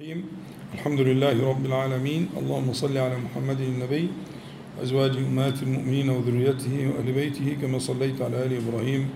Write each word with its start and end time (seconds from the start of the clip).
الرحيم. 0.00 0.24
الحمد 0.74 1.00
لله 1.00 1.36
رب 1.44 1.66
العالمين. 1.66 2.28
اللهم 2.36 2.72
صل 2.72 2.96
على 2.98 3.16
محمد 3.20 3.60
النبي 3.60 4.08
وأزواج 4.78 5.16
أمهات 5.16 5.62
المؤمنين 5.62 6.08
وذريته 6.10 6.88
وأهل 6.88 7.12
بيته 7.12 7.56
كما 7.60 7.78
صليت 7.78 8.22
على 8.22 8.46
آل 8.46 8.52
إبراهيم 8.64 9.10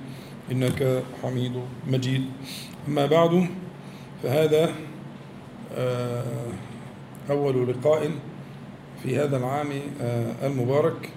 إنك 0.52 1.02
حميد 1.22 1.52
مجيد. 1.88 2.24
أما 2.88 3.06
بعد 3.06 3.48
فهذا 4.22 4.74
آه، 5.72 6.52
أول 7.30 7.68
لقاء 7.68 8.10
في 9.02 9.16
هذا 9.16 9.36
العام 9.36 9.70
آه، 10.00 10.46
المبارك 10.46 11.10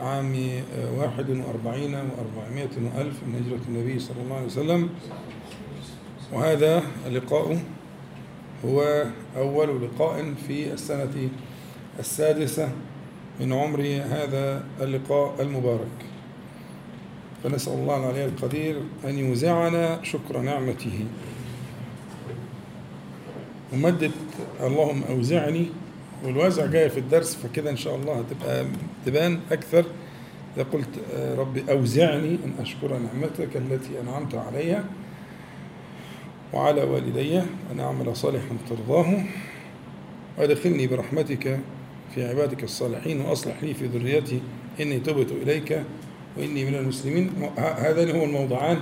عام 0.00 0.34
آه، 0.36 0.92
واحد 1.00 1.30
وأربعين 1.30 1.94
وأربعمائة 1.94 2.74
وألف 2.84 3.16
من 3.24 3.40
هجرة 3.40 3.64
النبي 3.68 3.98
صلى 3.98 4.20
الله 4.24 4.36
عليه 4.36 4.46
وسلم. 4.46 4.88
وهذا 6.32 6.82
اللقاء 7.06 7.75
هو 8.66 9.04
أول 9.36 9.82
لقاء 9.84 10.34
في 10.48 10.72
السنة 10.72 11.28
السادسة 11.98 12.68
من 13.40 13.52
عمر 13.52 13.80
هذا 14.04 14.64
اللقاء 14.80 15.42
المبارك. 15.42 15.96
فنسأل 17.44 17.72
الله 17.72 17.96
العلي 17.96 18.24
القدير 18.24 18.80
أن 19.04 19.18
يوزعنا 19.18 20.02
شكر 20.02 20.40
نعمته. 20.40 21.04
ومدد 23.72 24.10
اللهم 24.60 25.02
أوزعني. 25.10 25.66
والوزع 26.24 26.66
جاي 26.66 26.90
في 26.90 27.00
الدرس 27.00 27.34
فكده 27.34 27.70
إن 27.70 27.76
شاء 27.76 27.96
الله 27.96 28.14
هتبقى 28.20 28.66
تبان 29.06 29.40
أكثر. 29.52 29.84
إذا 30.56 30.66
قلت 30.72 30.88
آه، 31.14 31.34
ربي 31.34 31.64
أوزعني 31.70 32.38
أن 32.44 32.52
أشكر 32.60 32.98
نعمتك 32.98 33.56
التي 33.56 34.00
أنعمت 34.00 34.34
عليها 34.34 34.84
وعلى 36.56 36.82
والدي 36.82 37.38
أن 37.72 37.80
أعمل 37.80 38.16
صالحا 38.16 38.56
ترضاه 38.70 39.24
وأدخلني 40.38 40.86
برحمتك 40.86 41.60
في 42.14 42.28
عبادك 42.28 42.64
الصالحين 42.64 43.20
وأصلح 43.20 43.62
لي 43.62 43.74
في 43.74 43.86
ذريتي. 43.86 44.40
إني 44.80 44.98
تبت 44.98 45.32
إليك 45.32 45.82
وإني 46.36 46.64
من 46.64 46.74
المسلمين. 46.74 47.30
هذان 47.58 48.16
هو 48.16 48.24
الموضعان 48.24 48.78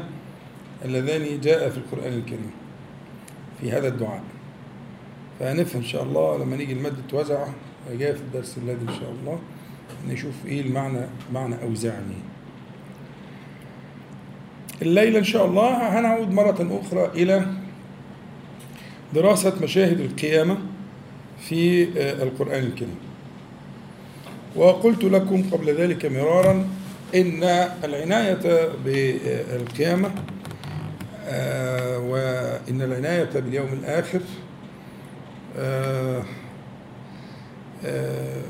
اللذان 0.84 1.40
جاء 1.40 1.70
في 1.70 1.76
القرآن 1.78 2.12
الكريم 2.12 2.50
في 3.60 3.72
هذا 3.72 3.88
الدعاء. 3.88 4.22
فهنفهم 5.40 5.82
إن 5.82 5.86
شاء 5.88 6.02
الله 6.02 6.38
لما 6.38 6.56
نيجي 6.56 6.72
المادة 6.72 6.96
توزع 7.08 7.46
جاء 7.98 8.12
في 8.12 8.20
الدرس 8.20 8.58
الذي 8.58 8.82
إن 8.88 8.94
شاء 9.00 9.14
الله 9.20 9.38
نشوف 10.08 10.34
إيه 10.46 10.60
المعنى 10.60 11.00
معنى 11.32 11.54
أوزعني. 11.62 12.16
الليلة 14.82 15.18
إن 15.18 15.24
شاء 15.24 15.46
الله 15.46 15.98
هنعود 15.98 16.32
مرة 16.32 16.80
أخرى 16.82 17.22
إلى 17.22 17.46
دراسة 19.14 19.54
مشاهد 19.62 20.00
القيامة 20.00 20.58
في 21.48 21.88
القرآن 22.22 22.64
الكريم. 22.64 22.98
وقلت 24.56 25.04
لكم 25.04 25.42
قبل 25.50 25.74
ذلك 25.74 26.06
مرارا 26.06 26.68
إن 27.14 27.42
العناية 27.84 28.68
بالقيامة 28.84 30.10
آه، 31.26 31.98
وإن 31.98 32.82
العناية 32.82 33.24
باليوم 33.34 33.68
الآخر 33.72 34.20
آه، 35.58 36.22
آه، 37.84 38.42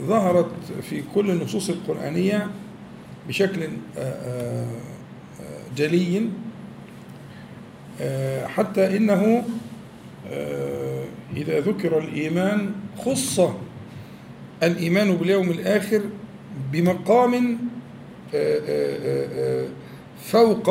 ظهرت 0.00 0.52
في 0.90 1.02
كل 1.14 1.30
النصوص 1.30 1.70
القرآنية 1.70 2.50
بشكل 3.28 3.68
جلي 5.76 6.28
حتى 8.46 8.96
إنه 8.96 9.44
إذا 11.36 11.60
ذكر 11.60 11.98
الإيمان 11.98 12.72
خص 12.98 13.40
الإيمان 14.62 15.16
باليوم 15.16 15.50
الآخر 15.50 16.02
بمقام 16.72 17.58
فوق 20.22 20.70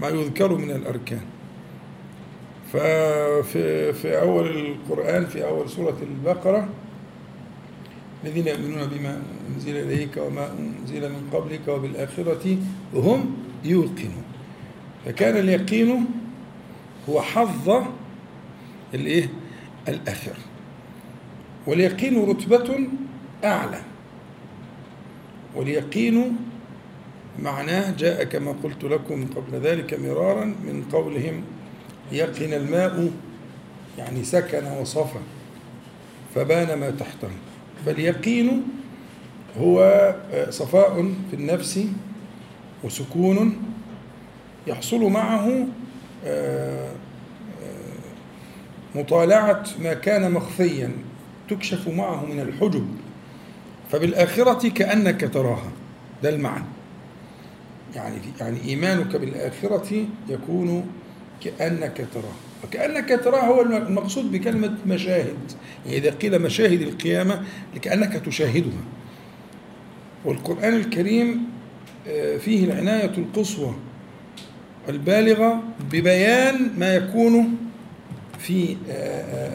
ما 0.00 0.08
يذكر 0.08 0.56
من 0.56 0.70
الأركان. 0.70 1.20
ففي 2.72 3.92
في 3.92 4.20
أول 4.20 4.46
القرآن 4.46 5.26
في 5.26 5.44
أول 5.48 5.68
سورة 5.70 5.96
البقرة 6.02 6.68
الذين 8.24 8.46
يؤمنون 8.46 8.86
بما 8.86 9.22
أنزل 9.54 9.76
إليك 9.76 10.16
وما 10.16 10.48
أنزل 10.58 11.08
من 11.08 11.28
قبلك 11.32 11.68
وبالآخرة 11.68 12.56
هم 12.94 13.36
يوقنون. 13.64 14.24
فكان 15.04 15.36
اليقين 15.36 16.06
هو 17.08 17.20
حظ 17.20 17.82
الايه؟ 18.94 19.28
الآخرة 19.88 20.36
واليقين 21.66 22.24
رتبة 22.24 22.78
أعلى. 23.44 23.80
واليقين 25.56 26.36
معناه 27.42 27.90
جاء 27.90 28.24
كما 28.24 28.54
قلت 28.62 28.84
لكم 28.84 29.26
قبل 29.26 29.58
ذلك 29.60 30.00
مرارا 30.00 30.44
من 30.44 30.84
قولهم 30.92 31.42
يقن 32.12 32.52
الماء 32.52 33.10
يعني 33.98 34.24
سكن 34.24 34.66
وصفى 34.80 35.18
فبان 36.34 36.78
ما 36.78 36.90
تحته. 36.90 37.28
فاليقين 37.86 38.62
هو 39.58 40.14
صفاء 40.48 41.12
في 41.30 41.36
النفس 41.36 41.84
وسكون 42.84 43.62
يحصل 44.66 45.02
معه 45.04 45.66
مطالعة 48.94 49.64
ما 49.82 49.94
كان 49.94 50.32
مخفيا 50.32 50.90
تكشف 51.50 51.88
معه 51.88 52.26
من 52.26 52.40
الحجب. 52.40 52.86
فبالآخرة 53.90 54.68
كأنك 54.68 55.30
تراها. 55.34 55.72
ده 56.22 56.28
المعنى. 56.28 56.64
يعني 57.94 58.16
يعني 58.40 58.58
إيمانك 58.64 59.16
بالآخرة 59.16 60.06
يكون 60.28 60.86
كأنك 61.44 62.06
تراه. 62.14 62.34
وكأنك 62.64 63.20
تراه 63.24 63.44
هو 63.44 63.60
المقصود 63.62 64.32
بكلمة 64.32 64.74
مشاهد. 64.86 65.52
يعني 65.86 65.96
إذا 65.98 66.10
قيل 66.10 66.42
مشاهد 66.42 66.82
القيامة 66.82 67.42
لكأنك 67.74 68.12
تشاهدها. 68.26 68.82
والقرآن 70.24 70.74
الكريم 70.74 71.40
فيه 72.40 72.64
العناية 72.64 73.18
القصوى 73.18 73.74
البالغة 74.88 75.62
ببيان 75.92 76.70
ما 76.78 76.94
يكون 76.94 77.56
في 78.42 78.76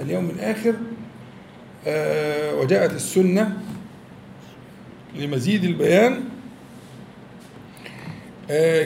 اليوم 0.02 0.30
الآخر 0.30 0.74
وجاءت 2.62 2.94
السنة 2.94 3.58
لمزيد 5.16 5.64
البيان. 5.64 6.24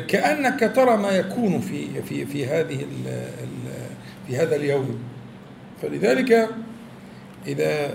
كأنك 0.07 0.71
ترى 0.75 0.97
ما 0.97 1.11
يكون 1.11 1.59
في 1.59 2.01
في 2.01 2.25
في 2.25 2.45
هذه 2.45 2.85
في 4.27 4.37
هذا 4.37 4.55
اليوم. 4.55 4.99
فلذلك 5.81 6.49
إذا 7.47 7.93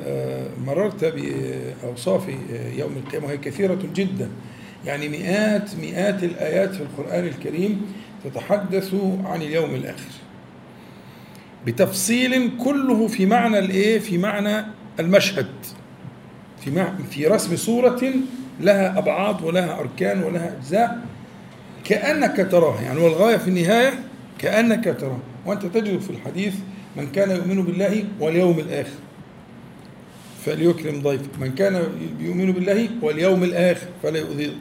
مررت 0.67 1.05
بأوصاف 1.05 2.29
يوم 2.77 2.97
القيامة 2.97 3.27
وهي 3.27 3.37
كثيرة 3.37 3.79
جدا 3.95 4.29
يعني 4.87 5.09
مئات 5.09 5.77
مئات 5.77 6.25
الآيات 6.25 6.75
في 6.75 6.81
القرآن 6.81 7.25
الكريم 7.25 7.95
تتحدث 8.25 8.95
عن 9.25 9.43
اليوم 9.43 9.75
الآخر. 9.75 10.13
بتفصيل 11.67 12.51
كله 12.59 13.07
في 13.09 13.27
معنى 13.27 13.59
الإيه؟ 13.59 13.99
في 13.99 14.19
معنى 14.19 14.67
المشهد. 15.01 15.47
في 16.61 16.87
في 17.11 17.27
رسم 17.27 17.57
صورة 17.57 18.13
لها 18.61 18.99
أبعاد 18.99 19.43
ولها 19.43 19.81
أركان 19.81 20.23
ولها 20.23 20.57
أجزاء 20.59 21.01
كأنك 21.85 22.49
تراه. 22.51 22.83
يعني 22.83 23.01
والغاية 23.01 23.37
في 23.37 23.49
النهاية 23.49 23.93
كأنك 24.39 24.97
تراه. 25.01 25.19
وأنت 25.47 25.67
تجد 25.67 25.99
في 26.01 26.11
الحديث 26.11 26.55
من 26.97 27.07
كان 27.07 27.31
يؤمن 27.31 27.63
بالله 27.63 28.05
واليوم 28.21 28.59
الآخر. 28.59 28.99
فليكرم 30.45 31.03
ضيفه 31.03 31.29
من 31.41 31.55
كان 31.55 31.83
يؤمن 32.21 32.53
بالله 32.53 32.89
واليوم 33.03 33.45
الآخر 33.45 33.87
فلا 34.03 34.19
يؤذي 34.19 34.57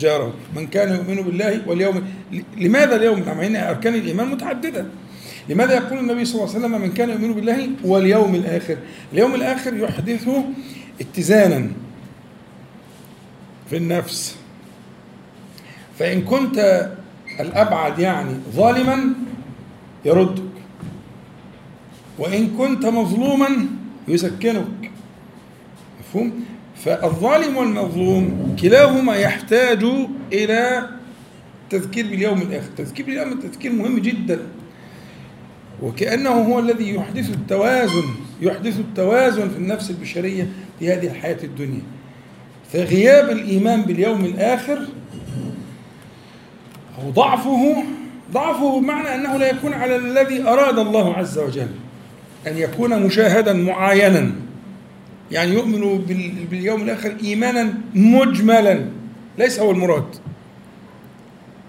جاره. 0.00 0.34
من 0.56 0.66
كان 0.66 0.94
يؤمن 0.94 1.22
بالله 1.22 1.62
واليوم 1.66 2.08
لماذا 2.56 2.96
اليوم؟ 2.96 3.22
مع 3.26 3.46
إن 3.46 3.56
أركان 3.56 3.94
الإيمان 3.94 4.28
متعددة. 4.28 4.86
لماذا 5.48 5.74
يقول 5.74 5.98
النبي 5.98 6.24
صلى 6.24 6.34
الله 6.34 6.54
عليه 6.54 6.66
وسلم 6.66 6.80
من 6.80 6.92
كان 6.92 7.10
يؤمن 7.10 7.32
بالله 7.32 7.70
واليوم 7.84 8.34
الآخر؟ 8.34 8.76
اليوم 9.12 9.34
الآخر 9.34 9.76
يحدث 9.76 10.28
اتزانا 11.00 11.70
في 13.70 13.76
النفس. 13.76 14.36
فإن 15.98 16.22
كنت 16.22 16.88
الأبعد 17.40 17.98
يعني 17.98 18.34
ظالما 18.50 19.12
يردك 20.04 20.42
وإن 22.18 22.46
كنت 22.58 22.86
مظلوما 22.86 23.48
يسكنك. 24.08 24.90
مفهوم؟ 26.00 26.44
فالظالم 26.84 27.56
والمظلوم 27.56 28.56
كلاهما 28.62 29.16
يحتاج 29.16 29.84
إلى 30.32 30.88
تذكير 31.70 32.06
باليوم 32.06 32.42
الآخر. 32.42 32.68
تذكير 32.76 33.06
باليوم 33.06 33.32
التذكير 33.32 33.72
مهم 33.72 33.98
جدا. 33.98 34.38
وكأنه 35.82 36.30
هو 36.30 36.58
الذي 36.58 36.94
يحدث 36.94 37.30
التوازن 37.30 38.04
يحدث 38.40 38.78
التوازن 38.78 39.48
في 39.48 39.56
النفس 39.56 39.90
البشرية 39.90 40.48
في 40.78 40.92
هذه 40.92 41.06
الحياة 41.06 41.38
الدنيا. 41.44 41.82
فغياب 42.72 43.30
الإيمان 43.30 43.82
باليوم 43.82 44.24
الآخر 44.24 44.78
أو 46.98 47.10
ضعفه 47.10 47.84
ضعفه 48.32 48.80
بمعنى 48.80 49.14
أنه 49.14 49.36
لا 49.36 49.50
يكون 49.50 49.72
على 49.72 49.96
الذي 49.96 50.42
أراد 50.42 50.78
الله 50.78 51.14
عز 51.14 51.38
وجل 51.38 51.68
أن 52.46 52.56
يكون 52.56 53.02
مشاهدا 53.02 53.52
معاينا. 53.52 54.32
يعني 55.30 55.52
يؤمن 55.52 55.98
باليوم 56.50 56.82
الآخر 56.82 57.16
إيمانا 57.24 57.74
مجملا 57.94 58.84
ليس 59.38 59.60
هو 59.60 59.70
المراد. 59.70 60.16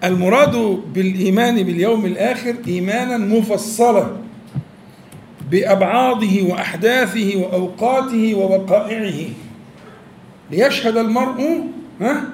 المراد 0.04 0.82
بالإيمان 0.94 1.62
باليوم 1.62 2.06
الآخر 2.06 2.54
إيمانا 2.68 3.18
مفصلا 3.18 4.06
بأبعاضه 5.50 6.42
وأحداثه 6.42 7.32
وأوقاته 7.36 8.34
ووقائعه. 8.34 9.28
ليشهد 10.50 10.96
المرء 10.96 11.64
ها؟ 12.00 12.24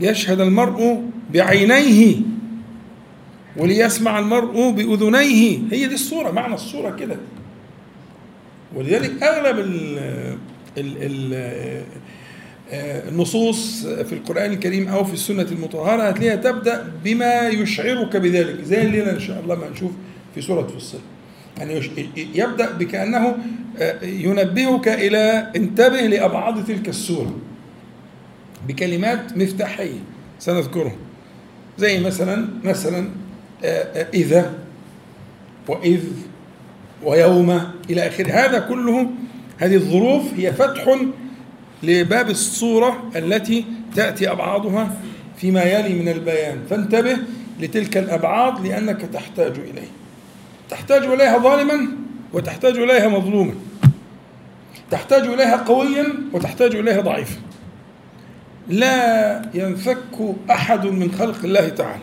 ليشهد 0.00 0.40
المرء 0.40 1.02
بعينيه 1.32 2.16
وليسمع 3.56 4.18
المرء 4.18 4.70
بأذنيه. 4.70 5.58
هي 5.72 5.86
دي 5.86 5.94
الصورة 5.94 6.30
معنى 6.30 6.54
الصورة 6.54 6.90
كده. 6.90 7.16
ولذلك 8.76 9.22
أغلب 9.22 9.58
ال 9.58 9.98
ال 10.78 10.96
ال 11.02 11.34
النصوص 12.72 13.86
في 13.86 14.12
القرآن 14.12 14.52
الكريم 14.52 14.88
أو 14.88 15.04
في 15.04 15.12
السنة 15.12 15.42
المطهرة 15.52 16.02
هتلاقيها 16.02 16.36
تبدأ 16.36 16.92
بما 17.04 17.48
يشعرك 17.48 18.16
بذلك 18.16 18.64
زي 18.64 18.82
الليلة 18.82 19.10
إن 19.10 19.20
شاء 19.20 19.40
الله 19.40 19.54
ما 19.54 19.68
نشوف 19.68 19.90
في 20.34 20.42
سورة 20.42 20.66
فصل. 20.66 20.98
يعني 21.58 21.80
يبدأ 22.16 22.72
بكأنه 22.72 23.36
ينبهك 24.02 24.88
إلى 24.88 25.52
انتبه 25.56 26.00
لأبعاد 26.00 26.64
تلك 26.64 26.88
السورة 26.88 27.36
بكلمات 28.68 29.36
مفتاحية 29.36 29.98
سنذكرها. 30.38 30.96
زي 31.78 32.00
مثلا 32.00 32.48
مثلا 32.64 33.08
إذا 34.14 34.54
وإذ 35.68 36.02
ويوم 37.04 37.60
إلى 37.90 38.06
آخره. 38.06 38.32
هذا 38.32 38.58
كله 38.58 39.10
هذه 39.58 39.74
الظروف 39.74 40.22
هي 40.36 40.52
فتح 40.52 40.98
لباب 41.82 42.30
الصورة 42.30 43.10
التي 43.16 43.64
تأتي 43.96 44.30
أبعادها 44.30 44.96
فيما 45.36 45.62
يلي 45.62 45.94
من 45.94 46.08
البيان. 46.08 46.58
فانتبه 46.70 47.16
لتلك 47.60 47.96
الأبعاد 47.96 48.66
لأنك 48.66 49.00
تحتاج 49.12 49.52
إليه 49.58 49.88
تحتاج 50.70 51.04
إليها 51.04 51.38
ظالما 51.38 51.88
وتحتاج 52.32 52.78
إليها 52.78 53.08
مظلوما. 53.08 53.54
تحتاج 54.90 55.22
إليها 55.22 55.56
قويا 55.56 56.06
وتحتاج 56.32 56.74
إليها 56.74 57.00
ضعيفا. 57.00 57.36
لا 58.68 59.42
ينفك 59.54 60.36
أحد 60.50 60.86
من 60.86 61.12
خلق 61.12 61.44
الله 61.44 61.68
تعالى 61.68 62.02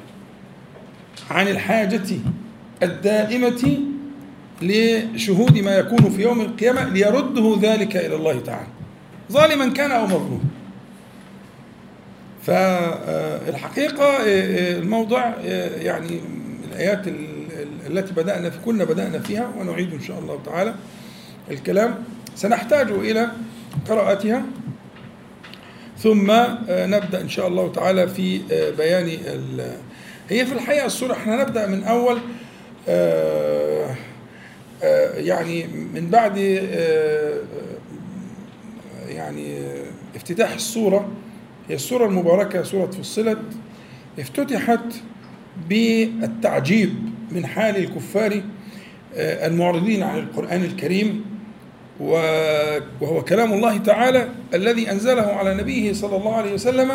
عن 1.31 1.48
الحاجة 1.48 2.18
الدائمة 2.84 3.78
لشهود 4.62 5.60
ما 5.60 5.78
يكون 5.78 6.10
في 6.10 6.22
يوم 6.22 6.42
القيامة 6.42 6.90
ليرده 6.90 7.58
ذلك 7.62 7.98
إلى 7.98 8.16
الله 8.16 8.40
تعالى. 8.40 8.68
ظالما 9.31 9.74
كان 9.74 9.92
أو 9.92 10.06
مظلوما 10.06 10.40
فالحقيقة 12.44 14.18
الموضع 14.78 15.34
يعني 15.81 16.22
الآيات 16.72 17.02
التي 17.88 18.14
بدأنا 18.14 18.50
في 18.50 18.58
كنا 18.66 18.84
بدأنا 18.84 19.20
فيها 19.20 19.52
ونعيد 19.60 19.94
إن 19.94 20.02
شاء 20.02 20.20
الله 20.20 20.40
تعالى 20.46 20.75
الكلام. 21.52 21.96
سنحتاج 22.36 22.92
إلى 22.92 23.31
قراءتها. 23.90 24.44
ثم 25.98 26.31
نبدأ 26.70 27.22
إن 27.22 27.30
شاء 27.30 27.48
الله 27.48 27.72
تعالى 27.72 28.08
في 28.08 28.42
بيان 28.78 29.08
هي 30.30 30.46
في 30.46 30.54
الحقيقة 30.54 30.86
السورة 30.86 31.14
إحنا 31.14 31.44
نبدأ 31.44 31.68
من 31.68 31.84
أول 31.84 32.20
يعني 35.18 35.68
من 35.94 36.10
بعد 36.10 36.38
يعني 39.08 39.58
افتتاح 40.16 40.54
السورة 40.54 41.12
هي 41.70 41.76
السورة 41.76 42.06
المباركة 42.06 42.64
سورة 42.64 42.92
فصلت 42.92 43.40
افتتحت 44.20 44.80
بالتعجيب 45.70 46.94
من 47.32 47.46
حال 47.46 47.78
الكفار 47.78 48.42
المعرضين 49.16 50.04
عن 50.04 50.20
القرآن 50.20 50.64
الكريم 50.64 51.26
وهو 52.00 53.24
كلام 53.28 53.54
الله 53.54 53.78
تعالى 53.78 54.30
الذي 54.54 54.92
أنزله 54.92 55.22
على 55.22 55.54
نبيه 55.54 55.94
صلى 55.94 56.18
الله 56.18 56.36
عليه 56.36 56.54
وسلم 56.54 56.92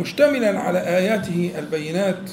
مشتملا 0.00 0.60
على 0.60 0.78
آياته 0.78 1.50
البينات 1.58 2.30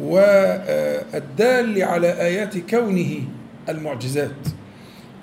والدال 0.00 1.82
على 1.82 2.12
آيات 2.12 2.58
كونه 2.58 3.22
المعجزات. 3.68 4.30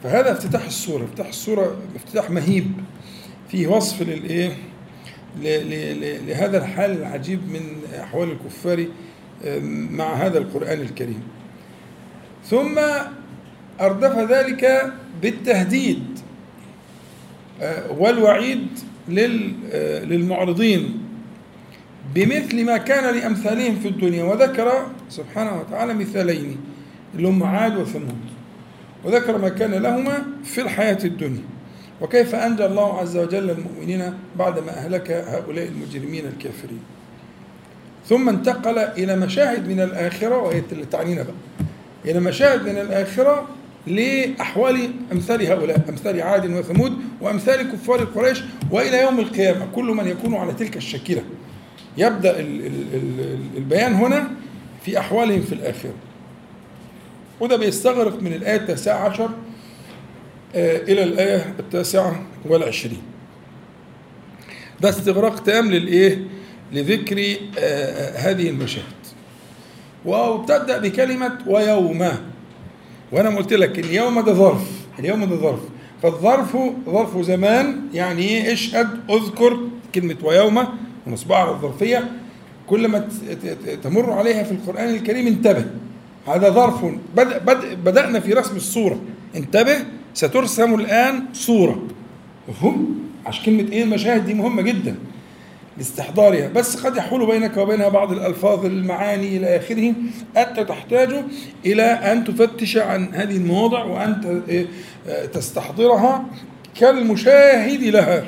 فهذا 0.04 0.32
افتتاح 0.32 0.66
السورة 0.66 1.04
افتتاح 1.04 1.28
السورة 1.28 1.78
افتتاح 1.96 2.30
مهيب. 2.30 2.72
فيه 3.50 3.68
وصف 3.68 4.02
للإيه؟ 4.02 4.52
لهذا 6.28 6.58
الحال 6.58 6.92
العجيب 6.92 7.40
من 7.50 7.62
أحوال 8.00 8.32
الكفار 8.32 8.86
مع 9.92 10.14
هذا 10.14 10.38
القرآن 10.38 10.82
الكريم. 10.82 11.24
ثم 12.46 12.80
أردف 13.82 14.32
ذلك 14.32 14.94
بالتهديد 15.22 16.20
والوعيد 17.90 18.68
للمعرضين. 19.10 21.04
بمثل 22.16 22.66
ما 22.66 22.78
كان 22.78 23.16
لأمثالهم 23.16 23.80
في 23.80 23.88
الدنيا 23.88 24.24
وذكر 24.24 24.88
سبحانه 25.10 25.60
وتعالى 25.60 25.94
مثالين 25.94 26.58
اللي 27.16 27.28
هم 27.28 27.44
عاد 27.44 27.78
وثمود. 27.78 28.37
وذكر 29.04 29.38
ما 29.38 29.50
كان 29.50 29.72
لهما 29.72 30.24
في 30.44 30.62
الحياة 30.62 30.98
الدنيا. 31.04 31.44
وكيف 32.02 32.36
أنجى 32.36 32.66
الله 32.66 33.00
عز 33.00 33.18
وجل 33.18 33.50
المؤمنين 33.50 34.14
بعدما 34.40 34.70
أهلك 34.70 35.12
هؤلاء 35.12 35.68
المجرمين 35.68 36.26
الكافرين. 36.26 36.80
ثم 38.10 38.30
انتقل 38.30 38.78
إلى 38.78 39.16
مشاهد 39.16 39.68
من 39.68 39.80
الآخرة 39.80 40.38
وهي 40.38 40.62
اللي 40.72 40.86
تعنينا 40.86 41.24
بقى. 41.24 41.34
إلى 42.06 42.20
مشاهد 42.20 42.62
من 42.62 42.78
الآخرة 42.78 43.48
لأحوال 43.88 44.92
أمثال 45.12 45.46
هؤلاء 45.46 45.82
أمثال 45.90 46.22
عاد 46.22 46.52
وثمود 46.52 46.94
وأمثال 47.22 47.72
كفار 47.72 48.04
قريش 48.04 48.44
وإلى 48.72 49.02
يوم 49.02 49.20
القيامة. 49.20 49.68
كل 49.76 49.86
من 49.86 50.08
يكون 50.08 50.36
على 50.36 50.54
تلك 50.54 50.78
الشكلة 50.78 51.24
يبدأ 51.98 52.36
البيان 53.58 53.94
هنا 53.94 54.28
في 54.86 55.00
أحوالهم 55.00 55.42
في 55.42 55.54
الآخرة. 55.54 55.94
وده 57.40 57.58
بيستغرق 57.58 58.22
من 58.22 58.34
الآية 58.34 58.56
التاسعة 58.56 59.10
عشر 59.10 59.30
إلى 60.56 61.04
الآية 61.04 61.56
التاسعة 61.60 62.22
والعشرين. 62.46 63.02
ده 64.82 64.90
استغراق 64.90 65.44
تام 65.44 65.72
للإيه؟ 65.72 66.20
لذكر 66.74 67.16
هذه 68.16 68.50
المشاهد. 68.50 68.84
وابتدأ 70.06 70.78
بكلمة 70.78 71.38
ويوم. 71.48 72.08
وأنا 73.12 73.38
قلت 73.38 73.54
لك 73.54 73.80
اليوم 73.80 74.22
ده 74.22 74.34
ظرف 74.34 74.72
اليوم 75.00 75.26
ده 75.26 75.36
ظرف. 75.36 75.60
فالظرف 76.04 76.58
ظرف 76.86 77.18
زمان 77.18 77.82
يعني 77.94 78.22
إيه؟ 78.22 78.54
اشهد 78.54 78.88
اذكر 79.10 79.60
كلمة 79.96 80.18
ويوم 80.24 80.64
ونصبها 81.08 81.38
على 81.38 81.52
الظرفية. 81.52 82.12
كل 82.68 82.88
ما 82.88 83.10
تمر 83.84 84.12
عليها 84.12 84.44
في 84.44 84.52
القرآن 84.52 84.90
الكريم 84.90 85.28
انتبه. 85.28 85.66
هذا 86.28 86.50
ظرف. 86.50 86.86
بدأ 87.16 87.38
بدأ 87.38 87.74
بدأنا 87.74 88.20
في 88.20 88.34
رسم 88.34 88.56
الصورة. 88.56 89.02
انتبه 89.36 89.78
سترسم 90.14 90.76
الآن 90.76 91.24
صورة. 91.34 91.84
مفهوم؟ 92.50 93.00
عشان 93.26 93.46
كلمة 93.46 93.72
إيه؟ 93.72 93.84
المشاهد 93.84 94.26
دي 94.26 94.34
مهمة 94.34 94.62
جدا. 94.62 94.96
لاستحضارها 95.78 96.48
بس 96.48 96.86
قد 96.86 96.98
يحول 96.98 97.26
بينك 97.26 97.58
وبينها 97.58 97.90
بعض 97.90 98.12
الألفاظ 98.12 98.66
المعاني 98.66 99.38
إلى 99.38 99.56
آخره. 99.58 99.94
أنت 100.38 100.60
تحتاج 100.60 101.10
إلى 101.66 101.84
أن 101.84 102.24
تفتش 102.24 102.78
عن 102.78 103.14
هذه 103.14 103.38
المواضع 103.38 103.84
وأن 103.84 104.42
تستحضرها 105.34 106.26
كالمشاهد 106.80 107.84
لها. 107.84 108.26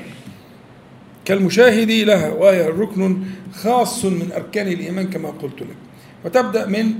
كالمشاهد 1.25 1.91
لها. 1.91 2.29
وهي 2.29 2.67
ركن 2.67 3.17
خاص 3.53 4.05
من 4.05 4.29
أركان 4.35 4.67
الإيمان 4.67 5.09
كما 5.09 5.29
قلت 5.29 5.61
لك. 5.61 5.88
وتبدأ 6.25 6.65
من 6.65 6.93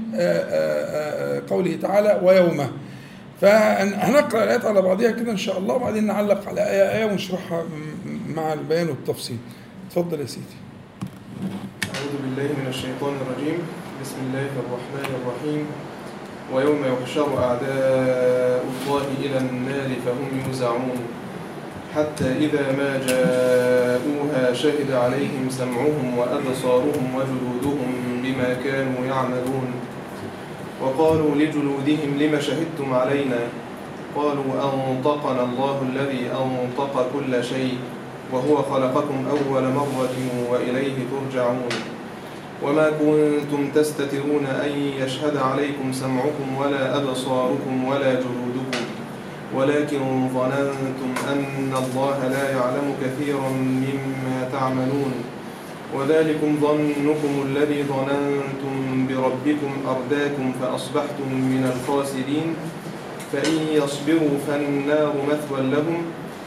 قوله 1.50 1.78
تعالى 1.82 2.20
ويومه. 2.24 2.70
فهنقرأ 3.42 4.44
الآيات 4.44 4.66
على 4.66 4.82
بعضها 4.82 5.12
كده 5.12 5.32
إن 5.32 5.38
شاء 5.38 5.58
الله 5.58 5.74
وبعدين 5.76 6.08
نعلق 6.08 6.50
على 6.50 6.62
آية 6.62 6.98
آية 6.98 7.06
ونشرحها 7.12 7.64
مع 8.36 8.54
البيان 8.54 8.90
والتفصيل. 8.90 9.38
اتفضل 9.88 10.22
يا 10.22 10.26
سيدي. 10.26 10.60
أعوذ 11.96 12.14
بالله 12.24 12.50
من 12.62 12.68
الشيطان 12.68 13.14
الرجيم. 13.22 13.60
بسم 14.02 14.16
الله 14.28 14.50
الرحمن 14.64 15.10
الرحيم. 15.22 15.66
ويوم 16.54 16.80
يحشر 16.86 17.44
أعداء 17.44 18.64
الله 18.66 19.06
إلى 19.20 19.38
النار 19.38 19.90
فهم 20.06 20.42
يوزعون. 20.48 21.00
حتى 21.96 22.38
إذا 22.38 22.66
ما 22.78 23.02
جاءوها 23.08 24.54
شهد 24.54 24.92
عليهم 24.92 25.50
سمعهم 25.50 26.18
وأبصارهم 26.18 27.06
وجلودهم 27.16 27.92
بما 28.24 28.54
كانوا 28.64 29.06
يعملون. 29.06 29.68
وقالوا 30.82 31.36
لجلودهم 31.36 32.12
لم 32.20 32.40
شهدتم 32.40 32.94
علينا؟ 32.94 33.40
قالوا 34.16 34.52
أنطقنا 34.70 35.44
الله 35.44 35.82
الذي 35.94 36.24
أنطق 36.32 37.10
كل 37.14 37.44
شيء 37.44 37.78
وهو 38.32 38.56
خلقكم 38.64 39.26
أول 39.30 39.64
مرة 39.64 40.16
وإليه 40.52 40.96
ترجعون. 41.12 41.70
وما 42.64 42.90
كنتم 42.90 43.72
تستترون 43.76 44.46
أن 44.46 44.72
يشهد 45.02 45.38
عليكم 45.38 45.94
سمعكم 45.94 46.48
ولا 46.60 46.98
أبصاركم 46.98 47.86
ولا 47.88 48.14
جلودكم. 48.14 48.84
ولكن 49.56 50.30
ظننتم 50.34 51.12
أن 51.32 51.74
الله 51.84 52.28
لا 52.28 52.46
يعلم 52.52 52.96
كثيرا 53.02 53.50
مما 53.86 54.50
تعملون. 54.52 55.14
وذلكم 55.96 56.58
ظنكم 56.62 57.34
الذي 57.46 57.84
ظننتم 57.84 59.08
بربكم 59.08 59.72
أرداكم 59.88 60.54
فأصبحتم 60.62 61.30
من 61.34 61.72
الخاسرين. 61.74 62.56
فإن 63.32 63.58
يصبروا 63.72 64.36
فالنار 64.48 65.14
مثوى 65.30 65.62
لهم 65.70 66.02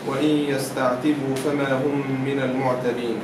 وإن 0.09 0.33
يستعتبوا 0.51 1.35
فما 1.45 1.73
هم 1.73 2.03
من 2.27 2.39
المعتبين 2.43 3.17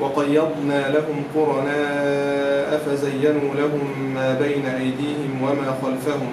وقيضنا 0.00 0.88
لهم 0.88 1.18
قرناء 1.34 2.82
فزينوا 2.86 3.54
لهم 3.54 4.12
ما 4.14 4.34
بين 4.34 4.66
أيديهم 4.66 5.42
وما 5.42 5.76
خلفهم. 5.82 6.32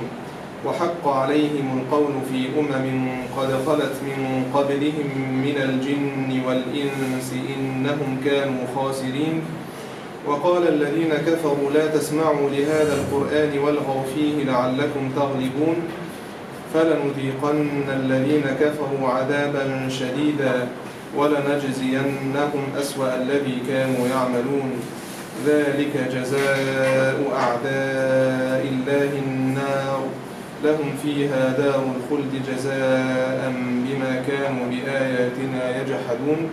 وحق 0.66 1.08
عليهم 1.08 1.80
القول 1.80 2.14
في 2.32 2.60
أمم 2.60 3.10
قد 3.38 3.50
خلت 3.66 3.96
من 4.04 4.52
قبلهم 4.54 5.10
من 5.46 5.58
الجن 5.58 6.42
والإنس 6.48 7.34
إنهم 7.56 8.18
كانوا 8.26 8.64
خاسرين. 8.76 9.42
وقال 10.28 10.68
الذين 10.68 11.14
كفروا 11.28 11.72
لا 11.74 11.88
تسمعوا 11.88 12.50
لهذا 12.50 12.94
القرآن 12.94 13.60
والغوا 13.60 14.04
فيه 14.16 14.44
لعلكم 14.44 15.12
تغلبون. 15.16 15.78
فلنذيقن 16.74 17.84
الذين 17.90 18.44
كفروا 18.62 19.10
عذابا 19.10 19.90
شديدا 19.90 20.68
ولنجزينهم 21.18 22.64
أسوأ 22.80 23.16
الذي 23.22 23.58
كانوا 23.68 24.08
يعملون. 24.08 24.72
ذلك 25.46 25.94
جزاء 26.14 27.18
أعداء 27.34 28.62
الله 28.72 29.12
النار. 29.26 30.02
لهم 30.64 30.96
فيها 31.04 31.58
دار 31.58 31.84
الخلد 31.96 32.34
جزاء 32.52 33.54
بما 33.86 34.24
كانوا 34.28 34.66
بآياتنا 34.70 35.82
يجحدون. 35.82 36.50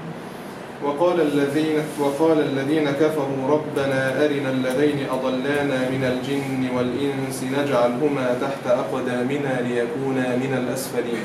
وقال 0.85 1.21
الذين 1.21 1.79
وقال 2.01 2.41
الذين 2.41 2.91
كفروا 2.91 3.49
ربنا 3.49 4.25
أرنا 4.25 4.51
الذين 4.51 5.07
أضلانا 5.11 5.91
من 5.91 6.05
الجن 6.05 6.77
والإنس 6.77 7.45
نجعلهما 7.45 8.39
تحت 8.41 8.67
أقدامنا 8.67 9.61
ليكونا 9.61 10.37
من 10.37 10.55
الأسفلين. 10.55 11.25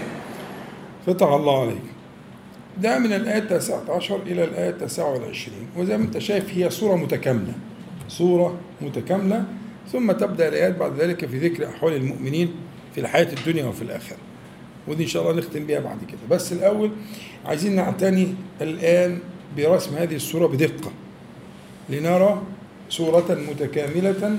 فتح 1.05 1.27
الله 1.27 1.61
عليك. 1.61 1.85
ده 2.77 2.99
من 2.99 3.13
الآية 3.13 3.39
19 3.39 4.19
إلى 4.27 4.43
الآية 4.43 4.71
29 4.71 5.67
وزي 5.77 5.97
ما 5.97 6.03
أنت 6.03 6.17
شايف 6.17 6.57
هي 6.57 6.69
صورة 6.69 6.95
متكاملة. 6.95 7.53
صورة 8.07 8.57
متكاملة. 8.81 9.43
ثم 9.91 10.11
تبدأ 10.11 10.47
الآيات 10.47 10.77
بعد 10.77 10.99
ذلك 10.99 11.25
في 11.25 11.37
ذكر 11.37 11.67
أحوال 11.67 11.95
المؤمنين. 11.95 12.51
في 12.95 13.01
الحياة 13.01 13.33
الدنيا 13.33 13.65
وفي 13.65 13.81
الآخرة. 13.81 14.17
ودي 14.87 15.03
إن 15.03 15.07
شاء 15.07 15.23
الله 15.23 15.41
نختم 15.41 15.65
بيها 15.65 15.79
بعد 15.79 15.97
كده. 16.07 16.19
بس 16.29 16.53
الأول 16.53 16.91
عايزين 17.45 17.75
نعتني 17.75 18.33
الآن 18.61 19.19
برسم 19.57 19.95
هذه 19.95 20.15
الصورة 20.15 20.47
بدقة 20.47 20.91
لنرى 21.89 22.41
صورة 22.89 23.37
متكاملة 23.49 24.37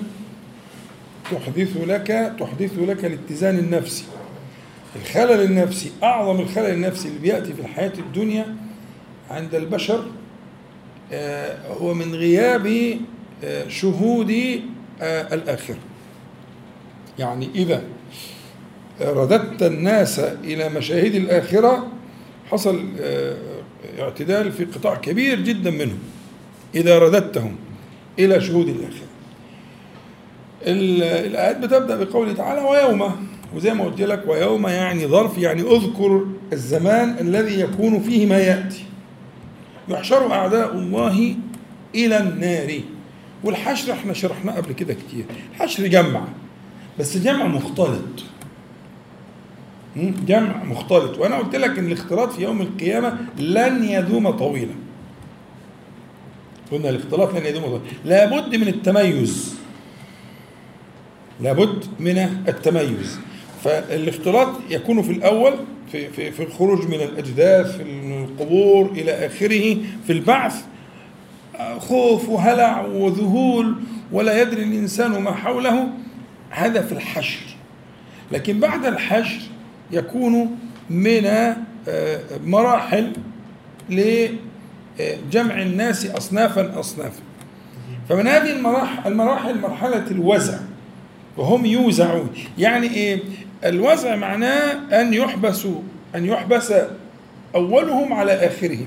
تحدث 1.31 1.77
لك 1.77 2.37
تحدث 2.41 2.79
لك 2.79 3.05
الاتزان 3.05 3.59
النفسي. 3.59 4.05
الخلل 4.97 5.43
النفسي 5.43 5.93
أعظم 6.03 6.41
الخلل 6.41 6.71
النفسي 6.71 7.09
اللي 7.09 7.21
بيأتي 7.21 7.53
في 7.53 7.61
الحياة 7.61 7.93
الدنيا 7.99 8.57
عند 9.31 9.55
البشر 9.55 10.05
هو 11.81 11.95
من 11.95 12.15
غياب 12.15 12.97
شهود 13.69 14.61
الآخرة. 15.03 15.79
يعني 17.19 17.49
إذا 17.55 17.83
رددت 19.01 19.63
الناس 19.63 20.19
إلى 20.19 20.69
مشاهد 20.69 21.15
الآخرة 21.15 21.87
حصل 22.51 22.85
اعتدال 23.99 24.53
في 24.53 24.65
قطاع 24.65 24.95
كبير 24.95 25.41
جدا 25.41 25.71
منهم 25.71 25.99
إذا 26.75 26.99
رددتهم 26.99 27.57
إلى 28.19 28.41
شهود 28.41 28.69
الآخرة. 28.69 29.11
الآيات 30.67 31.59
بتبدأ 31.59 32.05
بقوله 32.05 32.33
تعالى 32.33 32.61
ويوم 32.61 33.27
وزي 33.57 33.75
ما 33.75 33.85
قلت 33.85 34.01
لك 34.01 34.23
ويوم 34.29 34.67
يعني 34.67 35.07
ظرف 35.07 35.39
يعني 35.39 35.63
أذكر 35.63 36.27
الزمان 36.53 37.17
الذي 37.21 37.61
يكون 37.61 38.01
فيه 38.01 38.27
ما 38.27 38.39
يأتي. 38.39 38.85
يحشر 39.89 40.33
أعداء 40.33 40.75
الله 40.75 41.35
إلى 41.95 42.19
النار. 42.19 42.81
والحشر 43.45 43.93
إحنا 43.93 44.13
شرحناه 44.13 44.57
قبل 44.57 44.73
كده 44.73 44.95
كتير. 44.95 45.25
الحشر 45.55 45.87
جمع 45.87 46.25
بس 46.99 47.17
جمع 47.17 47.47
مختلط. 47.47 48.25
جمع 49.97 50.65
مختلط. 50.65 51.19
وأنا 51.19 51.39
قلت 51.39 51.57
لك 51.57 51.79
إن 51.79 51.87
الاختلاط 51.87 52.33
في 52.33 52.43
يوم 52.43 52.63
القيامة 52.63 53.19
لن 53.39 53.85
يدوم 53.85 54.31
طويلا. 54.31 54.75
قلنا 56.73 56.89
الاختلاط 56.89 57.35
لن 57.35 57.47
يدوم 57.47 57.63
طويلا. 57.63 57.83
لابد 58.05 58.57
من 58.57 58.69
التميز. 58.69 59.55
لابد 61.41 61.85
من 62.01 62.19
التميز. 62.49 63.19
فالاختلاط 63.65 64.49
يكون 64.71 65.03
في 65.03 65.13
الأول 65.13 65.53
في 65.93 66.09
في 66.09 66.31
في 66.31 66.43
الخروج 66.43 66.87
من 66.87 67.01
الأجداث 67.01 67.77
في 67.77 67.83
القبور 67.83 68.91
إلى 68.91 69.27
آخره 69.27 69.77
في 70.07 70.13
البعث. 70.13 70.65
خوف 71.79 72.29
وهلع 72.29 72.87
وذهول 72.87 73.75
ولا 74.13 74.43
يدري 74.43 74.63
الإنسان 74.63 75.11
ما 75.11 75.33
حوله. 75.35 75.89
هذا 76.51 76.83
في 76.83 76.93
الحشر. 76.93 77.41
لكن 78.33 78.61
بعد 78.61 78.87
الحشر 78.87 79.41
يكون 79.93 80.59
من 80.91 81.55
مراحل 82.45 83.13
لجمع 83.91 85.63
الناس 85.63 86.07
اصنافا 86.07 86.81
اصنافا. 86.81 87.23
فمن 88.09 88.27
هذه 88.27 88.53
المراحل 88.53 89.13
المراحل 89.13 89.61
مرحلة 89.61 90.11
الوزع 90.11 90.59
وهم 91.37 91.67
يوزعون. 91.67 92.31
يعني 92.59 92.87
إيه؟ 92.87 93.21
الوزع 93.65 94.17
معناه 94.17 95.01
أن 95.01 95.15
يحبسوا 95.15 95.81
أن 96.15 96.27
يحبس 96.27 96.73
أولهم 97.55 98.13
على 98.13 98.33
آخرهم. 98.33 98.87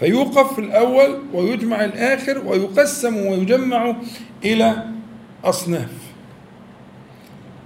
فيوقف 0.00 0.52
في 0.52 0.60
الأول 0.60 1.18
ويجمع 1.34 1.84
الآخر 1.84 2.42
ويقسم 2.46 3.16
ويجمع 3.16 3.96
إلى 4.44 4.84
أصناف. 5.44 5.90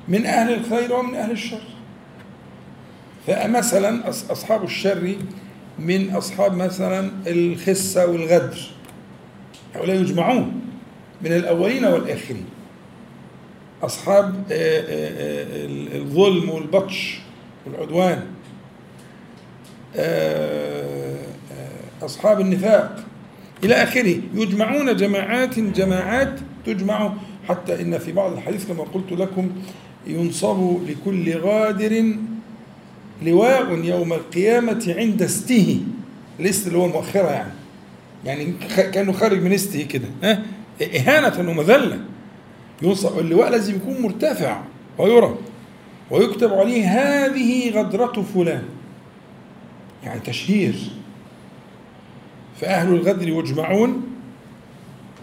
من 0.09 0.27
أهل 0.27 0.55
الخير 0.55 0.93
ومن 0.93 1.15
أهل 1.15 1.31
الشر. 1.31 1.63
فمثلا 3.27 4.09
أصحاب 4.09 4.65
الشر 4.65 5.15
من 5.79 6.11
أصحاب 6.11 6.57
مثلا 6.57 7.11
الخسة 7.27 8.07
والغدر. 8.07 8.59
هؤلاء 9.75 9.97
يجمعون 9.97 10.61
من 11.23 11.33
الأولين 11.33 11.85
والآخرين. 11.85 12.45
أصحاب 13.83 14.45
الظلم 15.95 16.51
والبطش 16.51 17.19
والعدوان. 17.67 18.23
أصحاب 22.03 22.41
النفاق 22.41 23.05
إلى 23.65 23.75
آخره. 23.75 24.17
يجمعون 24.35 24.97
جماعات 24.97 25.59
جماعات 25.59 26.39
تجمع. 26.67 27.13
حتى 27.49 27.83
إن 27.83 27.99
في 27.99 28.13
بعض 28.13 28.33
الحديث 28.33 28.67
كما 28.67 28.85
قلت 28.85 29.13
لكم 29.13 29.51
ينصب 30.07 30.79
لكل 30.89 31.39
غادر 31.39 32.15
لواء 33.25 33.85
يوم 33.85 34.13
القيامة 34.13 34.95
عند 34.99 35.23
استه 35.23 35.81
الاست 36.41 36.67
اللي 36.67 36.79
هو 36.79 36.87
المؤخرة 36.87 37.31
يعني. 37.31 37.53
يعني 38.25 38.53
كأنه 38.77 39.13
خارج 39.13 39.43
من 39.43 39.53
استه 39.53 39.83
كده. 39.83 40.09
ها؟ 40.23 40.43
إهانة 40.97 41.51
ومذلة. 41.51 41.99
ينصب 42.83 43.19
اللواء 43.19 43.51
لازم 43.51 43.77
يكون 43.77 44.03
مرتفع 44.03 44.63
ويرى. 44.99 45.35
ويكتب 46.11 46.53
عليه 46.53 46.85
هذه 46.87 47.71
غدرة 47.71 48.25
فلان. 48.35 48.63
يعني 50.05 50.21
تشهير. 50.21 50.75
فأهل 52.61 52.95
الغدر 52.95 53.29
يجمعون 53.29 54.03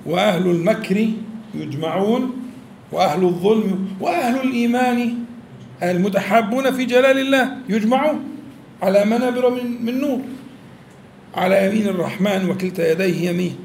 وأهل 0.05 0.47
المكر 0.47 1.09
يجمعون 1.55 2.31
وأهل 2.91 3.23
الظلم 3.23 3.87
وأهل 3.99 4.41
الإيمان 4.41 5.15
المتحابون 5.83 6.71
في 6.71 6.85
جلال 6.85 7.19
الله 7.19 7.51
يجمعون 7.69 8.23
على 8.81 9.05
منابر 9.05 9.49
من, 9.49 9.85
من 9.85 10.01
نور. 10.01 10.19
على 11.35 11.67
يمين 11.67 11.87
الرحمن 11.87 12.49
وكلتا 12.49 12.91
يديه 12.91 13.29
يمين. 13.29 13.55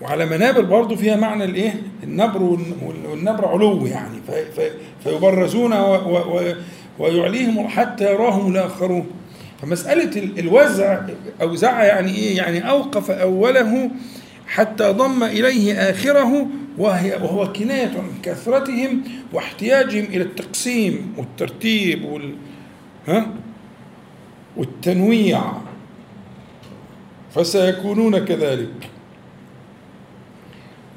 وعلى 0.00 0.26
منابر 0.26 0.60
برضه 0.60 0.96
فيها 0.96 1.16
معنى 1.16 1.44
الايه؟ 1.44 1.74
النبر 2.02 2.42
والنبر 3.06 3.48
علو 3.48 3.86
يعني. 3.86 4.16
فيبرزون 5.04 5.74
ويعليهم 6.98 7.68
حتى 7.68 8.12
يراهم 8.12 8.52
الآخرون. 8.52 9.06
فمسألة 9.62 10.30
الوزع 10.38 11.00
أوزع 11.42 11.84
يعني 11.84 12.14
إيه؟ 12.14 12.36
يعني 12.36 12.70
أوقف 12.70 13.10
أوله 13.10 13.90
حتى 14.46 14.84
ضم 14.92 15.22
إليه 15.22 15.74
آخره 15.74 16.46
وهي 16.78 17.12
وهو 17.14 17.52
كناية 17.52 17.88
عن 17.88 18.10
كثرتهم 18.22 19.02
واحتياجهم 19.32 20.04
إلى 20.04 20.22
التقسيم 20.22 21.14
والترتيب 21.16 22.04
وال 22.04 22.34
ها؟ 23.08 23.26
والتنويع. 24.56 25.42
فسيكونون 27.34 28.18
كذلك. 28.24 28.90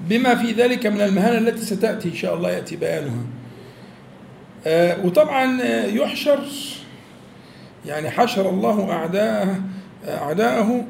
بما 0.10 0.36
في 0.36 0.52
ذلك 0.52 0.88
من 0.88 1.02
المهانة 1.02 1.38
التي 1.38 1.66
ستأتي 1.66 2.10
إن 2.10 2.16
شاء 2.16 2.36
الله 2.36 2.52
يأتي 2.52 2.76
بيانها. 2.76 3.24
آه 4.68 5.06
وطبعا 5.06 5.62
يحشر 5.86 6.40
يعني 7.86 8.10
حشر 8.10 8.50
الله 8.50 8.92
أعداءه 8.92 9.62
أعداءه 10.08 10.62
آه، 10.62 10.84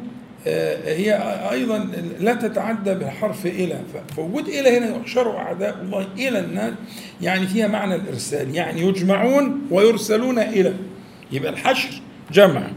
هي 0.86 1.14
أيضا 1.52 1.90
لا 2.20 2.34
تتعدى 2.34 2.94
بالحرف 2.94 3.46
إلى 3.46 3.80
فوجود 4.16 4.48
إلى 4.48 4.78
هنا 4.78 4.98
يحشر 4.98 5.38
أعداء 5.38 5.82
الله 5.82 6.08
إلى 6.18 6.40
النار 6.40 6.74
يعني 7.22 7.48
فيها 7.48 7.68
معنى 7.68 7.96
الإرسال 7.96 8.56
يعني 8.56 8.82
يجمعون 8.82 9.62
ويرسلون 9.72 10.40
إلى 10.40 10.74
يبقى 11.32 11.52
الحشر 11.52 12.02
جمع. 12.32 12.68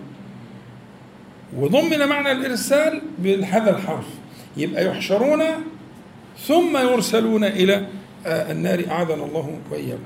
وضمن 1.56 2.08
معنى 2.08 2.32
الإرسال 2.32 3.02
بهذا 3.18 3.70
الحرف 3.70 4.06
يبقى 4.56 4.86
يحشرون 4.86 5.42
ثم 6.46 6.76
يرسلون 6.76 7.44
إلى 7.44 7.86
آه، 8.26 8.52
النار 8.52 8.84
أعاذنا 8.90 9.24
الله 9.24 9.58
وإياكم. 9.70 10.02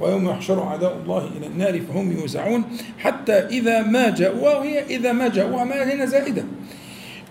ويوم 0.00 0.28
يحشر 0.28 0.62
أعداء 0.62 0.96
الله 1.02 1.30
إلى 1.36 1.46
النار 1.46 1.80
فهم 1.80 2.12
يوزعون 2.12 2.64
حتى 2.98 3.32
إذا 3.32 3.82
ما 3.82 4.10
جاءوا 4.10 4.50
وهي 4.50 4.84
إذا 4.84 5.12
ما 5.12 5.28
جاءوها 5.28 5.64
ما 5.64 5.92
هنا 5.92 6.06
زائدة. 6.06 6.44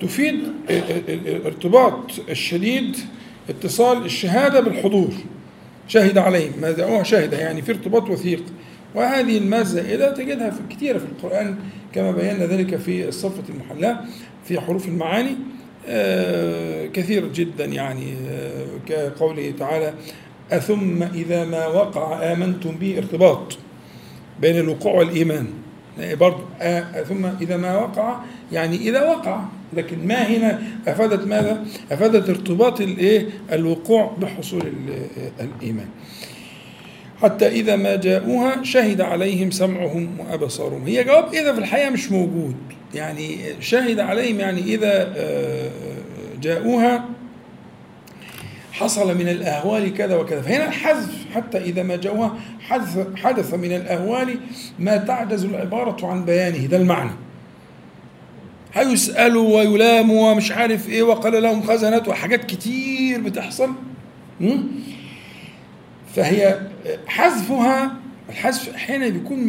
تفيد 0.02 0.36
الارتباط 1.10 2.12
الشديد 2.30 2.98
اتصال 3.50 4.06
الشهادة 4.06 4.60
بالحضور. 4.60 5.14
شهد 5.88 6.18
عليهم 6.18 6.52
ما 6.62 6.72
جاءوها 6.72 7.04
شهدة 7.04 7.38
يعني 7.38 7.62
في 7.62 7.72
ارتباط 7.72 8.10
وثيق. 8.10 8.44
وهذه 8.96 9.38
الماء 9.38 9.62
الزائدة 9.62 10.14
تجدها 10.14 10.50
في 10.50 10.76
كثيرة 10.76 10.98
في 10.98 11.06
القرآن 11.06 11.56
كما 11.94 12.12
بينا 12.12 12.46
ذلك 12.46 12.76
في 12.76 13.08
الصفة 13.08 13.44
المحلاة 13.50 14.00
في 14.46 14.62
حروف 14.62 14.88
المعاني 14.88 15.36
آه، 15.88 16.86
كثير 16.86 17.28
جدا 17.28 17.66
يعني 17.66 18.14
آه، 18.30 18.66
كقوله 18.86 19.54
تعالى 19.60 19.94
أثم 20.52 21.04
إذا 21.04 21.46
ما 21.46 21.68
وقع 21.68 22.34
آمنتم 22.34 22.72
به 22.72 22.98
ارتباط 22.98 23.58
بين 24.42 24.60
الوقوع 24.60 24.94
والإيمان. 24.94 25.48
يعني 26.00 26.16
برضو 26.16 26.44
ثم 27.10 27.26
إذا 27.42 27.58
ما 27.58 27.78
وقع 27.78 28.20
يعني 28.52 28.76
إذا 28.76 29.04
وقع. 29.04 29.42
لكن 29.74 30.08
ما 30.08 30.28
هنا؟ 30.28 30.62
أفادت 30.88 31.28
ماذا؟ 31.28 31.66
أفادت 31.92 32.30
ارتباط 32.30 32.82
الإيه؟ 32.82 33.26
الوقوع 33.52 34.16
بحصول 34.22 34.74
الإيمان. 35.40 35.88
حتى 37.22 37.48
إذا 37.48 37.76
ما 37.76 37.96
جاءوها 37.96 38.64
شهد 38.64 39.02
عليهم 39.02 39.52
سمعهم 39.52 40.10
وأبصارهم. 40.20 40.86
هي 40.86 41.04
جواب 41.04 41.34
إذا 41.34 41.54
في 41.54 41.60
الحقيقة 41.60 41.90
مش 41.90 42.12
موجود. 42.12 42.56
يعني 42.96 43.38
شهد 43.60 44.00
عليهم 44.00 44.40
يعني 44.40 44.62
إذا 44.62 45.14
آه، 45.18 45.70
جاءوها 46.42 47.06
حصل 48.72 49.18
من 49.18 49.28
الأهوال 49.30 49.94
كذا 49.94 50.16
وكذا. 50.16 50.42
فهنا 50.42 50.68
الحذف 50.68 51.26
حتى 51.34 51.58
إذا 51.58 51.84
ما 51.84 51.96
جاءوها 51.96 52.36
حدث, 52.60 53.08
حدث 53.16 53.54
من 53.54 53.72
الأهوال 53.76 54.40
ما 54.80 54.98
تعجز 54.98 55.46
العبارة 55.46 56.08
عن 56.08 56.26
بيانه. 56.26 56.66
ده 56.66 56.78
المعنى. 56.78 57.25
هيسألوا 58.76 59.58
ويلاموا 59.58 60.32
ومش 60.32 60.52
عارف 60.52 60.90
إيه 60.90 61.04
وقال 61.04 61.44
لهم 61.44 61.64
خزنات 61.64 62.08
وحاجات 62.08 62.46
كتير 62.46 63.22
بتحصل. 63.22 63.70
فهي 66.16 66.60
حذفها 67.08 67.92
الحذف 68.30 68.70
أحيانا 68.76 69.10
بيكون 69.10 69.40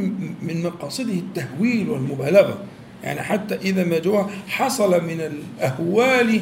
من 0.42 0.62
مقاصده 0.62 1.12
التهويل 1.12 1.88
والمبالغة. 1.88 2.58
يعني 3.04 3.22
حتى 3.22 3.54
إذا 3.54 3.84
ما 3.84 3.98
جوها 3.98 4.30
حصل 4.48 5.04
من 5.04 5.20
الأهوال 5.20 6.40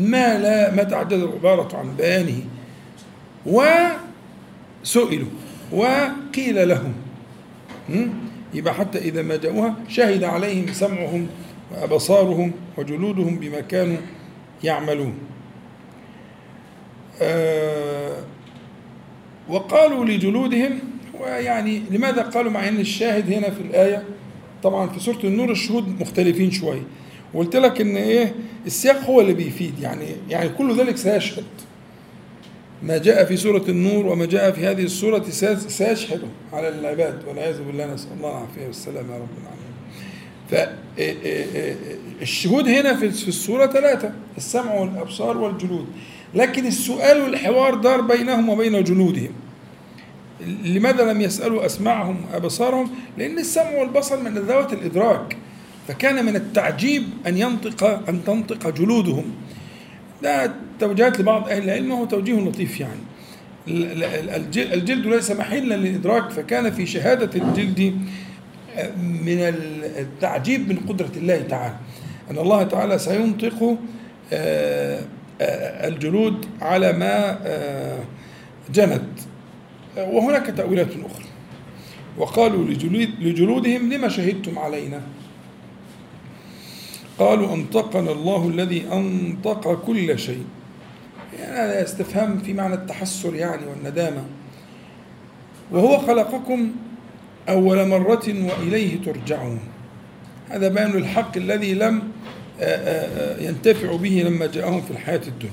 ما 0.00 0.38
لا 0.38 0.74
ما 0.74 0.82
تعدد 0.82 1.12
العبارة 1.12 1.76
عن 1.76 1.96
بيانه. 1.96 2.40
وسئلوا 3.46 5.28
وقيل 5.72 6.68
لهم. 6.68 6.92
يبقى 8.54 8.74
حتى 8.74 8.98
إذا 8.98 9.22
ما 9.22 9.36
جاءوها 9.36 9.74
شهد 9.88 10.24
عليهم 10.24 10.72
سمعهم 10.72 11.26
وأبصارهم 11.74 12.52
وجلودهم 12.78 13.36
بما 13.38 13.60
كانوا 13.60 13.96
يعملون. 14.64 15.14
آه 17.22 18.16
وقالوا 19.48 20.04
لجلودهم 20.04 20.78
ويعني 21.20 21.82
لماذا 21.90 22.22
قالوا 22.22 22.50
مع 22.52 22.68
إن 22.68 22.80
الشاهد 22.80 23.32
هنا 23.32 23.50
في 23.50 23.60
الآية؟ 23.60 24.04
طبعا 24.62 24.88
في 24.88 25.00
سورة 25.00 25.18
النور 25.24 25.50
الشهود 25.50 26.00
مختلفين 26.00 26.50
شوية 26.50 26.82
وقلت 27.34 27.56
لك 27.56 27.80
إن 27.80 27.96
إيه 27.96 28.34
السياق 28.66 29.04
هو 29.04 29.20
اللي 29.20 29.34
بيفيد 29.34 29.78
يعني 29.78 30.06
يعني 30.28 30.48
كل 30.48 30.78
ذلك 30.78 30.96
سيشهد. 30.96 31.44
ما 32.82 32.98
جاء 32.98 33.24
في 33.24 33.36
سورة 33.36 33.64
النور 33.68 34.06
وما 34.06 34.26
جاء 34.26 34.50
في 34.50 34.66
هذه 34.66 34.82
السورة 34.82 35.24
سيشهد 35.68 36.22
على 36.52 36.68
العباد 36.68 37.24
والعياذ 37.28 37.62
بالله 37.62 37.94
نسأل 37.94 38.12
الله 38.16 38.30
العافية 38.30 38.66
والسلام 38.66 39.10
يا 39.10 39.16
رب 39.16 39.28
العالمين. 39.42 39.63
فالشهود 40.50 42.68
هنا 42.68 42.94
في 42.94 43.28
السورة 43.28 43.66
ثلاثة 43.66 44.12
السمع 44.36 44.74
والأبصار 44.74 45.38
والجلود. 45.38 45.86
لكن 46.34 46.66
السؤال 46.66 47.22
والحوار 47.22 47.74
دار 47.74 48.00
بينهم 48.00 48.48
وبين 48.48 48.84
جلودهم. 48.84 49.32
لماذا 50.64 51.12
لم 51.12 51.20
يسألوا 51.20 51.66
أسماعهم 51.66 52.16
أبصارهم 52.34 52.90
لأن 53.18 53.38
السمع 53.38 53.70
والبصر 53.70 54.22
من 54.22 54.34
ذوات 54.34 54.72
الإدراك. 54.72 55.36
فكان 55.88 56.24
من 56.24 56.36
التعجيب 56.36 57.02
أن 57.26 57.38
ينطق 57.38 58.08
أن 58.08 58.24
تنطق 58.24 58.70
جلودهم. 58.70 59.24
ده 60.22 60.52
توجيهات 60.80 61.20
لبعض 61.20 61.48
أهل 61.48 61.64
العلم 61.64 61.90
وهو 61.90 62.04
توجيه 62.04 62.34
لطيف 62.34 62.80
يعني. 62.80 63.00
الجلد 64.56 65.06
ليس 65.06 65.30
محلا 65.30 65.74
للإدراك 65.74 66.30
فكان 66.30 66.70
في 66.70 66.86
شهادة 66.86 67.40
الجلد 67.40 67.98
من 68.98 69.38
التعجيب 69.98 70.68
من 70.68 70.76
قدرة 70.76 71.10
الله 71.16 71.42
تعالى 71.42 71.74
أن 72.30 72.38
الله 72.38 72.62
تعالى 72.62 72.98
سينطق 72.98 73.78
آه، 74.32 75.00
آه، 75.40 75.88
الجلود 75.88 76.46
على 76.60 76.92
ما 76.92 77.38
آه، 77.46 77.98
جنت. 78.72 79.02
وهناك 79.96 80.46
تأويلات 80.46 80.88
أخرى. 80.90 81.24
وقالوا 82.18 82.64
لجلودهم 83.20 83.92
لما 83.92 84.08
شهدتم 84.08 84.58
علينا؟ 84.58 85.00
قالوا 87.18 87.54
أنطقنا 87.54 88.12
الله 88.12 88.48
الذي 88.48 88.86
أنطق 88.92 89.84
كل 89.86 90.18
شيء. 90.18 90.44
يعني 91.40 91.82
استفهام 91.82 92.38
في 92.38 92.52
معنى 92.52 92.74
التحسر 92.74 93.34
يعني 93.34 93.66
والندامة. 93.66 94.24
وهو 95.70 95.98
خلقكم 95.98 96.72
أول 97.48 97.88
مرة 97.88 98.22
وإليه 98.28 99.02
ترجعون. 99.02 99.60
هذا 100.48 100.68
بيان 100.68 100.90
الحق 100.90 101.36
الذي 101.36 101.74
لم 101.74 102.02
آه، 102.60 102.64
آه، 102.64 103.40
آه، 103.40 103.42
ينتفع 103.42 103.96
به 103.96 104.22
لما 104.26 104.46
جاءهم 104.46 104.82
في 104.82 104.90
الحياة 104.90 105.20
الدنيا. 105.28 105.52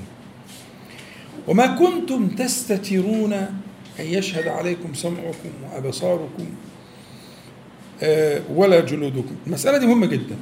وما 1.47 1.67
كنتم 1.67 2.27
تستترون 2.27 3.33
أن 3.33 4.05
يشهد 4.05 4.47
عليكم 4.47 4.93
سمعكم 4.93 5.49
وأبصاركم 5.63 6.45
ولا 8.55 8.79
جلودكم. 8.79 9.35
المسألة 9.47 9.77
دي 9.77 9.85
مهمة 9.85 10.05
جدا. 10.05 10.35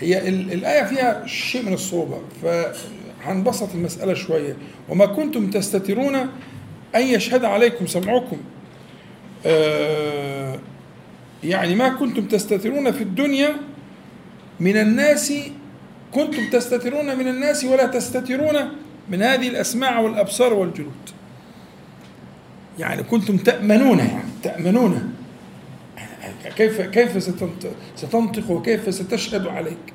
هي 0.00 0.28
الآية 0.28 0.84
فيها 0.84 1.26
شيء 1.26 1.62
من 1.62 1.72
الصعوبة 1.72 2.18
فهنبسط 2.42 3.74
المسألة 3.74 4.14
شوية. 4.14 4.56
وما 4.88 5.06
كنتم 5.06 5.50
تستترون 5.50 6.14
أن 6.94 7.02
يشهد 7.02 7.44
عليكم 7.44 7.86
سمعكم 7.86 8.36
يعني 11.44 11.74
ما 11.74 11.88
كنتم 11.88 12.24
تستترون 12.24 12.90
في 12.90 13.02
الدنيا 13.02 13.56
من 14.60 14.76
الناس 14.76 15.32
كنتم 16.12 16.50
تستترون 16.50 17.18
من 17.18 17.28
الناس 17.28 17.64
ولا 17.64 17.86
تستترون 17.86 18.56
من 19.10 19.22
هذه 19.22 19.48
الأسماع 19.48 20.00
والأبصار 20.00 20.54
والجلود. 20.54 20.92
يعني 22.78 23.02
كنتم 23.02 23.36
تأمنون 23.36 23.98
يعني 23.98 24.30
تأمنون. 24.42 25.14
كيف 26.56 26.80
كيف 26.80 27.22
ستنطق 27.96 28.50
وكيف 28.50 28.94
ستشهد 28.94 29.46
عليك؟ 29.46 29.92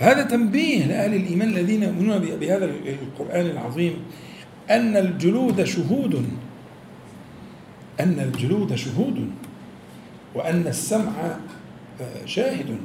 فهذا 0.00 0.22
تنبيه 0.22 0.84
لأهل 0.84 1.14
الإيمان 1.14 1.48
الذين 1.48 1.82
يؤمنون 1.82 2.18
بهذا 2.18 2.64
القرآن 2.64 3.46
العظيم 3.46 3.96
أن 4.70 4.96
الجلود 4.96 5.64
شهود. 5.64 6.24
أن 8.00 8.20
الجلود 8.20 8.74
شهود 8.74 9.30
وأن 10.34 10.66
السمع 10.66 11.12
آه، 12.00 12.26
شاهد 12.26 12.78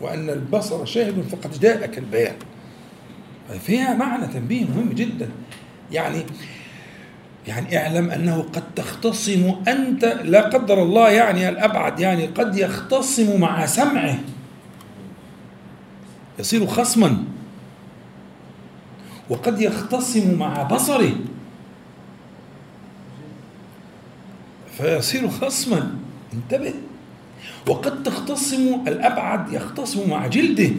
وأن 0.00 0.30
البصر 0.30 0.84
شاهد 0.84 1.22
فقد 1.22 1.60
جاءك 1.60 1.98
البيان. 1.98 2.34
فيها 3.60 3.94
معنى 3.94 4.26
تنبيه 4.26 4.64
مهم 4.64 4.88
جدا. 4.88 5.28
يعني 5.92 6.22
يعني 7.46 7.78
اعلم 7.78 8.10
أنه 8.10 8.42
قد 8.42 8.74
تختصم 8.76 9.54
أنت 9.68 10.04
لا 10.04 10.40
قدر 10.40 10.82
الله 10.82 11.10
يعني 11.10 11.48
الأبعد 11.48 12.00
يعني 12.00 12.26
قد 12.26 12.56
يختصم 12.58 13.40
مع 13.40 13.66
سمعه. 13.66 14.18
يصير 16.38 16.66
خصما. 16.66 17.24
وقد 19.30 19.60
يختصم 19.60 20.34
مع 20.34 20.62
بصره. 20.62 21.12
فيصير 24.78 25.28
خصما. 25.28 25.98
انتبه. 26.34 26.74
وقد 27.68 28.02
تختصم 28.02 28.88
الأبعد 28.88 29.52
يختصم 29.52 30.10
مع 30.10 30.26
جلده. 30.26 30.70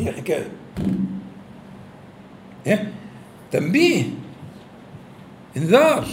إيه 0.00 0.08
الحكاية؟ 0.08 0.48
إيه؟ 2.66 2.92
تنبيه. 3.52 4.04
انذار. 5.56 6.06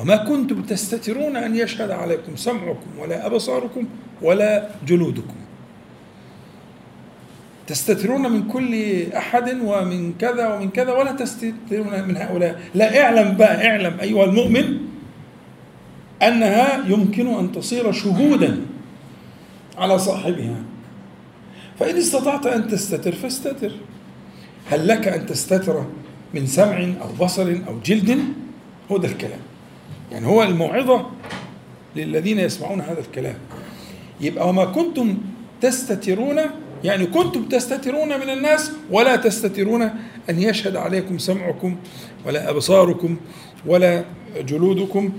وما 0.00 0.16
كنتم 0.16 0.62
تستترون 0.62 1.36
أن 1.36 1.56
يشهد 1.56 1.90
عليكم 1.90 2.36
سمعكم 2.36 2.98
ولا 2.98 3.26
أبصاركم 3.26 3.86
ولا 4.22 4.70
جلودكم. 4.86 5.34
تستترون 7.70 8.32
من 8.32 8.48
كل 8.48 9.02
أحد 9.12 9.58
ومن 9.64 10.12
كذا 10.18 10.54
ومن 10.54 10.70
كذا 10.70 10.92
ولا 10.92 11.12
تستترون 11.12 12.08
من 12.08 12.16
هؤلاء. 12.16 12.60
لا 12.74 13.02
اعلم 13.02 13.36
بقى 13.36 13.66
اعلم 13.66 14.00
أيها 14.00 14.24
المؤمن 14.24 14.78
أنها 16.22 16.84
يمكن 16.88 17.26
أن 17.26 17.52
تصير 17.52 17.92
شهودا 17.92 18.60
على 19.78 19.98
صاحبها. 19.98 20.56
فإن 21.78 21.96
استطعت 21.96 22.46
أن 22.46 22.68
تستتر 22.68 23.12
فاستتر. 23.12 23.72
هل 24.70 24.88
لك 24.88 25.08
أن 25.08 25.26
تستتر 25.26 25.84
من 26.34 26.46
سمع 26.46 26.78
أو 27.02 27.24
بصر 27.24 27.56
أو 27.68 27.78
جلد؟ 27.84 28.18
هو 28.90 28.96
ده 28.96 29.08
الكلام. 29.08 29.40
يعني 30.12 30.26
هو 30.26 30.42
الموعظة 30.42 31.06
للذين 31.96 32.38
يسمعون 32.38 32.80
هذا 32.80 33.00
الكلام. 33.00 33.36
يبقى 34.20 34.48
وما 34.48 34.64
كنتم 34.64 35.18
تستترون 35.60 36.40
يعني 36.84 37.06
كنتم 37.06 37.44
تستترون 37.44 38.08
من 38.08 38.30
الناس 38.30 38.72
ولا 38.90 39.16
تستترون 39.16 39.82
أن 40.30 40.42
يشهد 40.42 40.76
عليكم 40.76 41.18
سمعكم 41.18 41.76
ولا 42.26 42.50
أبصاركم 42.50 43.16
ولا 43.66 44.04
جلودكم. 44.40 45.12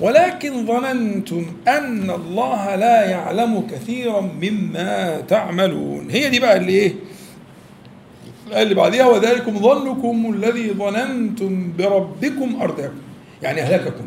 ولكن 0.00 0.66
ظننتم 0.66 1.46
أن 1.68 2.10
الله 2.10 2.74
لا 2.76 3.10
يعلم 3.10 3.66
كثيرا 3.70 4.20
مما 4.42 5.20
تعملون. 5.20 6.10
هي 6.10 6.30
دي 6.30 6.40
بقى 6.40 6.56
اللي 6.56 6.72
إيه؟ 6.72 6.94
اللي 8.52 8.74
بعديها 8.74 9.06
وذلكم 9.06 9.58
ظنكم 9.58 10.34
الذي 10.34 10.72
ظننتم 10.72 11.72
بربكم 11.78 12.62
أرداكم 12.62 12.98
يعني 13.42 13.60
أهلككم. 13.60 14.04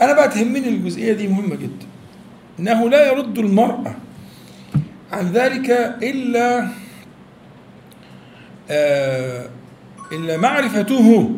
أنا 0.00 0.12
بقى 0.12 0.28
تهمني 0.28 0.68
الجزئية 0.68 1.12
دي 1.12 1.28
مهمة 1.28 1.56
جدا. 1.56 1.86
إنه 2.58 2.90
لا 2.90 3.12
يرد 3.12 3.38
المرأة 3.38 3.94
عن 5.12 5.32
ذلك 5.32 5.70
إلا 6.02 6.68
آه 8.70 9.46
إلا 10.12 10.36
معرفته 10.36 11.30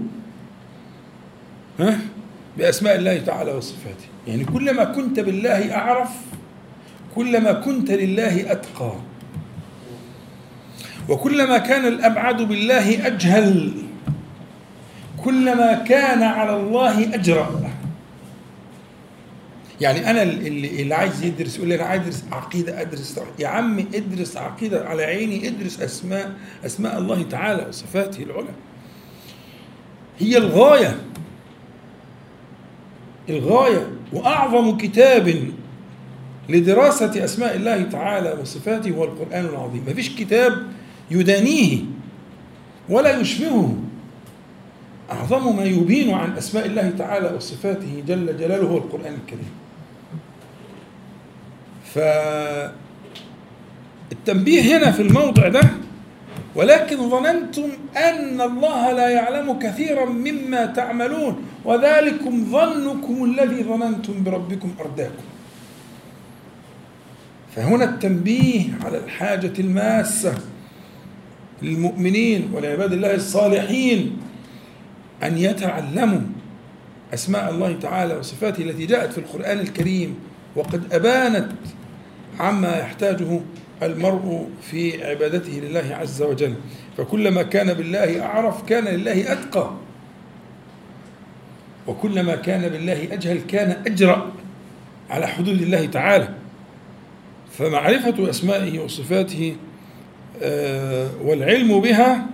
ها 1.80 1.98
بأسماء 2.58 2.96
الله 2.96 3.18
تعالى 3.18 3.52
وصفاته. 3.52 4.06
يعني 4.26 4.44
كلما 4.44 4.84
كنت 4.84 5.20
بالله 5.20 5.74
أعرف 5.74 6.10
كلما 7.14 7.52
كنت 7.52 7.90
لله 7.90 8.52
أتقى. 8.52 8.92
وكلما 11.08 11.58
كان 11.58 11.86
الأبعد 11.86 12.42
بالله 12.42 13.06
أجهل. 13.06 13.72
كلما 15.24 15.72
كان 15.72 16.22
على 16.22 16.56
الله 16.56 17.14
أجرأ. 17.14 17.70
يعني 19.80 20.10
أنا 20.10 20.22
اللي, 20.22 20.82
اللي 20.82 20.94
عايز 20.94 21.24
يدرس 21.24 21.56
يقول 21.56 21.68
لي 21.68 21.74
أنا 21.74 21.84
عايز 21.84 22.02
أدرس 22.02 22.24
عقيدة 22.32 22.80
أدرس 22.80 23.20
يا 23.38 23.48
عم 23.48 23.78
ادرس 23.78 24.36
عقيدة 24.36 24.88
على 24.88 25.02
عيني 25.02 25.48
ادرس 25.48 25.80
أسماء 25.80 26.32
أسماء 26.66 26.98
الله 26.98 27.22
تعالى 27.22 27.66
وصفاته 27.68 28.22
العلى. 28.22 28.54
هي 30.18 30.36
الغاية. 30.36 30.96
الغاية. 33.28 33.88
وأعظم 34.12 34.76
كتاب 34.76 35.52
لدراسة 36.48 37.24
أسماء 37.24 37.56
الله 37.56 37.82
تعالى 37.82 38.36
وصفاته 38.40 38.90
هو 38.90 39.04
القرآن 39.04 39.44
العظيم. 39.44 39.84
ما 39.86 39.94
فيش 39.94 40.16
كتاب 40.16 40.52
يدانيه 41.10 41.78
ولا 42.88 43.20
يشبهه. 43.20 43.76
أعظم 45.12 45.56
ما 45.56 45.64
يبين 45.64 46.14
عن 46.14 46.36
أسماء 46.36 46.66
الله 46.66 46.90
تعالى 46.98 47.34
وصفاته 47.36 48.02
جل 48.06 48.36
جلاله 48.36 48.66
هو 48.66 48.76
القرآن 48.76 49.14
الكريم. 49.14 49.63
فالتنبيه 54.10 54.76
هنا 54.76 54.90
في 54.90 55.02
الموضع 55.02 55.48
ده 55.48 55.60
ولكن 56.54 57.10
ظننتم 57.10 57.68
أن 57.96 58.40
الله 58.40 58.92
لا 58.92 59.08
يعلم 59.08 59.58
كثيرا 59.58 60.04
مما 60.04 60.66
تعملون 60.66 61.36
وذلكم 61.64 62.44
ظنكم 62.50 63.24
الذي 63.24 63.62
ظننتم 63.64 64.24
بربكم 64.24 64.74
أرداكم. 64.80 65.22
فهنا 67.56 67.84
التنبيه 67.84 68.62
على 68.84 68.98
الحاجة 68.98 69.52
الماسة 69.58 70.34
للمؤمنين 71.62 72.50
ولعباد 72.54 72.92
الله 72.92 73.14
الصالحين 73.14 74.16
أن 75.22 75.38
يتعلموا 75.38 76.20
أسماء 77.14 77.50
الله 77.50 77.76
تعالى 77.82 78.16
وصفاته 78.16 78.62
التي 78.62 78.86
جاءت 78.86 79.12
في 79.12 79.18
القرآن 79.18 79.58
الكريم 79.60 80.14
وقد 80.56 80.92
أبانت 80.92 81.48
عما 82.40 82.78
يحتاجه 82.78 83.40
المرء 83.82 84.48
في 84.70 85.06
عبادته 85.06 85.52
لله 85.52 85.96
عز 86.00 86.22
وجل. 86.22 86.54
فكلما 86.96 87.42
كان 87.42 87.74
بالله 87.74 88.22
أعرف 88.22 88.62
كان 88.62 88.84
لله 88.84 89.32
أتقى. 89.32 89.70
وكلما 91.86 92.36
كان 92.36 92.68
بالله 92.68 93.08
أجهل 93.12 93.40
كان 93.48 93.82
أجرأ 93.86 94.32
على 95.10 95.26
حدود 95.26 95.62
الله 95.62 95.86
تعالى. 95.86 96.28
فمعرفة 97.58 98.30
أسمائه 98.30 98.78
وصفاته 98.78 99.56
آه، 100.42 101.08
والعلم 101.22 101.80
بها 101.80 102.26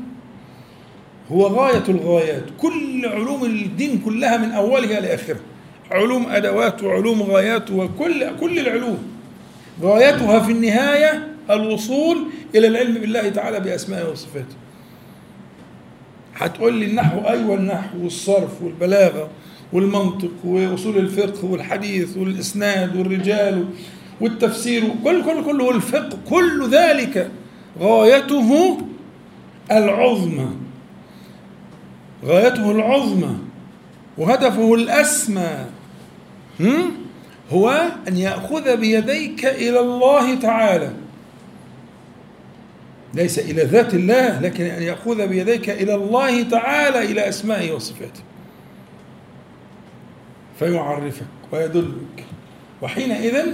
هو 1.32 1.46
غاية 1.46 1.84
الغايات. 1.88 2.44
كل 2.58 3.06
علوم 3.06 3.44
الدين 3.44 3.98
كلها 3.98 4.36
من 4.36 4.52
أولها 4.52 5.00
لآخرها. 5.00 5.40
علوم 5.90 6.26
أدوات 6.30 6.82
وعلوم 6.82 7.22
غايات 7.22 7.70
وكل 7.70 8.36
كل 8.40 8.58
العلوم. 8.58 9.19
غايتها 9.82 10.40
في 10.40 10.52
النهاية 10.52 11.28
الوصول 11.50 12.16
إلى 12.54 12.66
العلم 12.66 12.94
بالله 12.94 13.28
تعالى 13.28 13.60
بأسمائه 13.60 14.10
وصفاته. 14.10 14.56
هتقول 16.36 16.74
لي 16.74 16.86
النحو 16.86 17.18
أيوة 17.18 17.54
النحو 17.54 18.02
والصرف 18.04 18.62
والبلاغة 18.62 19.28
والمنطق 19.72 20.30
وأصول 20.44 20.98
الفقه 20.98 21.44
والحديث 21.44 22.16
والإسناد 22.16 22.96
والرجال 22.96 23.64
والتفسير 24.20 24.82
كل 25.04 25.24
كل 25.24 25.44
كل 25.44 25.60
والفقه 25.60 26.18
كل 26.30 26.70
ذلك 26.70 27.30
غايته 27.80 28.78
العظمى. 29.70 30.48
غايته 32.24 32.70
العظمى 32.70 33.36
وهدفه 34.18 34.74
الأسمى. 34.74 35.66
هو 37.50 37.90
أن 38.08 38.16
يأخذ 38.16 38.76
بيديك 38.76 39.46
إلى 39.46 39.80
الله 39.80 40.34
تعالى. 40.34 40.90
ليس 43.14 43.38
إلى 43.38 43.62
ذات 43.62 43.94
الله 43.94 44.40
لكن 44.40 44.64
أن 44.64 44.82
يأخذ 44.82 45.26
بيديك 45.26 45.70
إلى 45.70 45.94
الله 45.94 46.42
تعالى 46.42 47.02
إلى 47.12 47.28
أسمائه 47.28 47.72
وصفاته. 47.72 48.20
فيعرفك 50.58 51.26
ويدلك. 51.52 52.24
وحينئذ 52.82 53.46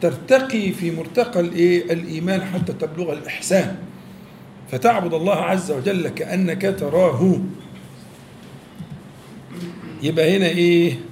ترتقي 0.00 0.72
في 0.72 0.90
مرتقى 0.90 1.40
الإيمان 1.40 2.44
حتى 2.44 2.72
تبلغ 2.72 3.12
الإحسان. 3.12 3.76
فتعبد 4.70 5.14
الله 5.14 5.36
عز 5.36 5.70
وجل 5.70 6.08
كأنك 6.08 6.74
تراه. 6.78 7.40
يبقى 10.02 10.36
هنا 10.36 10.46
إيه؟ 10.46 11.07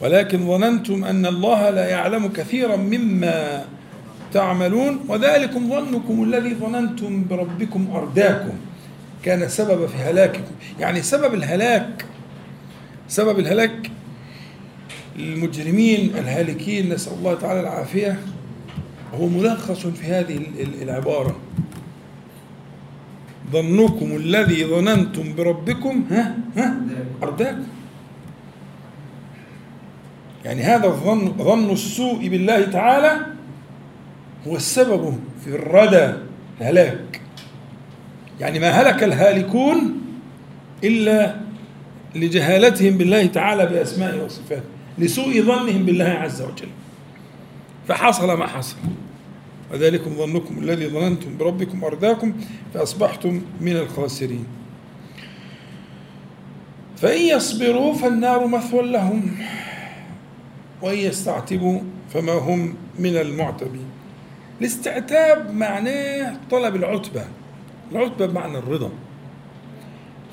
ولكن 0.00 0.46
ظننتم 0.46 1.04
أن 1.04 1.26
الله 1.26 1.70
لا 1.70 1.88
يعلم 1.88 2.28
كثيرا 2.28 2.76
مما 2.76 3.64
تعملون 4.32 5.00
وذلكم 5.08 5.70
ظنكم 5.70 6.22
الذي 6.22 6.54
ظننتم 6.54 7.24
بربكم 7.30 7.88
أرداكم. 7.94 8.52
كان 9.24 9.48
سبب 9.48 9.86
في 9.86 9.96
هلاككم. 9.96 10.42
يعني 10.80 11.02
سبب 11.02 11.34
الهلاك 11.34 12.04
سبب 13.08 13.38
الهلاك 13.38 13.90
المجرمين 15.18 16.10
الهالكين 16.18 16.92
نسأل 16.92 17.12
الله 17.12 17.34
تعالى 17.34 17.60
العافية 17.60 18.18
هو 19.14 19.26
ملخص 19.26 19.86
في 19.86 20.06
هذه 20.06 20.36
ال- 20.36 20.60
ال- 20.60 20.82
العبارة. 20.82 21.36
ظنكم 23.52 24.16
الذي 24.16 24.64
ظننتم 24.64 25.34
بربكم 25.34 26.04
ها؟ 26.10 26.34
ها؟ 26.56 26.74
أرداكم. 27.22 27.62
يعني 30.44 30.62
هذا 30.62 30.86
الظن 30.86 31.32
ظن 31.38 31.70
السوء 31.70 32.28
بالله 32.28 32.64
تعالى 32.64 33.26
هو 34.46 34.56
السبب 34.56 35.18
في 35.44 35.50
الردى 35.50 36.14
الهلاك. 36.60 37.20
يعني 38.40 38.58
ما 38.58 38.68
هلك 38.68 39.02
الهالكون 39.02 40.00
إلا 40.84 41.36
لجهالتهم 42.14 42.98
بالله 42.98 43.26
تعالى 43.26 43.66
بأسمائه 43.66 44.24
وصفاته 44.24 44.62
لسوء 44.98 45.40
ظنهم 45.40 45.84
بالله 45.84 46.04
عز 46.04 46.42
وجل. 46.42 46.68
فحصل 47.88 48.32
ما 48.32 48.46
حصل. 48.46 48.76
وذلكم 49.72 50.14
ظنكم 50.14 50.58
الذي 50.58 50.88
ظننتم 50.88 51.36
بربكم 51.38 51.84
أرداكم 51.84 52.34
فأصبحتم 52.74 53.42
من 53.60 53.76
الخاسرين. 53.76 54.44
فإن 56.96 57.22
يصبروا 57.22 57.94
فالنار 57.94 58.46
مثوى 58.46 58.82
لهم. 58.82 59.36
وإن 60.82 60.98
يستعتبوا 60.98 61.80
فما 62.12 62.32
هم 62.32 62.74
من 62.98 63.16
المعتبين. 63.16 63.86
الاستعتاب 64.60 65.54
معناه 65.54 66.36
طلب 66.50 66.76
العتبة. 66.76 67.24
العتبة 67.92 68.26
بمعنى 68.26 68.58
الرضا. 68.58 68.90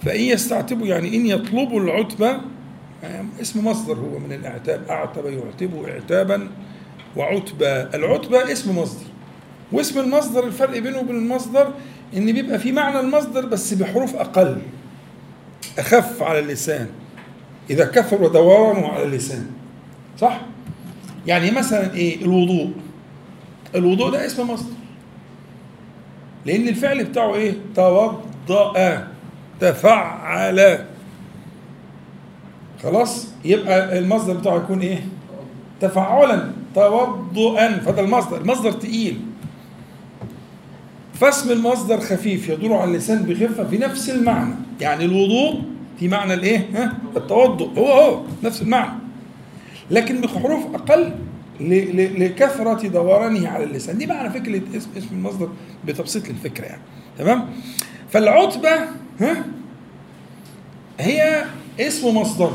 فإن 0.02 0.22
يستعتبوا 0.22 0.88
يعني 0.88 1.16
إن 1.16 1.26
يطلبوا 1.26 1.82
العتبة 1.82 2.38
اسم 3.42 3.68
مصدر 3.68 3.94
هو 3.94 4.20
من 4.20 4.34
الاعتاب. 4.34 4.84
أعتب 4.90 5.26
يعتب 5.26 5.86
اعتابا 5.86 6.50
وعتبة 7.16 7.68
العتبة 7.68 8.52
اسم 8.52 8.78
مصدر. 8.78 9.06
واسم 9.72 10.00
المصدر 10.00 10.48
الفرق 10.48 10.80
بينه 10.80 11.00
وبين 11.00 11.16
المصدر 11.16 11.74
إن 12.18 12.32
بيبقى 12.32 12.60
في 12.60 12.72
معنى 12.72 13.00
المصدر 13.00 13.46
بس 13.46 13.74
بحروف 13.74 14.16
أقل. 14.16 14.58
أخف 15.80 16.24
على 16.24 16.40
اللسان. 16.40 16.88
إذا 17.70 17.86
كثر 17.86 18.28
دورانه 18.28 18.88
على 18.88 19.04
اللسان. 19.04 19.46
صح؟ 20.20 20.42
يعني 21.28 21.52
مثلا 21.52 21.94
إيه؟ 21.94 22.22
الوضوء. 22.22 22.72
الوضوء 23.76 24.12
ده 24.12 24.26
اسم 24.26 24.50
مصدر. 24.52 24.72
لأن 26.46 26.68
الفعل 26.68 27.04
بتاعه 27.04 27.36
إيه؟ 27.36 27.54
توضأ. 27.76 29.08
تفعل. 29.60 30.80
خلاص؟ 32.84 33.28
يبقى 33.46 34.00
المصدر 34.00 34.34
بتاعه 34.34 34.56
يكون 34.58 34.80
إيه؟ 34.80 35.06
تفعلا. 35.82 36.52
توضؤا 36.76 37.78
فده 37.80 38.02
المصدر. 38.02 38.42
المصدر 38.42 38.72
تقيل. 38.72 39.20
فاسم 41.14 41.52
المصدر 41.52 42.00
خفيف 42.00 42.50
يدور 42.50 42.74
على 42.74 42.92
اللسان 42.92 43.24
بخفة 43.24 43.64
في 43.64 43.78
نفس 43.78 44.10
المعنى. 44.10 44.54
يعني 44.82 45.06
الوضوء 45.06 45.62
في 46.00 46.08
معنى 46.08 46.34
الإيه؟ 46.34 46.70
ها؟ 46.76 46.94
التوضؤ. 47.18 47.80
هو 47.80 47.88
هو 47.92 48.22
نفس 48.44 48.62
المعنى. 48.62 49.07
لكن 49.92 50.22
بحروف 50.22 50.76
أقل 50.76 51.14
لكثرة 52.18 52.88
دورانه 52.88 53.48
على 53.48 53.64
اللسان. 53.64 53.98
دي 53.98 54.06
معنى 54.06 54.30
فكرة 54.30 54.62
اسم 54.78 54.90
اسم 54.98 55.08
المصدر 55.12 55.50
بتبسيط 55.86 56.30
للفكرة 56.30 56.66
يعني. 56.66 56.82
تمام؟ 57.18 57.50
فالعتبة 58.10 58.70
ها؟ 59.20 59.46
هي 61.00 61.46
اسم 61.80 62.18
مصدر. 62.18 62.52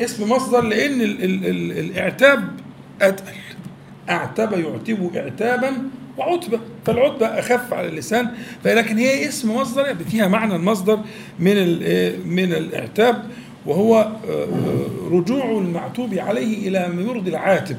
اسم 0.00 0.32
مصدر 0.32 0.60
لأن 0.60 1.00
ال 1.00 1.24
ال 1.24 1.46
ال 1.46 1.78
الاعتاب 1.78 2.48
أتقل. 3.02 3.32
اعتب 4.10 4.52
يعتب 4.52 5.16
اعتابا 5.16 5.72
وعتبة. 6.18 6.60
فالعتبة 6.86 7.26
أخف 7.26 7.72
على 7.72 7.88
اللسان. 7.88 8.30
فلكن 8.64 8.98
هي 8.98 9.28
اسم 9.28 9.56
مصدر 9.56 9.86
يعني 9.86 10.04
فيها 10.04 10.28
معنى 10.28 10.56
المصدر 10.56 11.00
من 11.38 11.56
من 12.28 12.52
الاعتاب 12.52 13.30
وهو 13.66 13.96
آه، 13.96 14.44
آه، 14.44 15.08
رجوع 15.10 15.44
المعتوب 15.44 16.14
عليه 16.14 16.68
إلى 16.68 16.88
ما 16.88 17.02
يرضي 17.02 17.30
العاتب. 17.30 17.76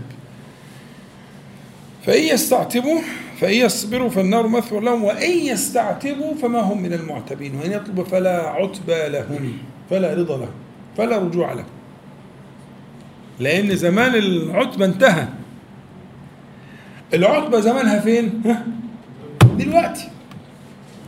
فإن 2.06 2.24
يستعتبوا 2.24 3.00
فإن 3.40 3.54
يصبروا 3.54 4.10
فالنار 4.10 4.48
مثوى 4.48 4.80
لهم 4.80 5.04
وإن 5.04 5.32
يستعتبوا 5.32 6.36
فما 6.36 6.60
هم 6.60 6.82
من 6.82 6.94
المعتبين 6.94 7.56
وإن 7.56 7.72
يطلبوا 7.72 8.04
فلا 8.04 8.50
عتبى 8.50 9.08
لهم 9.10 9.54
فلا 9.90 10.14
رضا 10.14 10.38
لهم 10.38 10.52
فلا 10.98 11.18
رجوع 11.18 11.54
لهم. 11.54 11.66
لأن 13.40 13.76
زمان 13.76 14.16
العتبة 14.16 14.86
انتهى. 14.86 15.28
العتبة 17.14 17.60
زمانها 17.60 18.00
فين؟ 18.00 18.42
ها؟ 18.46 18.66
دلوقتي. 19.58 20.08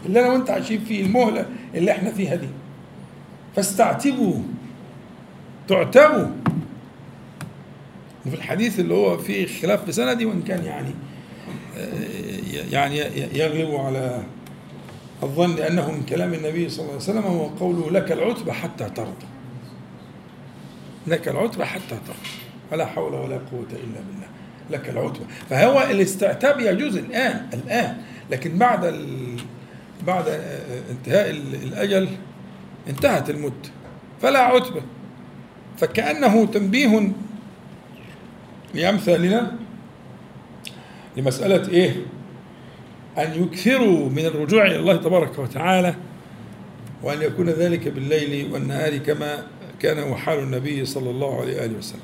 اللي 0.06 0.20
أنا 0.20 0.30
وأنت 0.30 0.50
عايشين 0.50 0.80
فيه 0.80 1.04
المهلة 1.06 1.46
اللي 1.76 1.92
إحنا 1.92 2.12
فيها 2.12 2.36
دي. 2.36 2.48
فاستعتبوا. 3.56 4.34
تعتبوا 5.68 6.28
وفي 8.26 8.36
الحديث 8.36 8.80
اللي 8.80 8.94
هو 8.94 9.18
فيه 9.18 9.62
خلاف 9.62 9.88
بسندي 9.88 10.26
وإن 10.26 10.42
كان 10.42 10.64
يعني 10.66 10.90
آه، 11.78 11.90
يعني 12.72 12.98
يغلب 13.38 13.76
على 13.76 14.24
الظن 15.24 15.58
انه 15.60 15.92
من 15.92 16.04
كلام 16.06 16.34
النبي 16.34 16.70
صلى 16.70 16.80
الله 16.80 16.92
عليه 16.94 17.04
وسلم 17.04 17.24
هو 17.24 17.46
قوله 17.48 17.92
لك 17.92 18.12
العتبى 18.12 18.52
حتى 18.52 18.90
ترضى. 18.90 19.26
لك 21.08 21.28
العتبى 21.28 21.66
حتى 21.66 21.90
ترضى. 21.90 22.20
ولا 22.72 22.86
حول 22.86 23.14
ولا 23.14 23.36
قوة 23.36 23.68
إلا 23.72 24.02
بالله. 24.08 24.28
لك 24.70 24.90
العتبى 24.90 25.26
فهو 25.50 25.82
الاستعتاب 25.92 26.60
يجوز 26.60 26.98
الآن 26.98 27.48
الآن. 27.54 27.98
لكن 28.32 28.58
بعد 28.58 28.86
ال... 28.86 29.36
بعد 30.08 30.28
آه، 30.28 30.82
انتهاء 30.92 31.30
ال- 31.30 31.56
الأجل 31.64 32.10
انتهت 32.90 33.30
المدة. 33.30 33.70
فلا 34.22 34.40
عتبة. 34.40 34.82
فكأنه 35.78 36.46
تنبيه 36.46 37.12
لأمثالنا 38.74 39.52
لمسألة 41.18 41.70
إيه؟ 41.70 41.96
أن 43.18 43.44
يكثروا 43.44 44.10
من 44.10 44.26
الرجوع 44.26 44.66
إلى 44.66 44.76
الله 44.76 44.96
تبارك 44.96 45.40
وتعالى 45.40 45.96
وأن 47.04 47.22
يكون 47.22 47.50
ذلك 47.50 47.88
بالليل 47.88 48.54
والنهار 48.54 48.98
كما 48.98 49.44
كان 49.80 50.00
هو 50.00 50.16
حال 50.16 50.40
النبي 50.40 50.86
صلى 50.86 51.10
الله 51.10 51.42
عليه 51.42 51.62
وآله 51.62 51.78
وسلم 51.78 52.00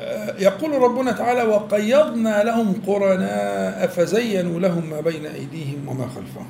آه، 0.00 0.36
يقول 0.38 0.82
ربنا 0.82 1.12
تعالى 1.12 1.42
وقيضنا 1.42 2.44
لهم 2.44 2.74
قرناء 2.86 3.86
فزينوا 3.86 4.60
لهم 4.60 4.90
ما 4.90 5.00
بين 5.00 5.26
أيديهم 5.26 5.88
وما 5.88 6.08
خلفهم 6.08 6.46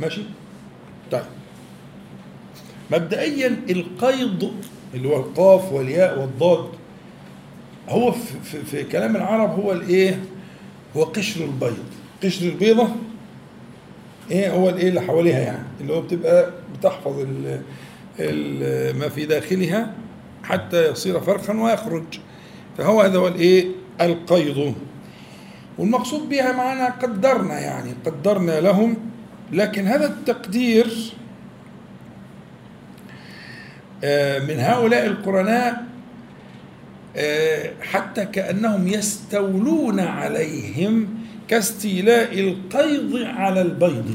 ماشي؟ 0.00 0.22
طيب 1.10 1.22
مبدئيا 2.92 3.56
القيض 3.70 4.52
اللي 4.94 5.08
هو 5.08 5.16
القاف 5.16 5.72
والياء 5.72 6.20
والضاد 6.20 6.66
هو 7.88 8.12
في, 8.12 8.64
في, 8.64 8.84
كلام 8.84 9.16
العرب 9.16 9.60
هو 9.60 9.72
الإيه؟ 9.72 10.20
هو 10.96 11.02
قشر 11.04 11.44
البيض 11.44 11.84
قشر 12.24 12.46
البيضة 12.46 12.88
إيه 14.30 14.50
هو 14.52 14.68
الإيه 14.68 14.88
اللي 14.88 15.00
حواليها 15.00 15.38
يعني 15.40 15.66
اللي 15.80 15.92
هو 15.94 16.00
بتبقى 16.00 16.50
بتحفظ 16.78 17.18
ال 17.20 17.60
ال 18.20 18.98
ما 18.98 19.08
في 19.08 19.26
داخلها 19.26 19.92
حتى 20.42 20.90
يصير 20.90 21.20
فرخا 21.20 21.54
ويخرج 21.54 22.04
فهو 22.78 23.00
هذا 23.00 23.18
هو 23.18 23.28
الإيه؟ 23.28 23.66
القيض 24.00 24.74
والمقصود 25.78 26.28
بها 26.28 26.52
معنا 26.52 26.90
قدرنا 26.90 27.60
يعني 27.60 27.94
قدرنا 28.06 28.60
لهم 28.60 28.96
لكن 29.52 29.86
هذا 29.86 30.06
التقدير 30.06 31.12
من 34.48 34.60
هؤلاء 34.60 35.06
القرناء 35.06 35.86
آه، 37.16 37.70
حتى 37.82 38.24
كأنهم 38.24 38.88
يستولون 38.88 40.00
عليهم 40.00 41.08
كاستيلاء 41.48 42.40
القيض 42.40 43.16
على 43.16 43.62
البيض. 43.62 44.14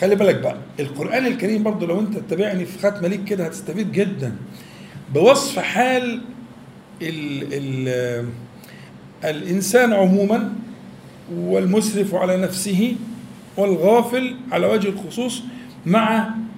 خلي 0.00 0.14
بالك 0.14 0.34
بقى 0.40 0.56
القرآن 0.80 1.26
الكريم 1.26 1.62
برضو 1.62 1.86
لو 1.86 2.00
انت 2.00 2.18
تتابعني 2.18 2.64
في 2.66 2.78
ختمة 2.78 3.08
ليك 3.08 3.24
كده 3.24 3.44
هتستفيد 3.44 3.92
جدا. 3.92 4.36
بوصف 5.14 5.58
حال 5.58 6.20
ال 7.02 7.44
ال 7.52 8.26
الإنسان 9.24 9.92
عموما 9.92 10.52
والمسرف 11.34 12.14
على 12.14 12.36
نفسه 12.36 12.96
والغافل 13.56 14.36
على 14.52 14.66
وجه 14.66 14.88
الخصوص 14.88 15.42
مع 15.86 16.18
آه، 16.18 16.22
آه، 16.22 16.30
آه، 16.30 16.51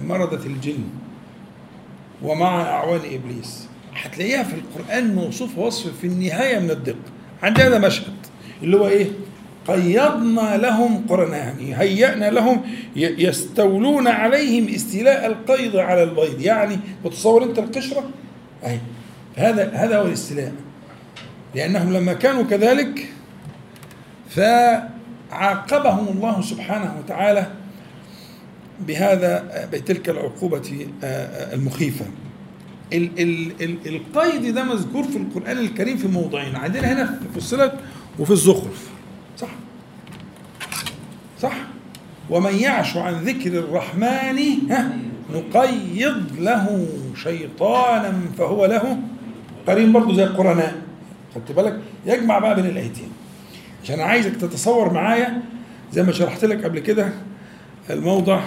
مرضة 0.00 0.46
الجن 0.46 0.84
ومع 2.22 2.62
أعوان 2.62 3.00
إبليس. 3.12 3.68
هتلاقيها 3.94 4.42
في 4.42 4.54
القرآن 4.54 5.14
موصوفة 5.14 5.62
وصف 5.62 6.00
في 6.00 6.06
النهاية 6.06 6.58
من 6.58 6.70
الدقة 6.70 6.96
هذا 7.42 7.78
مشهد 7.78 8.14
اللي 8.62 8.76
هو 8.76 8.88
إيه؟ 8.88 9.06
قيضنا 9.68 10.56
لهم 10.56 11.06
قرنا 11.08 11.36
يعني 11.36 11.76
هيأنا 11.80 12.30
لهم 12.30 12.62
يستولون 12.96 14.08
عليهم 14.08 14.74
استيلاء 14.74 15.26
القيض 15.26 15.76
على 15.76 16.02
البيض. 16.02 16.40
يعني 16.40 16.78
بتصور 17.04 17.42
أنت 17.44 17.58
القشرة؟ 17.58 18.04
أهي 18.64 18.78
هذا 19.36 19.70
هذا 19.74 19.98
هو 19.98 20.06
الاستيلاء. 20.06 20.52
لأنهم 21.54 21.92
لما 21.92 22.12
كانوا 22.12 22.42
كذلك 22.42 23.08
فعاقبهم 25.30 26.08
الله 26.08 26.42
سبحانه 26.42 26.94
وتعالى 26.98 27.46
بهذا 28.80 29.68
بتلك 29.72 30.08
العقوبة 30.08 30.86
آه، 31.04 31.06
آه، 31.06 31.54
المخيفة. 31.54 32.04
ال 32.92 33.10
ال 33.18 33.52
ال 33.62 33.76
القيد 33.86 34.54
ده 34.54 34.64
مذكور 34.64 35.04
في 35.04 35.16
القرآن 35.18 35.58
الكريم 35.58 35.96
في 35.96 36.08
موضعين 36.08 36.56
عندنا 36.56 36.92
هنا 36.92 37.06
في 37.06 37.40
فصلت 37.40 37.72
وفي 38.18 38.30
الزخرف. 38.30 38.88
صح؟ 39.38 39.48
صح؟ 41.40 41.56
ومن 42.30 42.54
يعش 42.54 42.96
عن 42.96 43.14
ذكر 43.14 43.58
الرحمن 43.58 44.38
ها 44.70 44.96
نقيض 45.34 46.22
له 46.40 46.86
شيطانا 47.22 48.12
فهو 48.38 48.66
له 48.66 48.98
قرين 49.66 49.92
برضه 49.92 50.14
زي 50.16 50.24
القرناء 50.24 50.74
خدت 51.34 51.52
بالك؟ 51.52 51.80
يجمع 52.06 52.38
بقى 52.38 52.54
بين 52.54 52.66
الآيتين. 52.66 53.08
عشان 53.82 54.00
عايزك 54.00 54.36
تتصور 54.36 54.92
معايا 54.92 55.42
زي 55.92 56.02
ما 56.02 56.12
شرحت 56.12 56.44
لك 56.44 56.64
قبل 56.64 56.78
كده 56.78 57.12
الموضع 57.90 58.40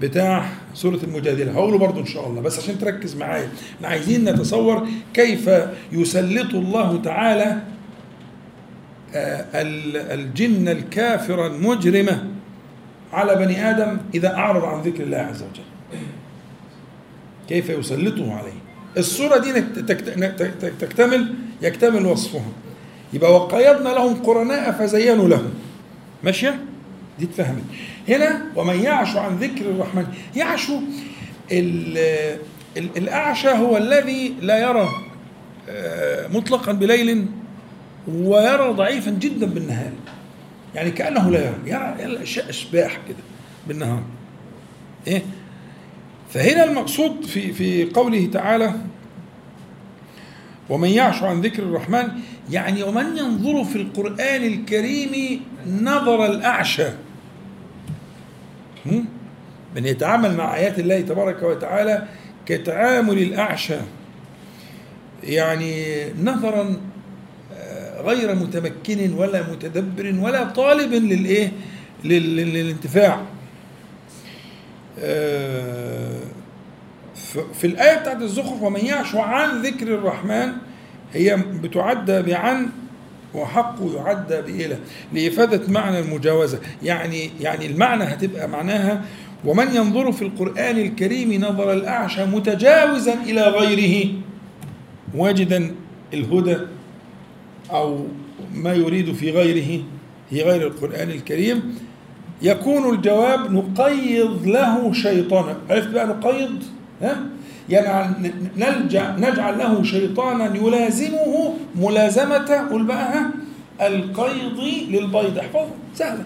بتاع 0.00 0.48
سورة 0.74 0.98
المجادلة. 1.04 1.52
هقوله 1.52 1.78
برضو 1.78 2.00
إن 2.00 2.06
شاء 2.06 2.26
الله 2.26 2.40
بس 2.40 2.58
عشان 2.58 2.78
تركز 2.78 3.16
معايا. 3.16 3.48
إحنا 3.76 3.88
عايزين 3.88 4.24
نتصور 4.24 4.86
كيف 5.14 5.50
يسلط 5.92 6.54
الله 6.54 7.02
تعالى 7.02 7.58
آه، 9.14 9.62
ال- 9.62 9.96
الجن 9.96 10.68
الكافرة 10.68 11.46
المجرمة 11.46 12.24
على 13.12 13.34
بني 13.34 13.70
آدم 13.70 13.98
إذا 14.14 14.34
أعرض 14.34 14.64
عن 14.64 14.80
ذكر 14.82 15.02
الله 15.02 15.16
عز 15.18 15.42
وجل. 15.42 15.98
كيف 17.48 17.68
يسلطه 17.70 18.34
عليه؟ 18.34 18.52
الصورة 18.96 19.38
دي 19.38 19.60
تكتمل 20.80 21.34
يكتمل 21.62 22.06
وصفها. 22.06 22.42
يبقى 23.12 23.34
وقيضنا 23.34 23.88
لهم 23.88 24.14
قرناء 24.14 24.72
فزينوا 24.72 25.28
لهم. 25.28 25.50
ماشية؟ 26.24 26.60
دي 27.18 27.24
اتفهمت 27.24 27.62
هنا 28.08 28.42
ومن 28.56 28.80
يعش 28.82 29.16
عن 29.16 29.36
ذكر 29.36 29.64
الرحمن 29.70 30.06
ال- 32.76 32.96
الأعشى 32.96 33.48
هو 33.50 33.76
الذي 33.76 34.34
لا 34.40 34.58
يرى 34.58 34.88
آه، 35.68 36.28
مطلقا 36.28 36.72
بليل 36.72 37.26
ويرى 38.08 38.72
ضعيفا 38.72 39.10
جدا 39.10 39.46
بالنهار. 39.46 39.90
يعني 40.74 40.90
كأنه 40.90 41.30
لا 41.30 41.38
يرى 41.40 41.54
يرى 41.66 42.04
الأشياء 42.04 42.50
أشباح 42.50 42.98
كده 43.08 43.16
بالنهار. 43.68 44.02
إيه؟ 45.06 45.22
فهنا 46.30 46.64
المقصود 46.64 47.24
في 47.24 47.52
في 47.52 47.84
قوله 47.84 48.26
تعالى 48.32 48.74
ومن 50.70 50.88
يعش 50.88 51.22
عن 51.22 51.40
ذكر 51.40 51.62
الرحمن 51.62 52.08
يعني 52.50 52.82
ومن 52.82 53.16
ينظر 53.16 53.64
في 53.64 53.76
القرآن 53.76 54.44
الكريم 54.44 55.40
نظر 55.80 56.26
الأعشى؟ 56.26 56.88
من 58.86 59.86
يتعامل 59.86 60.36
مع 60.36 60.56
آيات 60.56 60.78
الله 60.78 61.00
تبارك 61.00 61.42
وتعالى 61.42 62.06
كتعامل 62.46 63.18
الأعشى. 63.18 63.76
يعني 65.24 66.04
نظرا 66.22 66.76
آه، 67.56 68.02
غير 68.02 68.34
متمكن 68.34 69.12
ولا 69.12 69.42
متدبر 69.52 70.14
ولا 70.20 70.44
طالب 70.44 70.92
للإيه؟ 70.92 71.52
لل- 72.04 72.36
لل- 72.36 72.54
للانتفاع. 72.54 73.20
آه، 75.00 76.20
في 77.54 77.66
الآية 77.66 77.98
بتاعت 78.00 78.22
الزخرف 78.22 78.62
ومن 78.62 78.80
يعش 78.84 79.14
عن 79.14 79.62
ذكر 79.62 79.86
الرحمن 79.94 80.52
هي 81.12 81.36
بتعدى 81.36 82.22
بعن 82.22 82.68
وحق 83.34 83.76
يعدى 83.96 84.40
بإلى 84.42 84.76
لإفادة 85.12 85.72
معنى 85.72 85.98
المجاوزة. 85.98 86.58
يعني 86.82 87.30
يعني 87.40 87.66
المعنى 87.66 88.04
هتبقى 88.04 88.48
معناها 88.48 89.04
ومن 89.44 89.74
ينظر 89.74 90.12
في 90.12 90.22
القرآن 90.22 90.78
الكريم 90.78 91.44
نظر 91.44 91.72
الأعشى 91.72 92.24
متجاوزا 92.24 93.14
إلى 93.14 93.42
غيره 93.42 94.08
واجدا 95.14 95.74
الهدى 96.14 96.56
أو 97.70 98.06
ما 98.54 98.72
يريد 98.74 99.12
في 99.12 99.30
غيره 99.30 99.82
في 100.30 100.42
غير 100.42 100.66
القرآن 100.66 101.10
الكريم. 101.10 101.74
يكون 102.42 102.94
الجواب 102.94 103.52
نقيض 103.52 104.46
له 104.46 104.92
شيطانا. 104.92 105.56
عرفت 105.70 105.88
بقى 105.88 106.06
نقيض؟ 106.06 106.62
ها؟ 107.02 107.16
يعني 107.68 108.32
نلجأ 108.56 109.16
نجعل 109.18 109.58
له 109.58 109.82
شيطانا 109.82 110.56
يلازمه 110.56 111.54
ملازمة. 111.76 112.68
قول 112.70 112.84
بقى 112.84 113.24
القيض 113.80 114.60
للبيض. 114.88 115.38
احفظها 115.38 115.70
سهلة. 115.94 116.24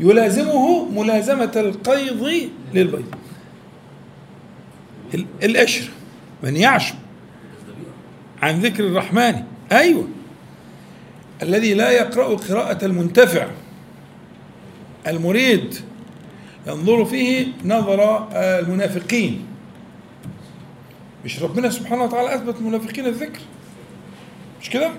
يلازمه 0.00 0.84
ملازمة 0.84 1.52
القيض 1.56 2.50
للبيض. 2.74 3.14
ال- 5.14 5.26
القشر. 5.42 5.88
من 6.42 6.56
يعشو 6.56 6.94
عن 8.42 8.60
ذكر 8.60 8.84
الرحمن. 8.86 9.34
أيوه. 9.72 10.08
الذي 11.42 11.74
لا 11.74 11.90
يقرأ 11.90 12.36
قراءة 12.36 12.84
المنتفع. 12.84 13.46
المريد. 15.06 15.74
ينظر 16.66 17.04
فيه 17.04 17.46
نظر 17.64 18.28
المنافقين. 18.34 19.47
مش 21.24 21.42
ربنا 21.42 21.70
سبحانه 21.70 22.04
وتعالى 22.04 22.34
أثبت 22.34 22.56
المنافقين 22.56 23.06
الذكر. 23.06 23.40
مش 24.62 24.70
كده؟ 24.70 24.90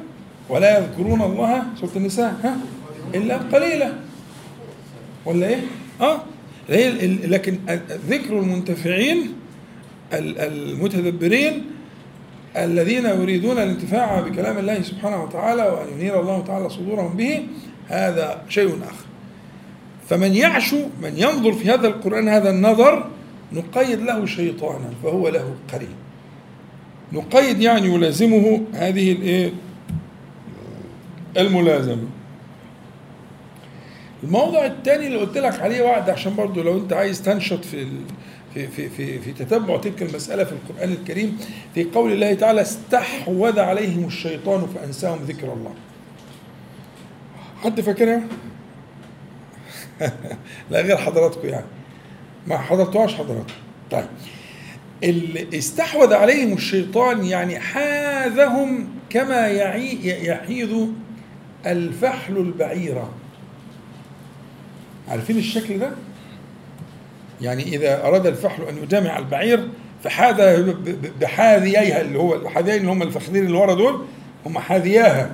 ولا 0.49 0.77
يذكرون 0.79 1.21
الله 1.21 1.63
سورة 1.81 1.91
النساء 1.95 2.35
ها؟ 2.43 2.57
إلا 3.15 3.37
قليلا. 3.37 3.93
ولا 5.25 5.47
إيه؟ 5.47 5.61
هي 6.69 6.89
ال- 6.89 7.03
ال- 7.03 7.31
لكن 7.31 7.57
ذكر 8.09 8.39
المنتفعين 8.39 9.33
ال- 10.13 10.39
المتدبرين 10.39 11.65
الذين 12.57 13.05
يريدون 13.05 13.57
الانتفاع 13.57 14.19
بكلام 14.21 14.57
الله 14.57 14.81
سبحانه 14.81 15.23
وتعالى 15.23 15.63
وأن 15.63 15.87
ينير 15.99 16.21
الله 16.21 16.41
تعالى 16.43 16.69
صدورهم 16.69 17.17
به 17.17 17.47
هذا 17.87 18.41
شيء 18.49 18.67
آخر. 18.67 19.05
فمن 20.09 20.35
يعشو 20.35 20.77
من 21.01 21.13
ينظر 21.17 21.53
في 21.53 21.69
هذا 21.69 21.87
القرآن 21.87 22.27
هذا 22.27 22.49
النظر 22.49 23.07
نقيد 23.53 23.99
له 24.01 24.25
شيطانا 24.25 24.89
فهو 25.03 25.29
له 25.29 25.53
قرين. 25.73 25.95
نقيد 27.13 27.61
يعني 27.61 27.87
يلازمه 27.87 28.61
هذه 28.73 29.11
الايه 29.11 29.51
الملازمة 31.37 32.07
الموضع 34.23 34.65
الثاني 34.65 35.07
اللي 35.07 35.17
قلت 35.17 35.37
لك 35.37 35.59
عليه 35.59 35.81
وعد 35.81 36.09
عشان 36.09 36.35
برضو 36.35 36.63
لو 36.63 36.77
انت 36.77 36.93
عايز 36.93 37.21
تنشط 37.21 37.65
في. 37.65 37.87
في 38.53 38.67
في 38.67 38.89
في 38.89 39.19
في 39.19 39.33
تتبع 39.33 39.77
تلك 39.77 40.01
المسألة 40.01 40.43
في 40.43 40.51
القرآن 40.51 40.91
الكريم 40.91 41.37
في 41.73 41.83
قول 41.83 42.11
الله 42.11 42.33
تعالى 42.33 42.61
استحوذ 42.61 43.59
عليهم 43.59 44.05
الشيطان 44.05 44.67
فأنساهم 44.67 45.19
ذكر 45.23 45.53
الله. 45.53 45.73
حد 47.63 47.81
فاكرها؟ 47.81 48.21
لا 50.71 50.81
غير 50.81 50.97
حضراتكم 50.97 51.47
يعني. 51.47 51.65
ما 52.47 52.57
حضرتوهاش 52.57 53.15
حضراتكم. 53.15 53.53
طيب. 53.91 54.05
اللي 55.03 55.57
استحوذ 55.57 56.13
عليهم 56.13 56.53
الشيطان 56.53 57.25
يعني 57.25 57.59
حاذهم 57.59 58.87
كما 59.09 59.47
يحيذ 59.47 60.87
الفحل 61.65 62.37
البعيرة. 62.37 63.09
عارفين 65.07 65.37
الشكل 65.37 65.79
ده؟ 65.79 65.91
يعني 67.41 67.63
إذا 67.63 68.05
أراد 68.05 68.27
الفحل 68.27 68.63
أن 68.63 68.77
يجامع 68.83 69.17
البعير 69.17 69.69
فحاذ 70.03 70.73
بحاذييها 71.21 72.01
اللي 72.01 72.19
هو 72.19 72.35
الحاذيين 72.35 72.79
اللي 72.79 72.91
هم 72.91 73.01
الفخذين 73.01 73.45
اللي 73.45 73.57
ورا 73.57 73.73
دول 73.73 74.05
هم 74.45 74.59
حاذياها 74.59 75.31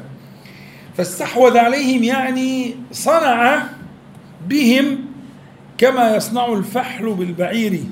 فاستحوذ 0.98 1.58
عليهم 1.58 2.04
يعني 2.04 2.76
صنع 2.92 3.64
بهم 4.48 5.00
كما 5.78 6.16
يصنع 6.16 6.54
الفحل 6.54 7.14
بالبعير 7.14 7.84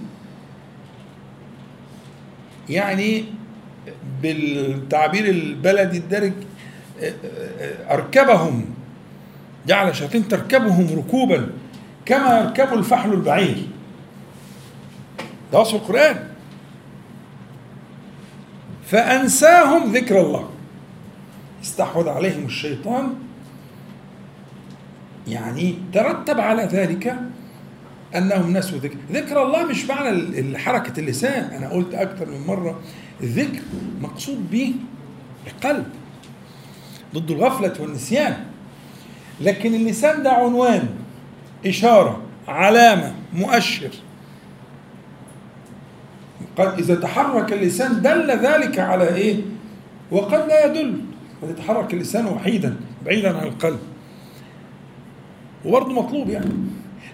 يعني 2.70 3.26
بالتعبير 4.22 5.30
البلدي 5.30 5.98
الدارج 5.98 6.34
أركبهم 7.92 8.66
جعل 9.68 9.90
الشياطين 9.90 10.28
تركبهم 10.28 10.88
ركوبا 10.98 11.50
كما 12.06 12.40
يركب 12.40 12.74
الفحل 12.74 13.14
البعير. 13.14 13.68
ده 15.52 15.60
وصف 15.60 15.76
القرآن. 15.76 16.28
فأنساهم 18.86 19.92
ذكر 19.92 20.22
الله. 20.22 20.50
استحوذ 21.64 22.10
عليهم 22.10 22.46
الشيطان. 22.46 23.16
يعني 25.28 25.76
ترتب 25.94 26.40
على 26.40 26.64
ذلك 26.64 27.16
أنهم 28.16 28.58
نسوا 28.58 28.80
ذكر. 28.80 28.98
ذكر 29.12 29.44
الله 29.44 29.66
مش 29.66 29.86
معنى 29.86 30.58
حركة 30.58 31.00
اللسان. 31.00 31.44
أنا 31.44 31.70
قلت 31.70 31.94
أكثر 31.94 32.26
من 32.26 32.48
مرة 32.48 32.80
الذكر 33.24 33.62
مقصود 34.02 34.52
به 34.52 34.74
القلب 35.48 35.86
ضد 37.16 37.32
الغفلة 37.32 37.74
والنسيان. 37.80 38.38
لكن 39.42 39.74
اللسان 39.74 40.24
ده 40.24 40.32
عنوان 40.32 40.90
إشارة 41.66 42.22
علامة 42.48 43.16
مؤشر. 43.34 43.90
قد 46.58 46.80
إذا 46.80 46.96
تحرك 46.96 47.54
اللسان 47.54 48.02
دل 48.02 48.32
ذلك 48.32 48.80
على 48.80 49.16
إيه؟ 49.16 49.42
وقد 50.12 50.48
لا 50.48 50.66
يدل. 50.66 51.02
قد 51.42 51.50
يتحرك 51.50 51.94
اللسان 51.94 52.26
وحيدا 52.26 52.76
بعيدا 53.06 53.38
عن 53.38 53.48
القلب. 53.48 53.80
وبرضه 55.66 55.94
مطلوب 55.94 56.30
يعني. 56.30 56.52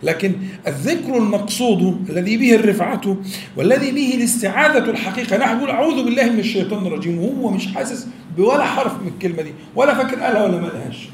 لكن 0.04 0.36
الذكر 0.68 1.18
المقصود 1.18 2.10
الذي 2.10 2.38
به 2.38 2.56
الرفعة 2.56 3.18
والذي 3.58 3.91
به 3.91 4.16
الاستعاذة 4.16 4.89
الحقيقة 4.89 5.38
نحن 5.38 5.58
نقول 5.58 5.70
أعوذ 5.70 6.04
بالله 6.04 6.30
من 6.30 6.39
الشيطان 6.39 6.86
الرجيم 6.88 7.20
وهو 7.20 7.52
مش 7.52 7.68
حاسس 7.68 8.08
بولا 8.38 8.64
حرف 8.66 9.02
من 9.02 9.08
الكلمة 9.08 9.41
دي 9.41 9.54
ولا 9.76 9.93
فاكر 9.93 10.20
قالها 10.20 10.43
ولا 10.43 10.62
ما 10.62 10.68
قالهاش. 10.68 11.10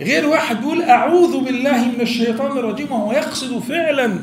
غير 0.00 0.26
واحد 0.26 0.62
يقول 0.62 0.82
أعوذ 0.82 1.44
بالله 1.44 1.84
من 1.88 2.00
الشيطان 2.00 2.58
الرجيم 2.58 2.92
وهو 2.92 3.12
يقصد 3.12 3.58
فعلا 3.58 4.18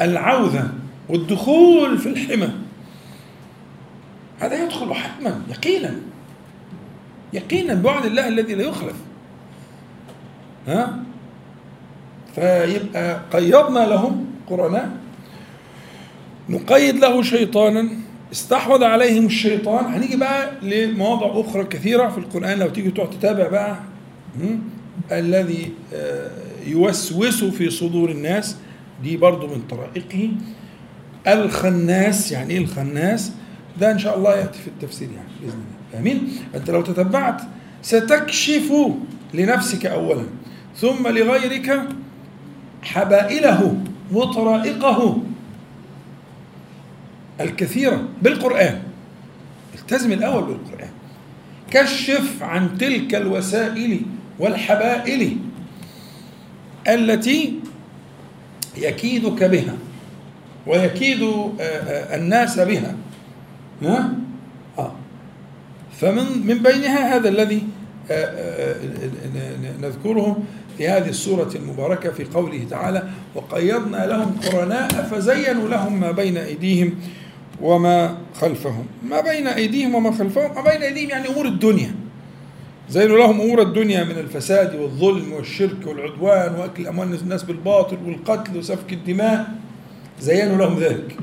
العوذة 0.00 0.72
والدخول 1.08 1.98
في 1.98 2.08
الحمى. 2.08 2.48
هذا 4.40 4.64
يدخل 4.64 4.94
حتما 4.94 5.40
يقينا 5.50 5.94
يقينا 7.32 7.74
بوعد 7.74 8.04
الله 8.04 8.28
الذي 8.28 8.54
لا 8.54 8.62
يخلف. 8.62 8.96
ها؟ 10.68 10.98
فيبقى 12.38 13.20
قيضنا 13.32 13.78
لهم 13.78 14.26
قرناء. 14.50 14.90
نقيد 16.48 16.96
له 16.96 17.22
شيطانا. 17.22 17.88
استحوذ 18.32 18.84
عليهم 18.84 19.26
الشيطان. 19.26 19.84
هنيجي 19.84 20.16
بقى 20.16 20.50
لمواضع 20.62 21.40
أخرى 21.40 21.64
كثيرة 21.64 22.08
في 22.08 22.18
القرآن. 22.18 22.58
لو 22.58 22.68
تيجي 22.68 22.90
تقعد 22.90 23.10
تتابع 23.10 23.48
بقى 23.48 23.76
الذي 25.12 25.72
آه، 25.94 26.30
يوسوس 26.66 27.44
في 27.44 27.70
صدور 27.70 28.10
الناس. 28.10 28.56
دي 29.02 29.16
برضو 29.16 29.46
من 29.46 29.62
طرائقه. 29.70 30.30
الخناس 31.26 32.32
يعني 32.32 32.54
إيه 32.54 32.58
الخناس؟ 32.58 33.32
ده 33.80 33.90
إن 33.90 33.98
شاء 33.98 34.18
الله 34.18 34.36
يأتي 34.36 34.58
في 34.58 34.68
التفسير 34.68 35.08
يعني 35.16 35.28
بإذن 35.40 35.52
الله. 35.52 35.78
فاهمين 35.92 36.28
أنت 36.54 36.70
لو 36.70 36.82
تتبعت 36.82 37.42
ستكشف 37.82 38.72
لنفسك 39.34 39.86
اولا 39.86 40.24
ثم 40.76 41.08
لغيرك 41.08 41.82
حبائله 42.82 43.76
وطرائقه 44.12 45.22
الكثيرة 47.40 48.02
بالقرآن. 48.22 48.82
التزم 49.74 50.12
الأول 50.12 50.44
بالقرآن. 50.44 50.90
كشف 51.70 52.42
عن 52.42 52.78
تلك 52.78 53.14
الوسائل 53.14 54.00
والحبائل 54.38 55.36
التي 56.88 57.54
يكيدك 58.76 59.44
بها 59.44 59.76
ويكيد 60.66 61.22
آه، 61.22 61.60
آه، 61.60 62.16
الناس 62.16 62.58
بها. 62.58 62.94
ها؟ 63.82 64.12
آه. 64.78 64.92
فمن 66.00 66.46
من 66.46 66.58
بينها 66.58 67.16
هذا 67.16 67.28
الذي 67.28 67.62
آه، 68.10 68.76
نذكره 69.82 70.42
في 70.78 70.88
هذه 70.88 71.08
السورة 71.08 71.50
المباركة 71.54 72.10
في 72.10 72.24
قوله 72.24 72.66
تعالى 72.70 73.08
وقيضنا 73.34 74.06
لهم 74.06 74.36
قرناء 74.46 74.88
فزينوا 74.88 75.68
لهم 75.68 76.00
ما 76.00 76.10
بين 76.10 76.36
أيديهم 76.36 76.94
وما 77.62 78.18
خلفهم. 78.34 78.86
ما 79.10 79.20
بين 79.20 79.46
أيديهم 79.46 79.94
وما 79.94 80.12
خلفهم؟ 80.12 80.54
ما 80.54 80.62
بين 80.62 80.82
أيديهم 80.82 81.10
يعني 81.10 81.28
أمور 81.28 81.46
الدنيا. 81.46 81.94
زينوا 82.90 83.18
لهم 83.18 83.40
أمور 83.40 83.62
الدنيا 83.62 84.04
من 84.04 84.18
الفساد 84.18 84.74
والظلم 84.74 85.32
والشرك 85.32 85.86
والعدوان 85.86 86.54
وأكل 86.54 86.86
أموال 86.86 87.14
الناس 87.14 87.42
بالباطل 87.42 87.96
والقتل 88.06 88.58
وسفك 88.58 88.92
الدماء. 88.92 89.46
زينوا 90.20 90.56
لهم 90.56 90.78
ذلك. 90.78 91.16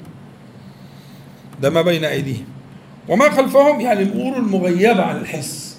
ده 1.61 1.69
ما 1.69 1.81
بين 1.81 2.05
أيديهم. 2.05 2.45
وما 3.09 3.29
خلفهم 3.29 3.81
يعني 3.81 4.03
الأمور 4.03 4.37
المغيبة 4.37 5.03
عن 5.03 5.17
الحس. 5.17 5.74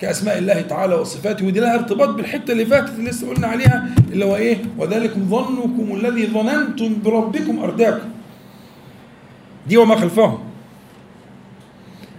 كأسماء 0.00 0.38
الله 0.38 0.60
تعالى 0.60 0.94
وصفاته. 0.94 1.46
ودي 1.46 1.60
لها 1.60 1.74
ارتباط 1.74 2.08
بالحتة 2.08 2.52
اللي 2.52 2.66
فاتت 2.66 2.98
اللي 2.98 3.10
لسه 3.10 3.28
قلنا 3.28 3.46
عليها 3.46 3.88
اللي 4.12 4.24
هو 4.24 4.36
إيه؟ 4.36 4.58
وذلكم 4.78 5.28
ظنكم 5.28 5.96
الذي 5.96 6.26
ظننتم 6.26 7.02
بربكم 7.04 7.58
أرداكم. 7.58 8.08
دي 9.68 9.76
وما 9.76 9.96
خلفهم. 9.96 10.38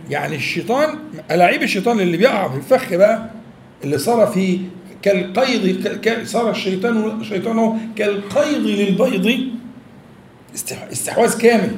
يعني 0.09 0.36
الشيطان 0.36 0.89
ألاعيب 1.32 1.63
الشيطان 1.63 1.99
اللي 1.99 2.17
بيقع 2.17 2.47
في 2.49 2.57
الفخ 2.57 2.93
بقى 2.95 3.30
اللي 3.84 3.97
صار 3.97 4.28
في 4.28 4.59
كالقيض 5.01 5.88
صار 6.26 6.51
الشيطان 6.51 7.23
شيطانه 7.23 7.78
كالقيض 7.95 8.61
للبيض 8.65 9.39
استحواذ 10.91 11.38
كامل. 11.38 11.71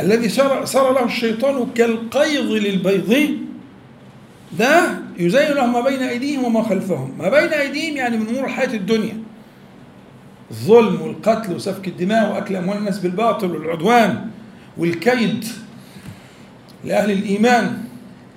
الذي 0.00 0.28
صار 0.64 0.92
له 0.92 1.04
الشيطان 1.04 1.66
كالقيض 1.74 2.50
للبيض. 2.50 3.30
ده 4.58 4.98
يزين 5.18 5.52
لهم 5.52 5.72
ما 5.72 5.80
بين 5.80 6.02
أيديهم 6.02 6.44
وما 6.44 6.62
خلفهم. 6.62 7.14
ما 7.18 7.28
بين 7.28 7.52
أيديهم 7.52 7.96
يعني 7.96 8.16
من 8.16 8.28
أمور 8.28 8.44
الحياة 8.44 8.74
الدنيا. 8.74 9.22
الظلم 10.50 11.02
والقتل 11.02 11.54
وسفك 11.54 11.88
الدماء 11.88 12.32
وأكل 12.32 12.56
أموال 12.56 12.78
الناس 12.78 12.98
بالباطل 12.98 13.50
والعدوان 13.50 14.26
والكيد 14.78 15.44
لأهل 16.84 17.10
الإيمان. 17.10 17.78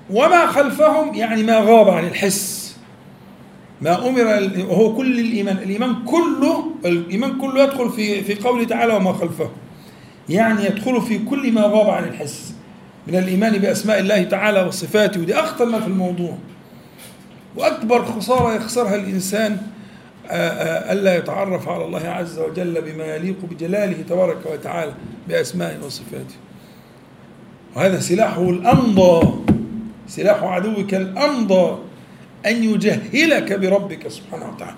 وما 0.10 0.48
خلفهم 0.48 1.16
يعني 1.16 1.44
ما 1.44 1.60
غاب 1.60 1.90
عن 1.90 2.08
الحس. 2.08 2.76
ما 3.82 4.08
أمر 4.08 4.50
وهو 4.70 4.96
كل 4.96 5.20
الإيمان. 5.20 5.58
الإيمان 5.58 5.96
كله 6.06 6.72
الإيمان 6.86 7.38
كله 7.38 7.64
يدخل 7.64 7.90
في 7.90 8.22
في 8.24 8.36
قوله 8.36 8.64
تعالى 8.64 8.94
وما 8.94 9.14
خلفه. 9.14 9.50
يعني 10.30 10.66
يدخل 10.66 11.02
في 11.02 11.20
كل 11.20 11.52
ما 11.52 11.62
غاب 11.62 11.90
عن 11.90 12.04
الحس. 12.04 12.54
من 13.08 13.16
الإيمان 13.16 13.58
بأسماء 13.58 14.00
الله 14.00 14.24
تعالى 14.24 14.62
وصفاته. 14.64 15.20
ودي 15.20 15.36
أخطر 15.36 15.66
ما 15.66 15.80
في 15.80 15.88
الموضوع. 15.88 16.38
وأكبر 17.56 18.06
خسارة 18.06 18.56
يخسرها 18.56 18.96
الإنسان 18.96 19.58
ألا 20.92 21.18
يتعرف 21.18 21.70
على 21.70 21.86
الله 21.86 22.08
عز 22.08 22.40
وجل 22.40 22.82
بما 22.82 23.16
يليق 23.16 23.46
بجلاله 23.52 24.02
تبارك 24.10 24.46
وتعالى 24.46 24.94
بأسمائه 25.28 25.86
وصفاته. 25.86 26.36
وهذا 27.76 28.00
سلاحه 28.00 28.50
الأمضى. 28.50 29.34
سلاح 30.08 30.44
عدوك 30.44 30.94
الأمضى. 30.94 31.78
أن 32.46 32.64
يجهلك 32.64 33.54
بربك 33.54 34.08
سبحانه 34.08 34.50
وتعالى. 34.50 34.76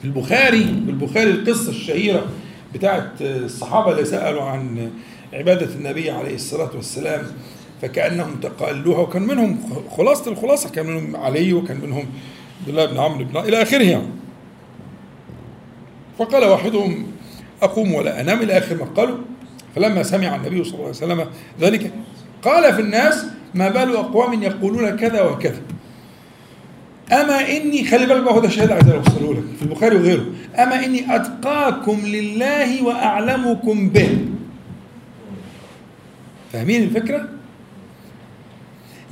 في 0.00 0.04
البخاري 0.04 0.64
في 0.64 0.90
البخاري 0.90 1.30
القصة 1.30 1.70
الشهيرة 1.70 2.26
بتاعت 2.74 3.10
الصحابة 3.20 3.92
اللي 3.92 4.04
سألوا 4.04 4.42
عن 4.42 4.90
عبادة 5.32 5.74
النبي 5.74 6.10
عليه 6.10 6.34
الصلاة 6.34 6.70
والسلام 6.74 7.26
فكأنهم 7.82 8.40
تقالوها 8.42 8.98
وكان 8.98 9.22
منهم 9.22 9.58
خلاصة 9.96 10.30
الخلاصة 10.32 10.70
كان 10.70 10.86
منهم 10.86 11.16
علي 11.16 11.52
وكان 11.52 11.80
منهم 11.80 12.06
عبد 12.60 12.68
الله 12.68 12.86
بن 12.86 12.98
عمرو 12.98 13.24
بن 13.24 13.36
إلى 13.36 13.62
آخره 13.62 13.82
يعني. 13.82 14.08
فقال 16.18 16.44
واحدهم 16.44 17.06
أقوم 17.62 17.94
ولا 17.94 18.20
أنام. 18.20 18.42
إلى 18.42 18.58
آخر 18.58 18.76
ما 18.76 18.84
قالوا 18.84 19.18
فلما 19.74 20.02
سمع 20.02 20.36
النبي 20.36 20.64
صلى 20.64 20.74
الله 20.74 20.86
عليه 20.86 20.96
وسلم 20.96 21.26
ذلك 21.60 21.92
قال 22.42 22.74
في 22.74 22.80
الناس 22.80 23.24
ما 23.54 23.68
بال 23.68 23.96
أقوام 23.96 24.42
يقولون 24.42 24.96
كذا 24.96 25.22
وكذا. 25.22 25.60
أما 27.12 27.48
إني 27.48 27.84
خلي 27.84 28.06
بالك 28.06 28.22
بقى 28.22 28.34
هو 28.34 28.40
ده 28.40 28.48
الشهادة 28.48 28.74
عايز 28.74 28.88
أوصله 28.88 29.34
لك 29.34 29.44
في 29.56 29.62
البخاري 29.62 29.96
وغيره. 29.96 30.26
أما 30.58 30.84
إني 30.84 31.16
أتقاكم 31.16 32.00
لله 32.04 32.82
وأعلمكم 32.82 33.88
به. 33.88 34.18
فاهمين 36.52 36.82
الفكرة؟ 36.82 37.28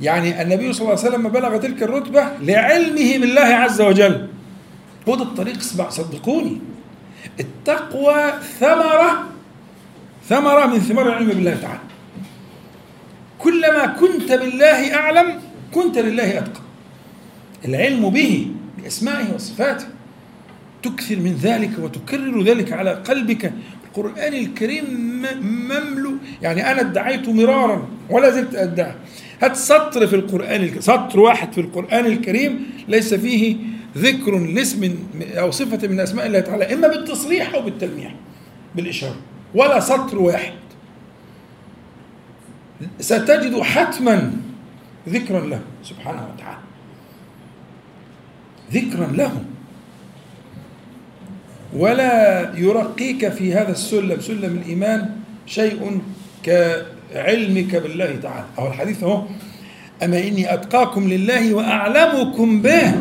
يعني 0.01 0.41
النبي 0.41 0.73
صلى 0.73 0.81
الله 0.81 0.99
عليه 0.99 1.09
وسلم 1.09 1.29
بلغ 1.29 1.57
تلك 1.57 1.83
الرتبة 1.83 2.27
لعلمه 2.41 3.17
بالله 3.17 3.41
عز 3.41 3.81
وجل. 3.81 4.27
هو 5.09 5.15
ده 5.15 5.23
الطريق 5.23 5.59
صدقوني. 5.89 6.61
التقوى 7.39 8.33
ثمرة 8.59 9.27
ثمرة 10.29 10.65
من 10.65 10.79
ثمار 10.79 11.07
العلم 11.07 11.27
بالله 11.27 11.55
تعالى. 11.61 11.79
كلما 13.39 13.85
كنت 13.85 14.31
بالله 14.31 14.95
أعلم 14.95 15.41
كنت 15.73 15.97
لله 15.97 16.37
أتقى. 16.37 16.70
العلم 17.65 18.09
به 18.09 18.47
بأسمائه 18.77 19.33
وصفاته. 19.33 19.85
تكثر 20.83 21.15
من 21.15 21.33
ذلك 21.33 21.71
وتكرر 21.79 22.43
ذلك 22.43 22.73
على 22.73 22.91
قلبك. 22.91 23.53
القرآن 23.85 24.33
الكريم 24.33 24.85
مملو. 25.41 26.13
يعني 26.41 26.71
أنا 26.71 26.81
ادعيت 26.81 27.29
مرارا 27.29 27.87
ولا 28.09 28.29
زلت 28.29 28.55
أدعي 28.55 28.95
هات 29.41 29.55
سطر 29.55 30.07
في 30.07 30.15
القرآن 30.15 30.61
الكريم 30.61 30.81
سطر 30.81 31.19
واحد 31.19 31.53
في 31.53 31.61
القرآن 31.61 32.05
الكريم 32.05 32.65
ليس 32.87 33.13
فيه 33.13 33.55
ذكر 33.97 34.37
لاسم 34.39 34.95
أو 35.21 35.51
صفة 35.51 35.87
من 35.87 35.99
أسماء 35.99 36.25
الله 36.27 36.39
تعالى 36.39 36.73
إما 36.73 36.87
بالتصريح 36.87 37.53
أو 37.53 37.61
بالتلميح 37.61 38.15
بالإشارة 38.75 39.15
ولا 39.55 39.79
سطر 39.79 40.19
واحد. 40.19 40.53
ستجد 42.99 43.59
حتما 43.59 44.33
ذكرا 45.09 45.39
له 45.45 45.61
سبحانه 45.83 46.27
وتعالى. 46.33 46.70
ذكرا 48.73 49.07
له 49.07 49.43
ولا 51.73 52.41
يرقيك 52.57 53.29
في 53.29 53.53
هذا 53.53 53.71
السلم. 53.71 54.21
سلم 54.21 54.57
الإيمان 54.57 55.09
شيء 55.45 56.01
كعلمك 56.43 57.75
بالله 57.75 58.15
تعالى. 58.23 58.45
أو 58.57 58.67
الحديث 58.67 59.03
هو 59.03 59.23
أما 60.03 60.17
إني 60.17 60.53
أتقاكم 60.53 61.07
لله 61.07 61.53
وأعلمكم 61.53 62.61
به. 62.61 62.93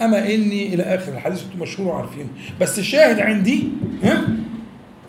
أما 0.00 0.18
إني 0.34 0.74
إلى 0.74 0.82
آخر 0.82 1.12
الحديث 1.12 1.44
أنتم 1.44 1.58
مشهور 1.62 1.88
وعارفينه 1.88 2.28
بس 2.60 2.78
الشاهد 2.78 3.20
عندي 3.20 3.68
ها 4.02 4.28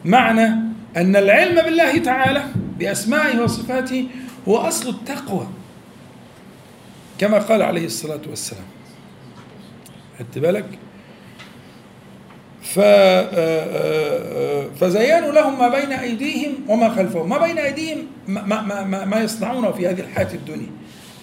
معنى 0.06 0.46
أن 0.98 1.16
العلم 1.16 1.62
بالله 1.66 1.98
تعالى 1.98 2.44
بأسمائه 2.80 3.40
وصفاته 3.40 4.08
هو 4.48 4.58
أصل 4.58 4.90
التقوى. 4.90 5.48
كما 7.20 7.38
قال 7.38 7.62
عليه 7.62 7.86
الصلاة 7.86 8.22
والسلام. 8.30 8.71
خدت 10.22 10.38
بالك؟ 10.38 10.66
ف 12.62 12.80
فزينوا 14.80 15.32
لهم 15.32 15.60
ما 15.60 15.70
بين 15.70 15.92
أيديهم 15.92 16.54
وما 16.68 16.90
خلفهم. 16.90 17.30
ما 17.30 17.38
بين 17.38 17.58
أيديهم 17.58 17.98
ما, 18.28 18.44
ما, 18.44 18.84
ما, 18.84 19.06
ما 19.06 19.20
يصنعونه 19.20 19.72
في 19.72 19.88
هذه 19.88 20.00
الحياة 20.00 20.34
الدنيا. 20.34 20.70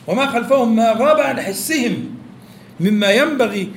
وما 0.07 0.27
خلفهم 0.27 0.77
ما 0.77 0.93
غاب 0.93 1.21
عن 1.21 1.41
حسهم 1.41 2.05
مما 2.81 3.11
ينبغي 3.11 3.69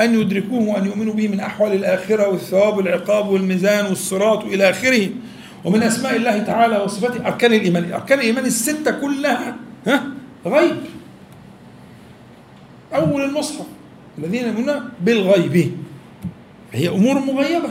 أن 0.00 0.20
يدركوه 0.20 0.68
وأن 0.68 0.86
يؤمنوا 0.86 1.14
به 1.14 1.28
من 1.28 1.40
أحوال 1.40 1.72
الآخرة 1.72 2.28
والثواب 2.28 2.76
والعقاب 2.76 3.28
والميزان 3.28 3.86
والصراط 3.86 4.44
وإلى 4.44 4.70
آخره. 4.70 5.08
ومن 5.64 5.82
أسماء 5.82 6.16
الله 6.16 6.38
تعالى 6.38 6.76
وصفاته 6.76 7.26
أركان 7.26 7.52
الإيمان. 7.52 7.92
أركان 7.92 8.18
الإيمان 8.18 8.44
الستة 8.44 8.90
كلها 8.90 9.56
ها 9.86 10.04
غيب. 10.46 10.76
أول 12.94 13.22
المصحف. 13.24 13.66
الذين 14.18 14.46
يؤمنون 14.46 14.80
بالغيب. 15.00 15.72
هي 16.72 16.88
أمور 16.88 17.18
مغيبة. 17.18 17.70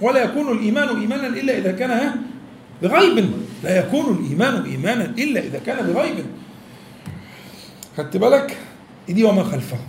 ولا 0.00 0.24
يكون 0.24 0.58
الإيمان 0.58 0.88
إيمانا 1.00 1.26
إلا 1.26 1.58
إذا 1.58 1.72
كان 1.72 2.10
بغيب. 2.82 3.30
لا 3.64 3.78
يكون 3.78 4.18
الإيمان 4.18 4.64
إيمانا 4.64 5.04
إلا 5.04 5.40
إذا 5.40 5.58
كان 5.66 5.86
بغيب. 5.86 6.24
خدت 7.96 8.16
بالك؟ 8.16 8.56
إيدي 9.08 9.24
وما 9.24 9.42
خلفهم 9.42 9.80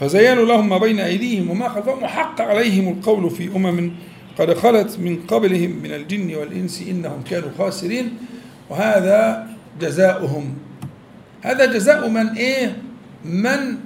فزينوا 0.00 0.44
لهم 0.44 0.68
ما 0.68 0.78
بين 0.78 1.00
أيديهم 1.00 1.50
وما 1.50 1.68
خلفهم 1.68 2.02
وحق 2.02 2.40
عليهم 2.40 2.88
القول 2.88 3.30
في 3.30 3.56
أمم 3.56 3.90
قد 4.38 4.54
خلت 4.54 4.98
من 4.98 5.16
قبلهم 5.28 5.70
من 5.70 5.92
الجن 5.94 6.34
والإنس 6.34 6.82
إنهم 6.88 7.22
كانوا 7.30 7.48
خاسرين. 7.58 8.10
وهذا 8.70 9.48
جزاؤهم. 9.80 10.54
هذا 11.42 11.64
جزاء 11.72 12.08
من 12.08 12.28
إيه؟ 12.28 12.76
من 13.24 13.78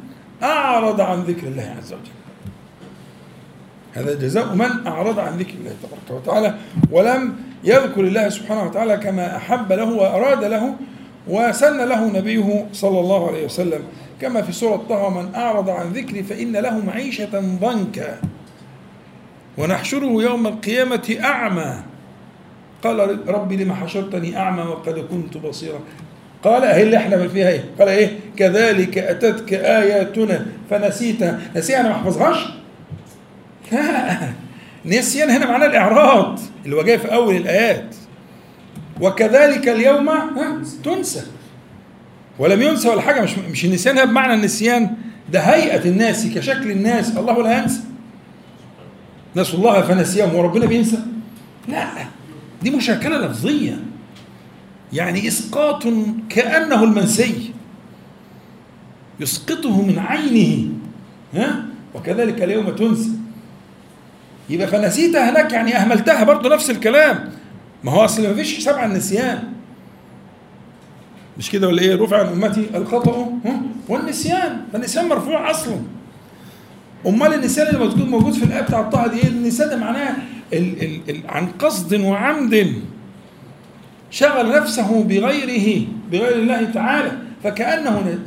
أعرض 0.43 1.01
عن 1.01 1.22
ذكر 1.22 1.47
الله 1.47 1.74
عز 1.78 1.93
وجل. 1.93 2.18
هذا 3.93 4.14
جزاء 4.14 4.55
من 4.55 4.86
أعرض 4.86 5.18
عن 5.18 5.36
ذكر 5.36 5.55
الله 5.55 5.74
تبارك 5.82 6.22
وتعالى 6.22 6.55
ولم 6.91 7.36
يذكر 7.64 8.01
الله 8.01 8.28
سبحانه 8.28 8.62
وتعالى 8.62 8.97
كما 8.97 9.36
أحب 9.36 9.72
له 9.72 9.93
وأراد 9.93 10.45
له 10.45 10.74
وسن 11.28 11.88
له 11.88 12.18
نبيه 12.18 12.66
صلى 12.72 13.01
الله 13.01 13.28
عليه 13.28 13.45
وسلم. 13.45 13.82
كما 14.20 14.43
في 14.43 14.53
سورة 14.53 14.84
طه 14.88 15.11
من 15.11 15.34
أعرض 15.34 15.70
عن 15.70 15.93
ذكري 15.93 16.22
فإن 16.22 16.53
له 16.53 16.84
معيشة 16.84 17.41
ضنكا 17.61 18.20
ونحشره 19.59 20.22
يوم 20.22 20.47
القيامة 20.47 21.16
أعمى. 21.24 21.74
قال 22.84 23.28
ربي 23.28 23.57
لما 23.57 23.74
حشرتني 23.74 24.36
أعمى 24.36 24.62
وقد 24.62 24.99
كنت 24.99 25.36
بصيرا. 25.36 25.80
قال 26.45 26.64
هي 26.64 26.82
اللي 26.82 26.97
إحنا 26.97 27.28
فيها 27.28 27.49
إيه؟ 27.49 27.64
قال 27.78 27.88
إيه؟ 27.88 28.18
كذلك 28.36 28.99
أتتك 28.99 29.53
آياتنا 29.53 30.47
فنسيتها، 30.70 31.41
نسيها 31.57 31.80
أنا 31.80 31.88
ما 31.88 31.95
أحفظهاش؟ 31.95 32.36
نسيان 34.84 35.30
هنا 35.30 35.47
معناه 35.47 35.66
الإعراض 35.66 36.41
اللي 36.64 36.76
هو 36.76 36.82
جاي 36.82 36.99
في 36.99 37.14
أول 37.14 37.36
الآيات. 37.36 37.95
وكذلك 39.01 39.68
اليوم 39.68 40.09
ها 40.09 40.62
تنسى. 40.84 41.22
ولم 42.38 42.62
ينسى 42.62 42.88
ولا 42.88 43.01
حاجة 43.01 43.20
مش 43.20 43.38
مش 43.38 43.64
النسيان 43.64 44.05
بمعنى 44.05 44.34
النسيان. 44.34 44.91
ده 45.32 45.41
هيئة 45.41 45.88
الناس 45.88 46.26
كشكل 46.26 46.70
الناس. 46.70 47.16
الله 47.16 47.43
لا 47.43 47.59
ينسى. 47.59 47.80
نسوا 49.36 49.59
الله 49.59 49.80
فنسيهم 49.80 50.34
وربنا 50.34 50.66
بينسى. 50.66 50.99
لا. 51.68 51.86
دي 52.62 52.70
مشاكلة 52.70 53.18
لفظية. 53.18 53.76
يعني 54.93 55.28
إسقاط 55.28 55.82
كأنه 56.28 56.84
المنسي 56.84 57.51
يسقطه 59.20 59.82
من 59.82 59.99
عينه 59.99 60.68
ها؟ 61.34 61.64
وكذلك 61.95 62.43
اليوم 62.43 62.70
تنسى 62.70 63.11
يبقى 64.51 64.66
فنسيتها 64.66 65.30
هناك 65.30 65.53
يعني 65.53 65.76
أهملتها 65.76 66.24
برضه 66.24 66.55
نفس 66.55 66.70
الكلام. 66.70 67.30
ما 67.84 67.93
هو 67.93 68.05
أصل 68.05 68.22
ما 68.22 68.34
فيش 68.34 68.57
حساب 68.57 68.74
على 68.74 68.93
النسيان 68.93 69.43
مش 71.38 71.51
كده 71.51 71.68
ولا 71.68 71.82
إيه؟ 71.82 71.97
رفع 71.97 72.18
عن 72.18 72.26
أمتي 72.26 72.66
الخطأ 72.74 73.32
والنسيان. 73.88 74.61
فالنسيان 74.72 75.09
مرفوع 75.09 75.51
أصلا. 75.51 75.76
أمال 77.07 77.34
النسيان 77.34 77.66
اللي 77.76 78.05
موجود 78.05 78.32
في 78.32 78.45
الآية 78.45 78.61
بتاع 78.61 78.82
طه 78.82 79.07
دي 79.07 79.18
إيه؟ 79.18 79.28
النسيان 79.28 79.68
ده 79.68 79.76
معناه 79.76 80.16
عن 81.28 81.47
قصد 81.59 81.95
وعمد. 82.01 82.74
شغل 84.11 84.56
نفسه 84.56 85.02
بغيره 85.02 85.86
بغير 86.12 86.32
الله 86.32 86.64
تعالى 86.64 87.12
فكأنه 87.44 88.18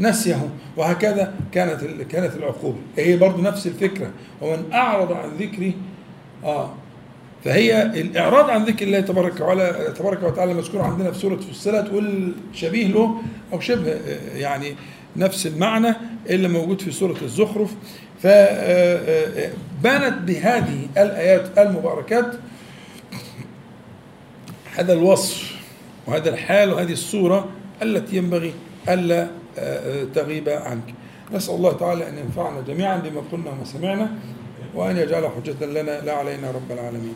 نسيه. 0.00 0.48
وهكذا 0.76 1.34
كانت 1.52 1.80
كانت 2.10 2.36
العقوبه 2.36 2.78
هي 2.96 3.16
برضه 3.16 3.42
نفس 3.42 3.66
الفكرة. 3.66 4.10
ومن 4.40 4.72
أعرض 4.72 5.12
عن 5.12 5.28
ذكري 5.40 5.74
آه 6.44 6.74
فهي 7.44 7.82
الإعراض 7.82 8.50
عن 8.50 8.64
ذكر 8.64 8.86
الله 8.86 9.00
تبارك 9.00 9.34
وتعالى 9.34 9.94
تبارك 9.98 10.22
وتعالى 10.22 10.54
مذكور 10.54 10.80
عندنا 10.80 11.10
في 11.10 11.18
سورة 11.18 11.36
فصلت 11.36 11.92
والشبيه 11.92 12.86
له 12.86 13.22
أو 13.52 13.60
شبه 13.60 14.00
يعني 14.34 14.76
نفس 15.16 15.46
المعنى 15.46 15.94
اللي 16.30 16.48
موجود 16.48 16.80
في 16.80 16.92
سورة 16.92 17.16
الزخرف. 17.22 17.74
فبانت 18.22 20.18
بهذه 20.26 20.88
الآيات 20.96 21.58
المباركات 21.58 22.26
هذا 24.76 24.92
الوصف 24.92 25.56
وهذا 26.06 26.30
الحال 26.30 26.72
وهذه 26.72 26.92
الصورة 26.92 27.48
التي 27.82 28.16
ينبغي 28.16 28.52
ألا 28.88 29.28
تغيب 30.14 30.48
عنك. 30.48 30.94
نسأل 31.32 31.54
الله 31.54 31.72
تعالى 31.72 32.08
أن 32.08 32.18
ينفعنا 32.18 32.60
جميعا 32.60 32.96
بما 32.96 33.22
قلنا 33.32 33.50
وما 33.50 33.64
سمعنا 33.64 34.10
وأن 34.74 34.96
يجعل 34.96 35.28
حجة 35.36 35.66
لنا 35.66 36.00
لا 36.00 36.12
علينا 36.12 36.50
رب 36.50 36.70
العالمين. 36.70 37.14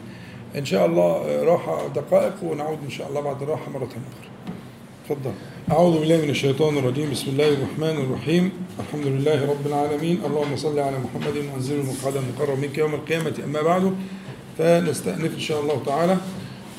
إن 0.56 0.64
شاء 0.64 0.86
الله 0.86 1.42
راحة 1.42 1.88
دقائق 1.88 2.34
ونعود 2.42 2.78
إن 2.84 2.90
شاء 2.90 3.08
الله 3.08 3.20
بعد 3.20 3.42
الراحة 3.42 3.70
مرة 3.70 3.84
أخرى. 3.84 4.30
تفضل. 5.08 5.32
أعوذ 5.70 6.00
بالله 6.00 6.16
من 6.16 6.30
الشيطان 6.30 6.78
الرجيم. 6.78 7.10
بسم 7.10 7.30
الله 7.30 7.48
الرحمن 7.48 7.96
الرحيم. 8.04 8.52
الحمد 8.80 9.06
لله 9.06 9.50
رب 9.50 9.66
العالمين. 9.66 10.20
اللهم 10.26 10.56
صل 10.56 10.78
على 10.78 10.96
محمد 10.98 11.36
وانزل 11.52 11.80
المقعد 11.80 12.16
المقرب 12.16 12.58
منك 12.58 12.78
يوم 12.78 12.94
القيامة. 12.94 13.34
أما 13.44 13.62
بعد 13.62 13.94
فنستأنف 14.58 15.34
إن 15.34 15.40
شاء 15.40 15.60
الله 15.60 15.82
تعالى. 15.86 16.16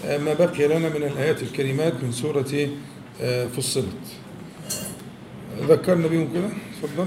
ما 0.06 0.34
بقي 0.34 0.68
لنا 0.68 0.89
من 0.89 1.04
الآيات 1.04 1.41
الكريمات 1.41 1.93
من 2.04 2.12
سورة 2.12 2.70
فصلت. 3.58 3.86
ذكرنا 5.62 6.08
بهم 6.08 6.34
كده؟ 6.34 6.49
تفضل. 6.84 7.06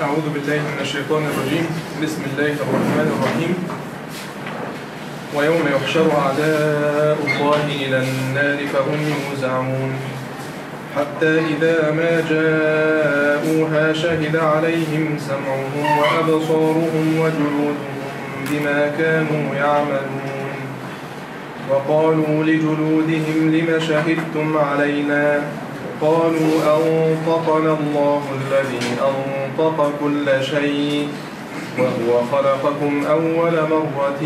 أعوذ 0.00 0.30
بالله 0.34 0.56
من 0.56 0.78
الشيطان 0.80 1.22
الرجيم. 1.26 1.66
بسم 2.02 2.22
الله 2.32 2.52
الرحمن 2.52 3.08
الرحيم. 3.18 3.54
ويوم 5.34 5.68
يحشر 5.68 6.12
أعداء 6.12 7.18
الله 7.26 7.66
إلى 7.66 7.98
النار 8.02 8.66
فهم 8.66 9.12
يوزعون. 9.30 9.92
حتى 10.96 11.38
إذا 11.38 11.90
ما 11.90 12.22
جاءوها 12.30 13.92
شهد 13.92 14.36
عليهم 14.36 15.18
سمعهم 15.18 15.98
وأبصارهم 15.98 17.18
وجلودهم 17.18 17.98
بما 18.50 18.92
كانوا 18.98 19.54
يعملون. 19.54 20.28
وقالوا 21.70 22.44
لجلودهم 22.44 23.54
لم 23.54 23.80
شهدتم 23.80 24.58
علينا؟ 24.58 25.40
قالوا 26.00 26.52
أنطقنا 26.76 27.76
الله 27.80 28.22
الذي 28.40 28.86
أنطق 29.02 29.92
كل 30.00 30.44
شيء 30.44 31.08
وهو 31.78 32.22
خلقكم 32.32 33.06
أول 33.10 33.52
مرة 33.52 34.22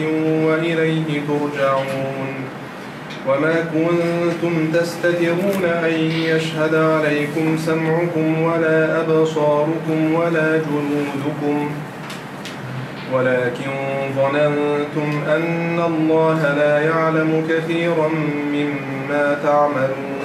وإليه 0.46 1.20
ترجعون. 1.28 2.34
وما 3.28 3.54
كنتم 3.74 4.72
تستترون 4.72 5.64
أن 5.64 5.94
يشهد 6.10 6.74
عليكم 6.74 7.56
سمعكم 7.56 8.42
ولا 8.42 9.00
أبصاركم 9.00 10.14
ولا 10.14 10.56
جلودكم 10.56 11.70
ولكن 13.14 13.70
ظننتم 14.16 15.22
أن 15.28 15.80
الله 15.86 16.54
لا 16.56 16.80
يعلم 16.80 17.46
كثيرا 17.48 18.08
مما 18.52 19.38
تعملون. 19.42 20.22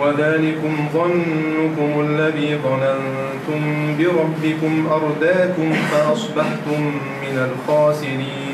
وذلكم 0.00 0.88
ظنكم 0.94 2.00
الذي 2.00 2.58
ظننتم 2.64 3.62
بربكم 3.98 4.86
أرداكم 4.90 5.72
فأصبحتم 5.72 6.80
من 7.22 7.48
الخاسرين. 7.48 8.53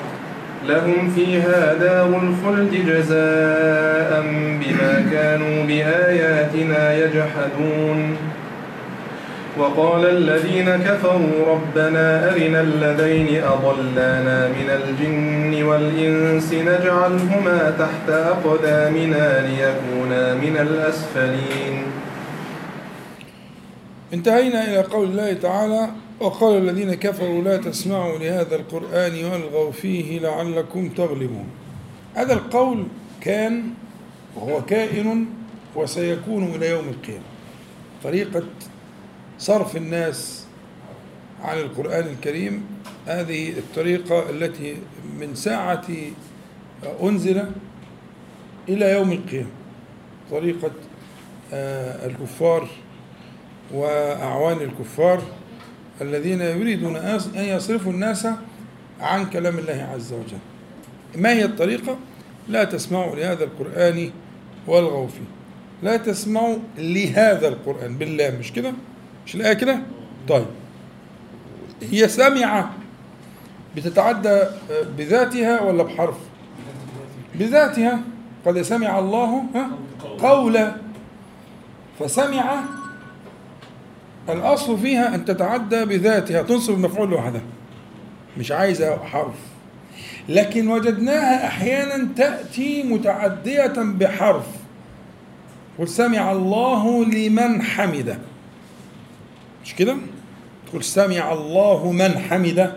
لهم 0.71 1.11
فيها 1.15 1.73
دار 1.73 2.09
الخلد 2.23 2.73
جزاء 2.89 4.11
بما 4.61 4.93
كانوا 5.11 5.57
بآياتنا 5.69 6.81
يجحدون. 7.01 7.99
وقال 9.57 10.03
الذين 10.05 10.69
كفروا 10.87 11.37
ربنا 11.53 12.05
أرنا 12.31 12.61
الذين 12.61 13.43
أضلانا 13.43 14.37
من 14.47 14.69
الجن 14.79 15.63
والإنس 15.63 16.49
نجعلهما 16.53 17.59
تحت 17.79 18.07
أقدامنا 18.09 19.25
ليكونا 19.47 20.23
من 20.43 20.55
الأسفلين. 20.67 21.75
انتهينا 24.13 24.63
إلى 24.63 24.81
قول 24.93 25.07
الله 25.07 25.33
تعالى 25.33 25.83
وقال 26.21 26.57
الذين 26.57 26.93
كفروا 26.93 27.41
لا 27.43 27.57
تسمعوا 27.57 28.17
لهذا 28.17 28.55
القرآن 28.55 29.25
والغوا 29.25 29.71
فيه 29.71 30.19
لعلكم 30.19 30.89
تغلبون. 30.89 31.47
هذا 32.15 32.33
القول 32.33 32.87
كان 33.21 33.63
وهو 34.35 34.65
كائن 34.65 35.25
وسيكون 35.75 36.43
إلى 36.55 36.69
يوم 36.69 36.89
القيامة. 36.89 37.23
طريقة 38.03 38.43
صرف 39.39 39.77
الناس 39.77 40.45
عن 41.43 41.57
القرآن 41.57 42.07
الكريم 42.07 42.65
هذه 43.05 43.49
الطريقة 43.49 44.29
التي 44.29 44.77
من 45.19 45.35
ساعة 45.35 45.87
أنزل 47.03 47.43
إلى 48.69 48.91
يوم 48.91 49.11
القيامة. 49.11 49.49
طريقة 50.31 50.71
آه، 51.53 52.05
الكفار 52.05 52.67
وأعوان 53.73 54.57
الكفار 54.57 55.21
الذين 56.01 56.41
يريدون 56.41 56.95
أن 56.95 57.19
يصرفوا 57.35 57.91
الناس 57.91 58.27
عن 59.01 59.25
كلام 59.25 59.59
الله 59.59 59.89
عز 59.93 60.13
وجل 60.13 60.37
ما 61.15 61.29
هي 61.29 61.45
الطريقة؟ 61.45 61.97
لا 62.47 62.63
تسمعوا 62.63 63.15
لهذا 63.15 63.43
القرآن 63.43 64.11
والغوا 64.67 65.07
فيه 65.07 65.23
لا 65.83 65.97
تسمعوا 65.97 66.57
لهذا 66.77 67.47
القرآن 67.47 67.97
بالله 67.97 68.33
مش 68.39 68.53
كده؟ 68.53 68.73
مش 69.25 69.35
الآية 69.35 69.53
كده؟ 69.53 69.79
طيب 70.27 70.45
هي 71.91 72.07
سمعة 72.07 72.71
بتتعدى 73.75 74.43
بذاتها 74.97 75.61
ولا 75.61 75.83
بحرف؟ 75.83 76.15
بذاتها 77.35 77.99
قد 78.45 78.61
سمع 78.61 78.99
الله 78.99 79.43
قولا 80.19 80.75
فسمع 81.99 82.63
الأصل 84.29 84.79
فيها 84.79 85.15
أن 85.15 85.25
تتعدى 85.25 85.85
بذاتها 85.85 86.41
تنصب 86.41 86.73
المفعول 86.73 87.09
لوحدها. 87.09 87.41
مش 88.37 88.51
عايزة 88.51 88.97
حرف. 88.97 89.35
لكن 90.29 90.67
وجدناها 90.67 91.47
أحيانا 91.47 92.07
تأتي 92.15 92.83
متعدية 92.83 93.73
بحرف. 93.77 94.45
قل 95.79 95.87
سمع 95.87 96.31
الله 96.31 97.05
لمن 97.05 97.61
حمده. 97.61 98.17
مش 99.65 99.75
كده؟ 99.75 99.97
تقول 100.69 100.83
سمع 100.83 101.33
الله 101.33 101.91
من 101.91 102.17
حمده. 102.17 102.75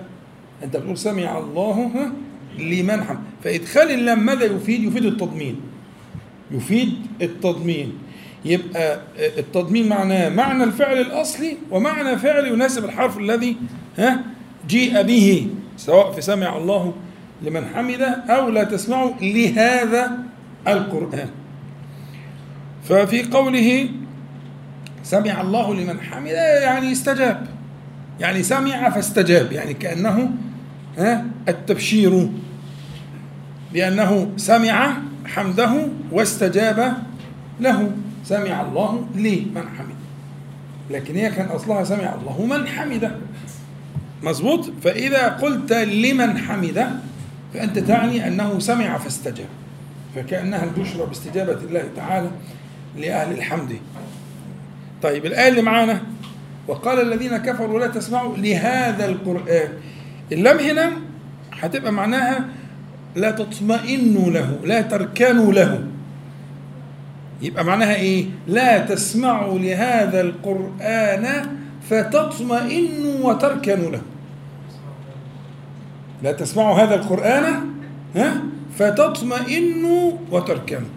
أنت 0.62 0.76
بتقول 0.76 0.98
سمع 0.98 1.38
الله 1.38 1.90
ها 1.94 2.12
لمن 2.58 3.04
حمده. 3.04 3.20
فإدخال 3.44 3.90
اللام 3.90 4.26
ماذا 4.26 4.44
يفيد؟ 4.44 4.84
يفيد 4.84 5.04
التضمين. 5.04 5.60
يفيد 6.50 6.94
التضمين. 7.22 7.98
يبقى 8.44 9.00
التضمين 9.18 9.88
معناه 9.88 10.28
معنى 10.28 10.64
الفعل 10.64 11.00
الأصلي 11.00 11.56
ومعنى 11.70 12.18
فعل 12.18 12.46
يناسب 12.46 12.84
الحرف 12.84 13.18
الذي 13.18 13.56
ها 13.98 14.20
جيء 14.68 15.02
به 15.02 15.46
سواء 15.76 16.12
في 16.12 16.20
سمع 16.20 16.56
الله 16.56 16.94
لمن 17.42 17.64
حمده 17.74 18.06
أو 18.08 18.48
لا 18.48 18.64
تسمعوا 18.64 19.12
لهذا 19.20 20.18
القرآن. 20.68 21.28
ففي 22.88 23.22
قوله 23.22 23.88
سمع 25.02 25.40
الله 25.40 25.74
لمن 25.74 26.00
حمده 26.00 26.58
يعني 26.60 26.92
استجاب 26.92 27.46
يعني 28.20 28.42
سمع 28.42 28.90
فاستجاب 28.90 29.52
يعني 29.52 29.74
كأنه 29.74 30.30
ها 30.98 31.24
التبشير 31.48 32.28
بأنه 33.72 34.32
سمع 34.36 34.96
حمده 35.26 35.86
واستجاب 36.12 36.96
له. 37.60 37.90
سمع 38.24 38.62
الله 38.62 39.06
لمن 39.14 39.64
حمده. 39.78 40.04
لكن 40.90 41.16
هي 41.16 41.30
كان 41.30 41.46
أصلها 41.46 41.84
سمع 41.84 42.14
الله 42.14 42.46
من 42.46 42.68
حمده. 42.68 43.10
مظبوط؟ 44.22 44.70
فإذا 44.82 45.28
قلت 45.28 45.72
لمن 45.72 46.38
حمده 46.38 46.88
فأنت 47.54 47.78
تعني 47.78 48.28
أنه 48.28 48.58
سمع 48.58 48.98
فاستجاب. 48.98 49.48
فكأنها 50.16 50.64
البشرى 50.64 51.06
باستجابة 51.06 51.52
الله 51.52 51.84
تعالى 51.96 52.30
لأهل 52.96 53.32
الحمد. 53.38 53.76
طيب 55.02 55.26
الآية 55.26 55.48
اللي 55.48 55.62
معانا 55.62 56.00
وقال 56.68 57.00
الذين 57.00 57.36
كفروا 57.36 57.80
لا 57.80 57.86
تسمعوا 57.86 58.36
لهذا 58.36 59.06
القرآن. 59.06 59.68
اللام 60.32 60.58
هنا 60.58 60.92
هتبقى 61.52 61.92
معناها 61.92 62.44
لا 63.16 63.30
تطمئنوا 63.30 64.30
له 64.30 64.58
لا 64.64 64.80
تركنوا 64.80 65.52
له. 65.52 65.84
يبقى 67.44 67.64
معناها 67.64 67.94
إيه؟ 67.94 68.26
لا 68.46 68.78
تسمعوا 68.78 69.58
لهذا 69.58 70.20
القرآن 70.20 71.46
فتطمئنوا 71.90 73.30
وتركنوا 73.30 73.90
له. 73.90 74.02
لا 76.22 76.32
تسمعوا 76.32 76.82
هذا 76.82 76.94
القرآن 76.94 77.44
ها؟ 78.16 78.42
فتطمئنوا 78.78 80.12
وتركنوا. 80.30 80.88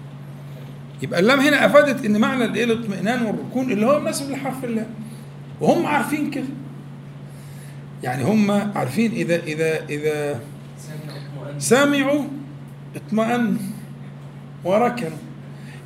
يبقى 1.02 1.20
اللام 1.20 1.40
هنا 1.40 1.66
أفادت 1.66 2.06
إن 2.06 2.20
معنى 2.20 2.46
الإيه؟ 2.46 2.64
الاطمئنان 2.64 3.26
والركون 3.26 3.72
اللي 3.72 3.86
هو 3.86 4.00
مناسب 4.00 4.32
لحرف 4.32 4.66
الله. 4.66 4.86
وهم 5.62 5.86
عارفين 5.86 6.32
كده. 6.32 6.48
يعني 8.04 8.24
هم 8.24 8.52
عارفين 8.52 9.12
إذا 9.12 9.36
إذا 9.36 9.86
إذا 9.90 10.40
سمعوا 11.58 12.24
اطمأنوا 12.96 13.60
وركنوا. 14.64 15.27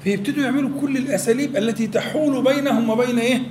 فيبتدوا 0.04 0.44
يعملوا 0.44 0.82
كل 0.82 0.98
الأساليب 0.98 1.58
التي 1.58 1.88
تحول 1.88 2.44
بينهم 2.44 2.90
وبين 2.90 3.20
إيه؟ 3.20 3.42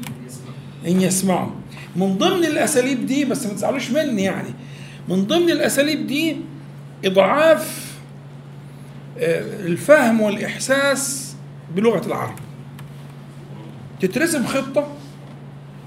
إن 0.87 1.01
يسمعوا. 1.01 1.51
من 1.97 2.19
ضمن 2.19 2.45
الأساليب 2.45 3.07
دي 3.07 3.25
بس 3.25 3.47
ما 3.47 3.53
تزعلوش 3.53 3.91
مني 3.91 4.23
يعني. 4.23 4.49
من 5.09 5.25
ضمن 5.27 5.51
الأساليب 5.51 6.07
دي 6.07 6.37
إضعاف 7.05 7.91
آه، 9.19 9.67
الفهم 9.67 10.21
والإحساس 10.21 11.35
بلغة 11.77 12.07
العرب. 12.07 12.35
تترسم 14.01 14.47
خطة 14.47 14.89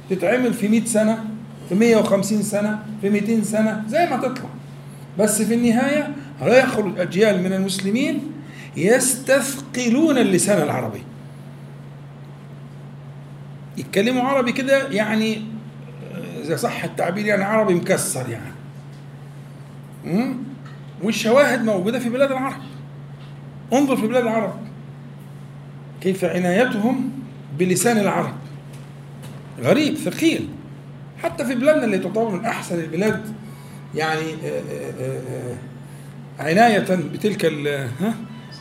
تتعمل 0.10 0.54
في 0.54 0.68
100 0.68 0.86
سنة 0.86 1.24
في 1.70 1.76
150 1.76 2.44
سنة 2.44 2.86
في 3.02 3.10
200 3.10 3.44
سنة 3.44 3.84
زي 3.88 4.06
ما 4.06 4.18
تطلع. 4.18 4.50
بس 5.20 5.42
في 5.42 5.54
النهاية 5.54 6.16
هيخرج 6.42 7.00
أجيال 7.00 7.44
من 7.44 7.54
المسلمين 7.54 8.33
يستثقلون 8.78 10.18
اللسان 10.18 10.62
العربي. 10.62 11.04
يتكلموا 13.78 14.24
عربي 14.24 14.52
كده 14.52 14.88
يعني 14.88 15.42
إذا 16.44 16.56
صح 16.56 16.84
التعبير 16.84 17.26
يعني 17.26 17.44
عربي 17.44 17.74
مكسر 17.74 18.26
يعني؟ 18.30 18.54
والشواهد 21.04 21.64
موجودة 21.64 22.00
في 22.00 22.10
بلاد 22.10 22.32
العرب. 22.32 22.62
انظر 23.74 23.98
في 23.98 24.08
بلاد 24.08 24.24
العرب. 24.24 24.54
كيف 26.02 26.26
عنايتهم 26.26 27.10
بلسان 27.60 27.98
العرب. 27.98 28.34
غريب 29.62 29.96
ثقيل. 29.96 30.50
حتى 31.24 31.46
في 31.46 31.56
بلادنا 31.56 31.86
اللي 31.86 31.98
تعتبر 31.98 32.30
من 32.30 32.46
أحسن 32.46 32.80
البلاد 32.80 33.34
يعني 33.96 34.34
آه، 34.46 34.62
آه، 35.02 35.22
آه، 36.40 36.44
عناية 36.44 36.80
بتلك 37.14 37.46
ها، 37.46 38.14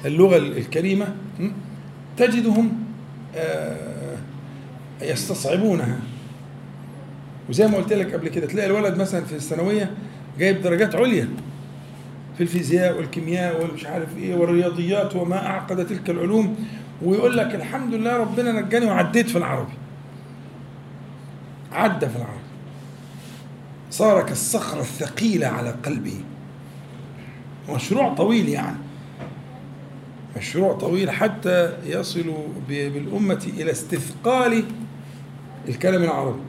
اللغة 0.05 0.36
الكريمة? 0.36 1.14
تجدهم 2.16 2.72
آه، 3.36 4.16
يستصعبونها. 5.03 5.98
وزي 7.48 7.66
ما 7.66 7.76
قلت 7.76 7.92
لك 7.92 8.14
قبل 8.14 8.28
كده 8.28 8.46
تلاقي 8.46 8.66
الولد 8.66 8.98
مثلا 8.98 9.24
في 9.24 9.32
الثانوية 9.32 9.90
جايب 10.38 10.62
درجات 10.62 10.94
عليا 10.94 11.28
في 12.36 12.42
الفيزياء 12.42 12.96
والكيمياء 12.96 13.62
والمش 13.62 13.86
عارف 13.86 14.16
إيه 14.16 14.34
والرياضيات 14.34 15.16
وما 15.16 15.46
أعقد 15.46 15.86
تلك 15.86 16.11
العلوم 16.11 16.57
ويقول 17.03 17.36
لك 17.36 17.55
الحمد 17.55 17.94
لله 17.94 18.16
ربنا 18.16 18.53
نجاني 18.61 18.86
وعديت 18.86 19.30
في 19.30 19.38
العربي. 19.38 19.72
عدى 21.72 22.09
في 22.09 22.16
العربي. 22.16 22.42
صار 23.90 24.22
كالصخرة 24.22 24.80
الثقيلة 24.80 25.46
على 25.46 25.70
قلبه. 25.70 26.20
مشروع 27.70 28.14
طويل 28.14 28.48
يعني. 28.48 28.76
مشروع 30.37 30.72
طويل 30.72 31.11
حتى 31.11 31.72
يصل 31.87 32.35
بالأمة 32.68 33.47
إلى 33.59 33.70
استثقال 33.70 34.64
الكلام 35.68 36.03
العربي 36.03 36.41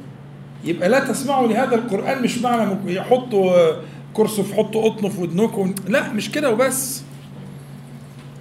يبقى 0.66 0.90
لا 0.90 1.00
تسمعوا 1.00 1.48
لهذا 1.48 1.76
القرآن 1.76 2.22
مش 2.24 2.38
معنى 2.38 2.94
يحطوا 2.94 3.72
كرسف 4.14 4.54
حطوا 4.54 4.90
قطن 4.90 5.10
في 5.10 5.22
ودنكم 5.22 5.76
لا 5.88 6.14
مش 6.14 6.32
كده 6.32 6.52
وبس. 6.54 7.04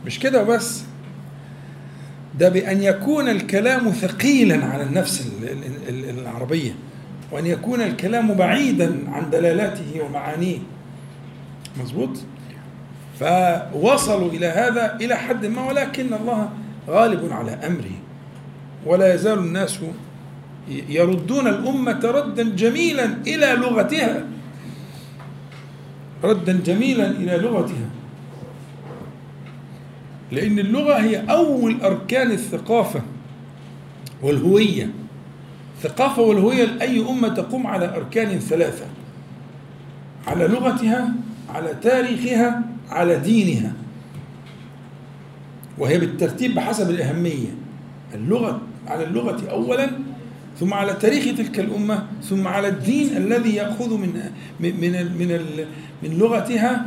مش 0.07 0.19
كده 0.19 0.43
وبس. 0.43 0.83
ده 2.39 2.49
بأن 2.49 2.83
يكون 2.83 3.29
الكلام 3.29 3.91
ثقيلا 3.91 4.65
على 4.65 4.83
النفس 4.83 5.27
ال- 5.43 5.49
ال- 5.89 5.89
ال- 6.11 6.19
العربية 6.19 6.75
وأن 7.33 7.47
يكون 7.47 7.81
الكلام 7.81 8.35
بعيدا 8.35 8.99
عن 9.09 9.31
دلالاته 9.31 10.01
ومعانيه. 10.05 10.59
مظبوط؟ 11.83 12.11
فوصلوا 13.23 14.31
إلى 14.31 14.47
هذا 14.47 14.97
إلى 15.01 15.15
حد 15.15 15.47
ما 15.47 15.69
ولكن 15.69 16.15
الله 16.15 16.51
غالب 16.89 17.33
على 17.33 17.51
أمره. 17.51 17.97
ولا 18.87 19.15
يزال 19.15 19.39
الناس 19.39 19.79
يردون 20.89 21.47
الأمة 21.47 22.01
ردا 22.05 22.43
جميلا 22.43 23.05
إلى 23.05 23.53
لغتها. 23.53 24.25
ردا 26.25 26.61
جميلا 26.65 27.11
إلى 27.11 27.37
لغتها. 27.37 27.91
لأن 30.33 30.59
اللغة 30.59 30.95
هي 30.95 31.31
أول 31.31 31.81
أركان 31.83 32.31
الثقافة 32.31 33.03
والهوية. 34.23 34.91
الثقافة 35.77 36.23
والهوية 36.23 36.65
لأي 36.65 37.09
أمة 37.11 37.29
تقوم 37.29 37.67
على 37.67 37.97
أركان 37.97 38.39
ثلاثة 38.39 38.85
على 40.27 40.47
لغتها 40.47 41.09
على 41.49 41.75
تاريخها 41.83 42.72
على 42.93 43.19
دينها. 43.19 43.73
وهي 45.79 45.99
بالترتيب 45.99 46.55
بحسب 46.55 46.91
الأهمية. 46.91 47.49
اللغة 48.15 48.61
على 48.87 49.05
اللغة 49.05 49.51
أولا 49.51 49.91
ثم 50.61 50.75
على 50.75 50.93
تاريخ 50.93 51.25
تلك 51.37 51.61
الأمة 51.61 52.07
ثم 52.23 52.49
على 52.49 52.69
الدين 52.69 53.17
الذي 53.17 53.55
يأخذ 53.55 53.99
من 53.99 54.21
من 54.61 54.81
من 54.81 55.39
من, 56.03 56.19
لغتها 56.19 56.87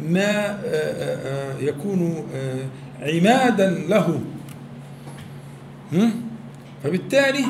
ما 0.00 0.20
آه، 0.20 0.60
آه، 0.64 1.54
آه، 1.54 1.58
يكون 1.60 2.26
عمادا 3.02 3.70
له؟ 3.88 4.20
فبالتالي 6.84 7.44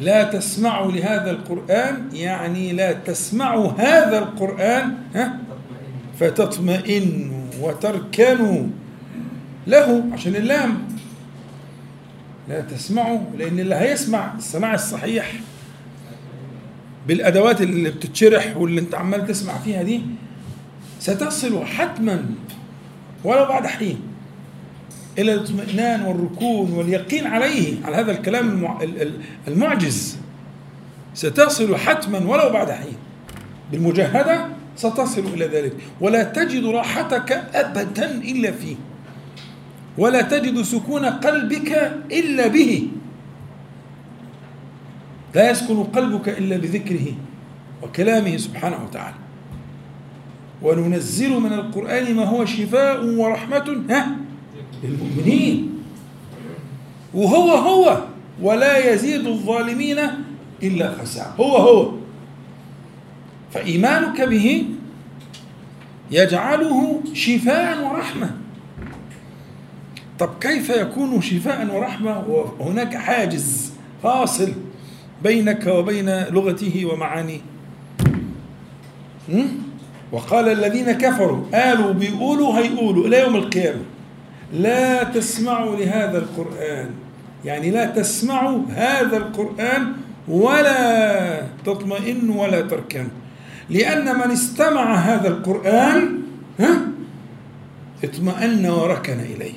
لا 0.00 0.22
تسمعوا 0.22 0.92
لهذا 0.92 1.30
القرآن 1.30 2.08
يعني 2.12 2.72
لا 2.72 2.92
تسمعوا 2.92 3.70
هذا 3.78 4.18
القرآن 4.18 4.94
ها؟ 5.14 5.38
فتطمئنوا 6.22 7.42
وتركنوا 7.60 8.66
له 9.66 10.04
عشان 10.12 10.36
اللام. 10.36 10.78
لا 12.48 12.60
تسمعوا 12.60 13.20
لأن 13.38 13.60
اللي 13.60 13.74
هيسمع 13.74 14.34
السماع 14.38 14.74
الصحيح 14.74 15.32
بالأدوات 17.08 17.60
اللي 17.62 17.90
بتتشرح 17.90 18.56
واللي 18.56 18.80
أنت 18.80 18.94
عمال 18.94 19.26
تسمع 19.26 19.58
فيها 19.58 19.82
دي 19.82 20.00
ستصل 21.00 21.64
حتما 21.64 22.24
ولو 23.24 23.44
بعد 23.44 23.66
حين 23.66 24.00
إلى 25.18 25.34
الاطمئنان 25.34 26.02
والركون 26.02 26.72
واليقين 26.72 27.26
عليه 27.26 27.84
على 27.84 27.96
هذا 27.96 28.12
الكلام 28.12 28.48
المع- 28.48 28.82
ال- 28.82 29.02
ال- 29.02 29.20
المعجز. 29.48 30.16
ستصل 31.14 31.76
حتما 31.76 32.18
ولو 32.18 32.50
بعد 32.50 32.70
حين. 32.70 32.96
بالمجاهدة 33.72 34.46
ستصل 34.76 35.24
إلى 35.34 35.46
ذلك. 35.46 35.72
ولا 36.00 36.22
تجد 36.22 36.64
راحتك 36.64 37.32
أبدا 37.54 38.10
إلا 38.10 38.50
فيه. 38.52 38.76
ولا 39.98 40.22
تجد 40.22 40.62
سكون 40.62 41.04
قلبك 41.04 41.70
إلا 42.12 42.46
به. 42.46 42.88
لا 45.34 45.50
يسكن 45.50 45.82
قلبك 45.82 46.28
إلا 46.28 46.56
بذكره 46.56 47.06
وكلامه 47.82 48.36
سبحانه 48.36 48.78
وتعالى. 48.84 49.16
وننزل 50.62 51.40
من 51.40 51.52
القرآن 51.52 52.14
ما 52.14 52.24
هو 52.24 52.44
شفاء 52.44 53.04
ورحمة 53.04 53.68
ها 53.90 54.16
للمؤمنين. 54.84 55.68
وهو 57.14 57.50
هو 57.50 58.04
ولا 58.42 58.92
يزيد 58.92 59.26
الظالمين 59.26 59.98
إلا 60.62 60.94
خسارة. 61.02 61.34
هو 61.40 61.56
هو. 61.56 62.01
فإيمانك 63.54 64.20
به 64.20 64.64
يجعله 66.10 67.00
شفاء 67.14 67.84
ورحمة. 67.84 68.30
طب 70.18 70.30
كيف 70.40 70.70
يكون 70.70 71.20
شفاء 71.20 71.74
ورحمة 71.74 72.18
وهناك 72.58 72.96
حاجز 72.96 73.72
فاصل 74.02 74.52
بينك 75.22 75.66
وبين 75.66 76.24
لغته 76.24 76.86
ومعانيه? 76.92 77.40
وقال 80.12 80.48
الذين 80.48 80.92
كفروا 80.92 81.44
قالوا 81.54 81.92
بيقولوا 81.92 82.58
هيقولوا 82.58 83.06
إلى 83.06 83.20
يوم 83.20 83.36
القيامة. 83.36 83.82
لا 84.52 85.02
تسمعوا 85.04 85.76
لهذا 85.76 86.18
القرآن. 86.18 86.90
يعني 87.44 87.70
لا 87.70 87.86
تسمعوا 87.86 88.62
هذا 88.70 89.16
القرآن 89.16 89.92
ولا 90.28 91.46
تطمئنوا 91.64 92.42
ولا 92.42 92.60
تركنوا. 92.60 93.10
لأن 93.70 94.04
من 94.14 94.30
استمع 94.30 94.94
هذا 94.94 95.28
القرآن 95.28 96.18
ها 96.60 96.80
اطمأن 98.04 98.66
وركن 98.66 99.20
إليه. 99.20 99.52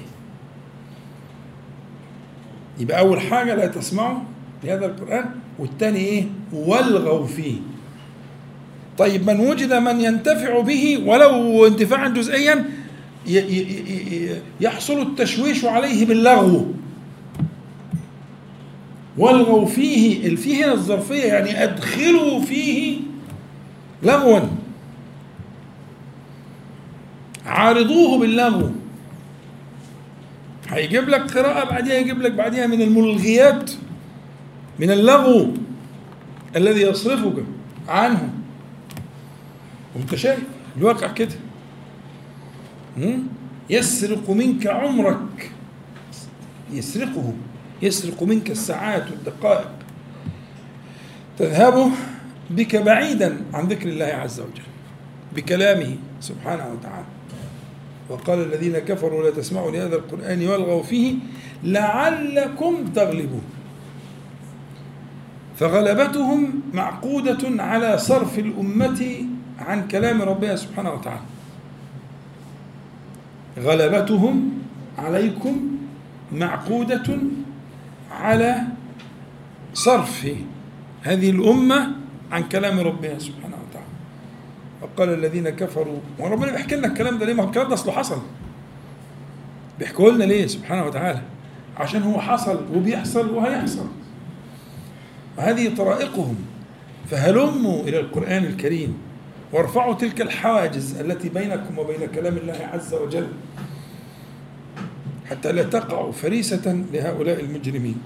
يبقى 2.80 3.00
أول 3.00 3.22
حاجة 3.22 3.56
لا 3.56 3.68
تسمعوا 3.68 4.20
لهذا 4.64 4.86
القرآن 4.86 5.26
والثاني 5.60 6.00
إيه؟ 6.00 6.24
والغوا 6.54 7.28
فيه. 7.28 7.56
طيب 8.98 9.30
من 9.30 9.40
وجد 9.40 9.74
من 9.74 10.02
ينتفع 10.02 10.60
به 10.60 11.04
ولو 11.06 11.66
انتفاعا 11.68 12.10
جزئيا 12.10 12.66
يحصل 14.62 15.02
التشويش 15.02 15.66
عليه 15.66 16.06
باللغو. 16.06 16.66
والغوا 19.18 19.66
فيه 19.66 20.36
هنا 20.66 20.74
الظرفية 20.74 21.24
يعني 21.24 21.64
أدخلوا 21.64 22.42
فيه 22.42 22.98
لغوا. 24.06 24.40
عارضوه 27.46 28.20
باللغو. 28.20 28.72
هيجيب 30.70 31.10
لك 31.10 31.38
قراءة 31.38 31.70
بعديها 31.70 31.96
يجيب 31.96 32.22
لك 32.22 32.32
بعديها 32.32 32.68
من 32.68 32.82
الملغيات 32.82 33.72
من 34.80 34.92
اللغو 34.92 35.54
الذي 36.56 36.82
يصرفك 36.82 37.44
عنه. 37.88 38.30
وانت 39.96 40.16
شايف 40.16 40.40
الواقع 40.78 41.08
كده؟ 41.08 41.36
يسرق 43.70 44.30
منك 44.30 44.68
عمرك. 44.68 45.52
يسرقه. 46.72 47.34
يسرق 47.82 48.24
منك 48.24 48.52
الساعات 48.52 49.12
والدقائق. 49.12 49.72
تذهب 51.38 51.92
بك 52.50 52.76
بعيدا 52.76 53.38
عن 53.54 53.68
ذكر 53.68 53.90
الله 53.90 54.06
عز 54.06 54.40
وجل 54.40 54.70
بكلامه 55.36 55.96
سبحانه 56.22 56.66
وتعالى. 56.74 57.06
وقال 58.10 58.40
الذين 58.42 58.80
كفروا 58.80 59.24
لا 59.24 59.32
تسمعوا 59.32 59.72
لهذا 59.72 59.96
القرآن 59.96 60.48
والغوا 60.48 60.84
فيه 60.84 61.16
لعلكم 61.64 62.86
تغلبون. 62.96 63.44
فغلبتهم 65.60 66.62
معقودة 66.74 67.64
على 67.64 67.98
صرف 67.98 68.40
الأمة 68.40 69.26
عن 69.60 69.88
كلام 69.88 70.22
ربها 70.22 70.56
سبحانه 70.56 70.94
وتعالى. 70.94 71.26
غلبتهم 73.60 74.52
عليكم 74.98 75.78
معقودة 76.32 77.18
على 78.12 78.64
صرف 79.74 80.28
هذه 81.02 81.30
الأمة 81.30 81.95
عن 82.32 82.44
كلام 82.44 82.80
ربها 82.80 83.20
سبحانه 83.20 83.56
وتعالى. 83.70 83.88
وقال 84.82 85.14
الذين 85.14 85.50
كفروا 85.50 86.00
وربنا 86.20 86.52
بيحكي 86.52 86.76
لنا 86.76 86.88
الكلام 86.88 87.18
ده 87.18 87.26
ليه؟ 87.26 87.34
ما 87.34 87.44
هو 87.44 87.48
الكلام 87.48 87.68
ده 87.68 87.74
أصله 87.74 87.94
حصل. 87.94 88.22
بيحكوا 89.80 90.12
لنا 90.12 90.24
ليه 90.24 90.48
سبحانه 90.48 90.86
وتعالى؟ 90.86 91.22
عشان 91.78 92.04
هو 92.04 92.22
حصل 92.22 92.66
وبيحصل 92.76 93.34
وهيحصل. 93.34 93.88
وهذه 95.38 95.76
طرائقهم. 95.76 96.36
فهلموا 97.10 97.84
إلى 97.84 98.00
القرآن 98.00 98.46
الكريم 98.46 98.98
وارفعوا 99.54 99.94
تلك 99.94 100.22
الحواجز 100.22 101.00
التي 101.00 101.30
بينكم 101.30 101.80
وبين 101.80 102.06
كلام 102.16 102.38
الله 102.38 102.70
عز 102.74 102.94
وجل 102.94 103.28
حتى 105.30 105.52
لا 105.52 105.64
تقعوا 105.64 106.12
فريسة 106.12 106.86
لهؤلاء 106.94 107.40
المجرمين. 107.40 108.02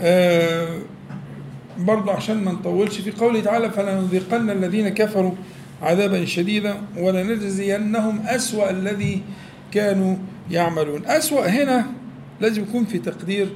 آه 0.00 0.78
برضه 1.78 2.12
عشان 2.12 2.44
ما 2.44 2.52
نطولش 2.52 2.98
في 3.00 3.10
قوله 3.10 3.40
تعالى 3.40 3.70
فلنذيقن 3.70 4.50
الذين 4.50 4.88
كفروا 4.88 5.32
عذابا 5.82 6.24
شديدا 6.24 6.74
ولنجزينهم 6.96 8.20
أسوأ 8.26 8.70
الذي 8.70 9.22
كانوا 9.72 10.16
يعملون. 10.50 11.06
أسوأ 11.06 11.46
هنا 11.46 11.86
لازم 12.40 12.62
يكون 12.62 12.84
في 12.84 12.98
تقدير 12.98 13.48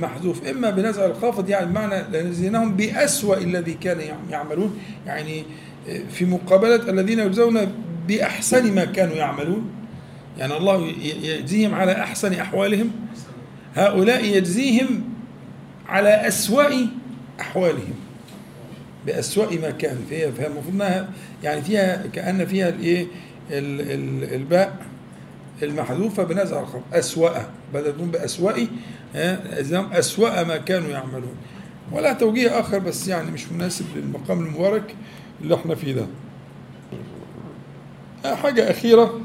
محذوف. 0.00 0.46
إما 0.46 0.70
بنزع 0.70 1.06
الخافض 1.06 1.48
يعني 1.48 1.66
بمعنى 1.66 2.02
لنجزينهم 2.12 2.76
بأسوأ 2.76 3.36
الذي 3.36 3.74
كانوا 3.74 4.02
يعملون. 4.30 4.78
يعني 5.06 5.44
في 6.12 6.24
مقابلة 6.24 6.90
الذين 6.90 7.18
يجزون 7.18 7.72
بأحسن 8.08 8.74
ما 8.74 8.84
كانوا 8.84 9.14
يعملون. 9.14 9.70
يعني 10.38 10.56
الله 10.56 10.86
يجزيهم 11.22 11.74
على 11.74 11.92
أحسن 11.92 12.32
أحوالهم. 12.32 12.90
هؤلاء 13.74 14.24
يجزيهم 14.24 15.09
على 15.90 16.28
أسوأ 16.28 16.86
أحوالهم. 17.40 17.94
بأسوأ 19.06 19.54
ما 19.62 19.70
كان 19.70 19.98
فيها 20.08 20.26
المفروض 20.46 20.74
إنها 20.74 21.08
يعني 21.42 21.62
فيها 21.62 22.06
كأن 22.12 22.46
فيها 22.46 22.68
الإيه؟ 22.68 23.06
الباء 23.50 24.76
المحذوفة 25.62 26.22
بنزع 26.22 26.60
الخط 26.60 26.82
أسوأ. 26.92 27.38
بدل 27.74 27.92
تكون 27.92 28.10
بأسوأ 28.10 28.52
أسوأ 29.92 30.44
ما 30.44 30.56
كانوا 30.56 30.90
يعملون. 30.90 31.36
ولا 31.92 32.12
توجيه 32.12 32.60
آخر 32.60 32.78
بس 32.78 33.08
يعني 33.08 33.30
مش 33.30 33.52
مناسب 33.52 33.84
للمقام 33.96 34.40
المبارك 34.40 34.94
اللي 35.42 35.54
إحنا 35.54 35.74
فيه 35.74 35.92
ده. 35.94 36.06
حاجة 38.34 38.70
أخيرة. 38.70 39.20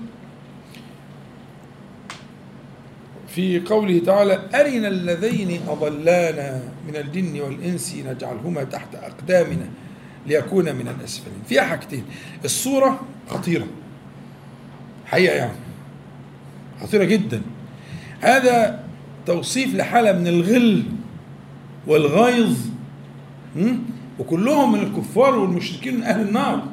في 3.36 3.60
قوله 3.60 4.00
تعالى 4.00 4.34
أرنا 4.54 4.88
اللذين 4.88 5.60
أضلانا 5.68 6.62
من 6.88 6.96
الجن 6.96 7.42
والإنس 7.42 7.96
نجعلهما 7.96 8.64
تحت 8.64 8.96
أقدامنا 8.96 9.68
ليكون 10.28 10.76
من 10.76 10.88
الأسفلين. 11.00 11.38
فيها 11.50 11.64
حاجتين. 11.64 12.04
الصورة 12.46 13.00
خطيرة. 13.30 13.68
حقيقة 15.06 15.36
يعني. 15.36 15.58
خطيرة 16.82 17.04
جدا. 17.04 17.42
هذا 18.22 18.84
توصيف 19.26 19.76
لحالة 19.76 20.12
من 20.12 20.28
الغل 20.28 20.84
والغيظ 21.88 22.58
وكلهم 24.20 24.72
من 24.72 24.80
الكفار 24.80 25.36
والمشركين 25.36 25.96
من 25.96 26.04
أهل 26.04 26.22
النار 26.28 26.64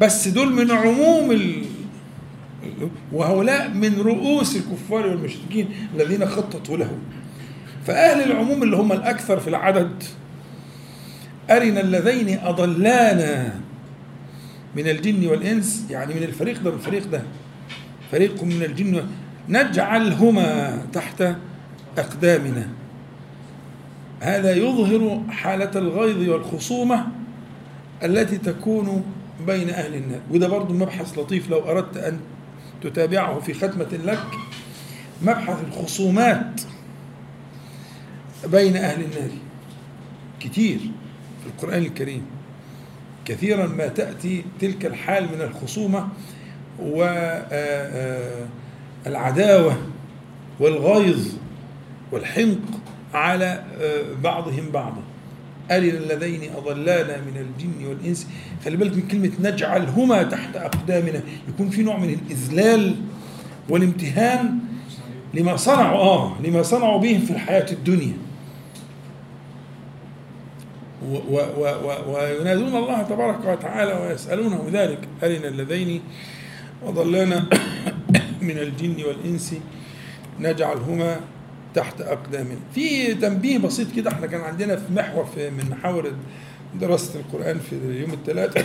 بس 0.00 0.28
دول 0.28 0.52
من 0.52 0.70
عموم. 0.70 1.32
وهؤلاء 3.12 3.68
من 3.70 4.00
رؤوس 4.00 4.56
الكفار 4.56 5.06
والمشركين 5.06 5.68
الذين 5.94 6.26
خططوا 6.26 6.76
لهم. 6.76 6.98
فأهل 7.86 8.32
العموم 8.32 8.62
اللي 8.62 8.76
هم 8.76 8.92
الأكثر 8.92 9.40
في 9.40 9.48
العدد 9.48 10.02
أرنا 11.50 11.80
اللذين 11.80 12.38
أضلانا 12.38 13.54
من 14.76 14.88
الجن 14.88 15.26
والإنس 15.26 15.86
يعني 15.90 16.14
من 16.14 16.22
الفريق 16.22 16.62
ده 16.62 16.70
الفريق 16.70 17.10
ده 17.10 17.22
فريق 18.12 18.44
من 18.44 18.62
الجن 18.62 19.06
نجعلهما 19.48 20.78
تحت 20.92 21.24
أقدامنا. 21.98 22.68
هذا 24.20 24.54
يظهر 24.56 25.22
حالة 25.30 25.70
الغيظ 25.74 26.28
والخصومة 26.28 27.06
التي 28.04 28.38
تكون 28.38 29.04
بين 29.46 29.70
أهل 29.70 29.94
النار. 29.94 30.20
وده 30.30 30.48
برضو 30.48 30.74
مبحث 30.74 31.18
لطيف 31.18 31.50
لو 31.50 31.58
أردت 31.58 31.96
أن 31.96 32.18
تتابعه 32.82 33.40
في 33.40 33.54
ختمة 33.54 33.98
لك 34.04 34.26
مبحث 35.22 35.56
الخصومات 35.68 36.60
بين 38.46 38.76
أهل 38.76 39.04
النار. 39.04 39.30
كتير 40.40 40.78
في 41.42 41.46
القرآن 41.46 41.82
الكريم. 41.82 42.26
كثيرا 43.24 43.66
ما 43.66 43.86
تأتي 43.86 44.44
تلك 44.60 44.86
الحال 44.86 45.24
من 45.24 45.40
الخصومة 45.40 46.08
والعداوة 49.06 49.76
والغيظ 50.60 51.28
والحنق 52.12 52.60
على 53.14 53.64
بعضهم 54.22 54.70
بعضا. 54.70 55.02
أرنا 55.70 55.98
اللذين 55.98 56.50
أضلانا 56.56 57.16
من 57.16 57.36
الجن 57.36 57.86
والإنس 57.86 58.26
خلي 58.64 58.76
بالك 58.76 58.96
من 58.96 59.08
كلمة 59.08 59.30
نجعلهما 59.40 60.22
تحت 60.22 60.56
أقدامنا. 60.56 61.20
يكون 61.48 61.70
في 61.70 61.82
نوع 61.82 61.98
من 61.98 62.08
الإذلال 62.10 62.96
والامتهان 63.68 64.58
لما 65.34 65.56
صنعوا 65.56 66.00
آه 66.00 66.36
لما 66.44 66.62
صنعوا 66.62 67.00
بهم 67.00 67.20
في 67.20 67.30
الحياة 67.30 67.72
الدنيا. 67.72 68.12
وينادون 72.06 72.76
الله 72.76 73.02
تبارك 73.02 73.44
وتعالى 73.44 73.92
ويسألونه 73.92 74.68
ذلك. 74.72 74.98
أرنا 75.22 75.48
اللذين 75.48 76.00
وضلانا 76.82 77.44
من 78.48 78.58
الجن 78.58 78.96
والإنس 79.04 79.54
نجعلهما 80.40 81.20
تحت 81.74 82.00
أقدامنا. 82.00 82.56
في 82.74 83.14
تنبيه 83.14 83.58
بسيط 83.58 83.92
كده 83.96 84.10
إحنا 84.10 84.26
كان 84.26 84.40
عندنا 84.40 84.76
في 84.76 84.92
محور 84.92 85.24
في 85.24 85.50
من 85.50 85.64
محاور 85.70 86.12
دراسة 86.80 87.20
القرآن 87.20 87.58
في 87.58 88.00
يوم 88.00 88.12
الثلاثاء 88.12 88.64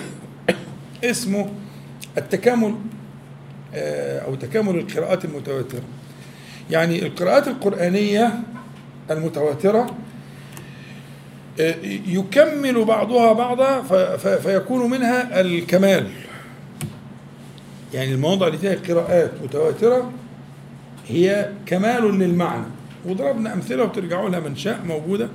اسمه 1.03 1.49
التكامل 2.17 2.75
أو 4.25 4.35
تكامل 4.35 4.75
القراءات 4.75 5.25
المتواترة. 5.25 5.81
يعني 6.71 7.05
القراءات 7.05 7.47
القرآنية 7.47 8.39
المتواترة 9.11 9.95
يكمل 12.07 12.85
بعضها 12.85 13.33
بعضا 13.33 13.81
فيكون 14.37 14.89
منها 14.89 15.41
الكمال. 15.41 16.07
يعني 17.93 18.13
المواضع 18.13 18.47
اللي 18.47 18.57
فيها 18.57 18.75
قراءات 18.75 19.31
متواترة 19.43 20.11
هي 21.07 21.49
كمال 21.65 22.19
للمعنى. 22.19 22.76
وضربنا 23.05 23.53
أمثلة 23.53 23.83
وترجعوا 23.83 24.29
لها 24.29 24.39
من 24.39 24.55
شاء 24.55 24.79
موجودة. 24.87 25.29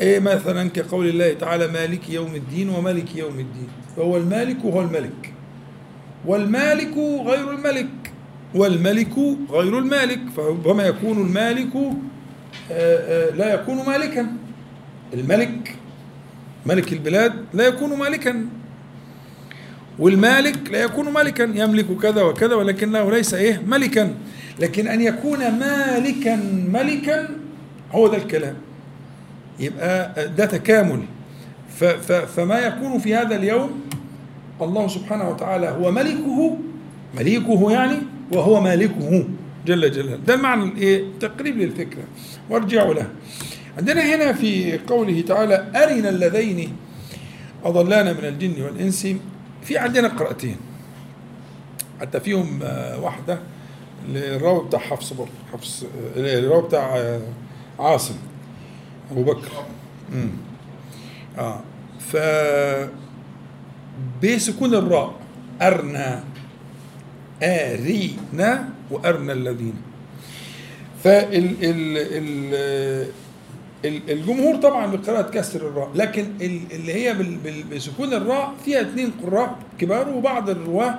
إيه 0.00 0.20
مثلا 0.20 0.68
كقول 0.70 1.08
الله 1.08 1.32
تعالى 1.32 1.66
مالك 1.66 2.10
يوم 2.10 2.34
الدين 2.34 2.68
وملك 2.68 3.16
يوم 3.16 3.38
الدين. 3.38 3.68
فهو 3.96 4.16
المالك 4.16 4.64
وهو 4.64 4.80
الملك. 4.80 5.32
والمالك 6.26 6.96
غير 7.26 7.50
الملك. 7.50 7.88
والملك 8.54 9.18
غير 9.50 9.78
المالك 9.78 10.20
فربما 10.36 10.86
يكون 10.86 11.18
المالك 11.18 11.76
آه، 11.76 11.90
آه، 12.70 13.30
لا 13.30 13.54
يكون 13.54 13.76
مالكا. 13.86 14.26
الملك 15.14 15.76
ملك 16.66 16.92
البلاد 16.92 17.32
لا 17.54 17.66
يكون 17.66 17.98
مالكا. 17.98 18.46
والمالك 19.98 20.70
لا 20.70 20.82
يكون 20.82 21.08
مالكا. 21.12 21.42
يملك 21.42 21.96
كذا 22.02 22.22
وكذا 22.22 22.54
ولكنه 22.54 23.10
ليس 23.10 23.34
إيه؟ 23.34 23.62
ملكا. 23.66 24.14
لكن 24.62 24.88
أن 24.88 25.00
يكون 25.00 25.38
مالكا 25.58 26.36
ملكا 26.72 27.28
هو 27.92 28.08
ده 28.08 28.16
الكلام. 28.16 28.54
يبقى 29.60 30.14
ده 30.36 30.46
تكامل. 30.46 31.02
فما 32.36 32.58
يكون 32.58 32.98
في 32.98 33.14
هذا 33.14 33.36
اليوم 33.36 33.80
الله 34.60 34.88
سبحانه 34.88 35.30
وتعالى 35.30 35.68
هو 35.68 35.90
ملكه 35.90 36.56
مليكه 37.18 37.72
يعني 37.72 37.96
وهو 38.32 38.60
مالكه 38.60 39.24
جل 39.66 39.90
جلاله. 39.90 40.16
ده 40.26 40.34
المعنى 40.34 40.62
الإيه؟ 40.64 41.04
تقريب 41.20 41.58
للفكرة. 41.58 42.02
وارجعوا 42.50 42.94
له. 42.94 43.06
عندنا 43.78 44.14
هنا 44.14 44.32
في 44.32 44.78
قوله 44.78 45.20
تعالى 45.20 45.54
أرنا 45.76 46.08
اللذين 46.08 46.76
أضلانا 47.64 48.12
من 48.12 48.24
الجن 48.24 48.62
والإنس. 48.62 49.08
في 49.62 49.78
عندنا 49.78 50.08
قراءتين. 50.08 50.56
حتى 52.00 52.20
فيهم 52.20 52.60
آه، 52.62 53.00
واحدة. 53.00 53.38
للراوي 54.08 54.64
بتاع 54.66 54.78
حفص 54.78 55.12
برضه 55.12 55.30
حفص 55.52 55.82
آه، 56.16 56.38
الراوي 56.38 56.62
بتاع 56.62 56.96
آه، 56.96 57.20
عاصم 57.78 58.14
أبو 59.10 59.22
بكر. 59.22 59.48
امم 60.12 60.30
آه. 61.38 61.60
ف 62.00 62.16
بسكون 64.24 64.74
الراء. 64.74 65.14
أرنا 65.62 66.24
آرينا 67.42 68.68
وأرنا 68.90 69.32
الذين. 69.32 69.74
فال 71.04 71.34
ال 71.64 71.96
ال 71.98 72.54
ال- 73.84 74.10
الجمهور 74.10 74.56
طبعا 74.56 74.86
بقراءة 74.86 75.30
كسر 75.30 75.68
الراء. 75.68 75.90
لكن 75.94 76.26
ال- 76.40 76.72
اللي 76.72 76.92
هي 76.94 77.14
بسكون 77.72 78.14
الراء 78.14 78.54
فيها 78.64 78.80
اثنين 78.80 79.10
قراء 79.24 79.58
كبار 79.78 80.08
وبعض 80.08 80.50
الرواة 80.50 80.98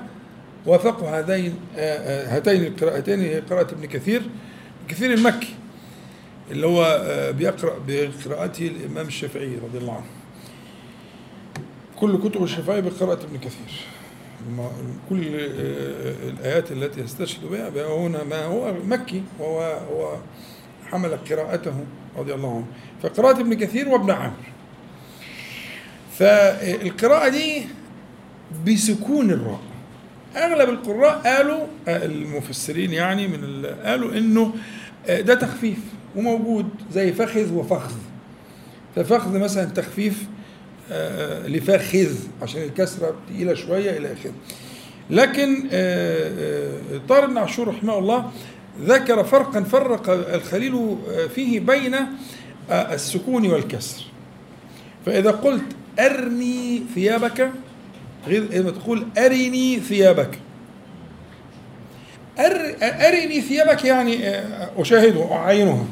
وافقوا 0.65 1.09
هذين 1.19 1.55
آه، 1.77 1.79
آه، 1.79 2.35
هاتين 2.35 2.63
القراءتين 2.63 3.19
هي 3.19 3.39
قراءة 3.39 3.71
ابن 3.71 3.85
كثير 3.85 4.21
كثير 4.87 5.13
المكي 5.13 5.55
اللي 6.51 6.67
هو 6.67 6.83
آه، 6.83 7.31
بيقرأ 7.31 7.79
بقراءته 7.87 8.67
الإمام 8.67 9.07
الشافعي 9.07 9.55
رضي 9.55 9.77
الله 9.77 9.93
عنه. 9.93 10.05
كل 11.99 12.29
كتب 12.29 12.43
الشافعي 12.43 12.81
بقراءة 12.81 13.23
ابن 13.23 13.37
كثير. 13.37 13.87
كل 15.09 15.21
الآيات 16.29 16.71
التي 16.71 17.01
يستشهد 17.01 17.45
بها 17.45 17.69
بها 17.69 17.97
هنا 17.97 18.23
ما 18.23 18.45
هو 18.45 18.73
مكي 18.85 19.23
وهو 19.39 19.61
هو 19.61 20.17
حمل 20.91 21.17
قراءته 21.29 21.85
رضي 22.17 22.33
الله 22.33 22.55
عنه. 22.55 22.65
فقراءة 23.03 23.39
ابن 23.39 23.53
كثير 23.53 23.89
وابن 23.89 24.11
عامر 24.11 24.33
فالقراءة 26.19 27.29
دي 27.29 27.65
بسكون 28.67 29.31
الراء 29.31 29.72
أغلب 30.35 30.69
القراء 30.69 31.21
قالوا 31.25 31.59
آه، 31.87 32.05
المفسرين 32.05 32.91
يعني 32.93 33.27
من 33.27 33.39
ال- 33.43 33.83
قالوا 33.85 34.17
إنه 34.17 34.53
آه، 35.07 35.21
ده 35.21 35.33
تخفيف 35.35 35.77
وموجود 36.15 36.69
زي 36.93 37.13
فخذ 37.13 37.53
وفخذ. 37.53 37.95
ففخذ 38.95 39.39
مثلا 39.39 39.65
تخفيف 39.65 40.23
آه، 40.91 41.47
لفاخذ 41.47 42.15
عشان 42.41 42.61
الكسرة 42.61 43.15
تقيلة 43.29 43.53
شوية 43.53 43.97
إلى 43.97 44.13
آخره. 44.13 44.33
لكن 45.09 45.55
طارق 47.09 47.25
بن 47.25 47.37
عاشور 47.37 47.67
رحمه 47.67 47.97
الله 47.99 48.31
ذكر 48.81 49.23
فرقا 49.23 49.63
فرق 49.63 50.09
الخليل 50.09 50.97
فيه 51.35 51.59
بين 51.59 51.95
السكون 52.71 53.47
والكسر. 53.51 54.03
فإذا 55.05 55.31
قلت 55.31 55.63
أرني 55.99 56.83
ثيابك 56.95 57.51
غير 58.27 58.43
إذا 58.51 58.71
تقول 58.71 59.07
أرني 59.17 59.79
ثيابك. 59.79 60.39
أر 62.39 62.75
أرني 62.81 63.41
ثيابك 63.41 63.85
يعني 63.85 64.27
آه، 64.27 64.69
أشاهده 64.77 65.33
أعاينها 65.33 65.85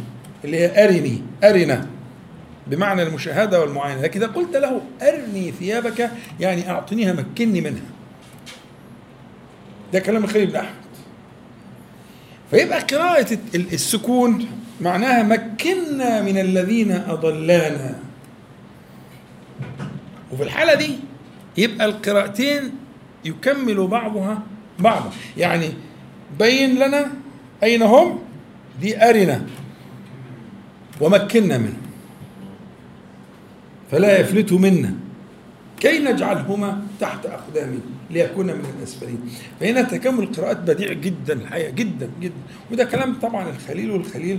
اللي 0.45 0.57
هي 0.59 0.83
أرني 0.85 1.21
أرنا 1.43 1.87
بمعنى 2.67 3.03
المشاهدة 3.03 3.61
والمعاينة. 3.61 4.01
لكن 4.01 4.23
إذا 4.23 4.31
قلت 4.31 4.55
له 4.55 4.81
أرني 5.01 5.51
ثيابك 5.51 6.11
يعني 6.39 6.69
أعطنيها 6.69 7.13
مكني 7.13 7.61
منها. 7.61 7.81
ده 9.93 9.99
كلام 9.99 10.23
الخليل 10.23 10.47
بن 10.47 10.55
أحمد. 10.55 10.71
فيبقى 12.51 12.79
قراءة 12.79 13.37
ال- 13.55 13.73
السكون 13.73 14.45
معناها 14.81 15.23
مكنا 15.23 16.21
من 16.21 16.37
الذين 16.37 16.91
أضلانا. 16.91 17.95
وفي 20.31 20.43
الحالة 20.43 20.73
دي 20.73 20.95
يبقى 21.57 21.85
القراءتين 21.85 22.71
يكمل 23.25 23.87
بعضها 23.87 24.43
بعضا. 24.79 25.11
يعني 25.37 25.69
بين 26.39 26.75
لنا 26.75 27.11
أين 27.63 27.81
هم؟ 27.81 28.19
دي 28.81 29.09
أرنا. 29.09 29.45
ومكنا 31.01 31.57
منهم 31.57 31.81
فلا 33.91 34.19
يفلتوا 34.19 34.59
منا. 34.59 34.93
كي 35.79 35.99
نجعلهما 35.99 36.81
تحت 36.99 37.25
أقدامنا 37.25 37.79
ليكون 38.09 38.45
من 38.45 38.73
الأسفلين. 38.79 39.19
فهنا 39.59 39.81
تكامل 39.81 40.23
القراءات 40.23 40.57
بديع 40.57 40.93
جدا 40.93 41.33
الحقيقة 41.33 41.71
جدا 41.71 42.09
جدا. 42.21 42.41
وده 42.71 42.83
كلام 42.83 43.13
طبعا 43.21 43.49
الخليل 43.49 43.91
والخليل. 43.91 44.37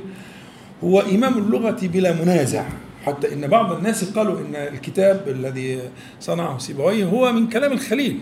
هو 0.85 1.01
إمام 1.01 1.39
اللغة 1.39 1.79
بلا 1.83 2.23
منازع. 2.23 2.65
حتى 3.07 3.33
إن 3.33 3.47
بعض 3.47 3.73
الناس 3.73 4.05
قالوا 4.05 4.41
إن 4.41 4.55
الكتاب 4.55 5.29
الذي 5.29 5.81
صنعه 6.21 6.59
سيبويه 6.59 7.05
هو 7.05 7.33
من 7.33 7.49
كلام 7.49 7.73
الخليل. 7.73 8.21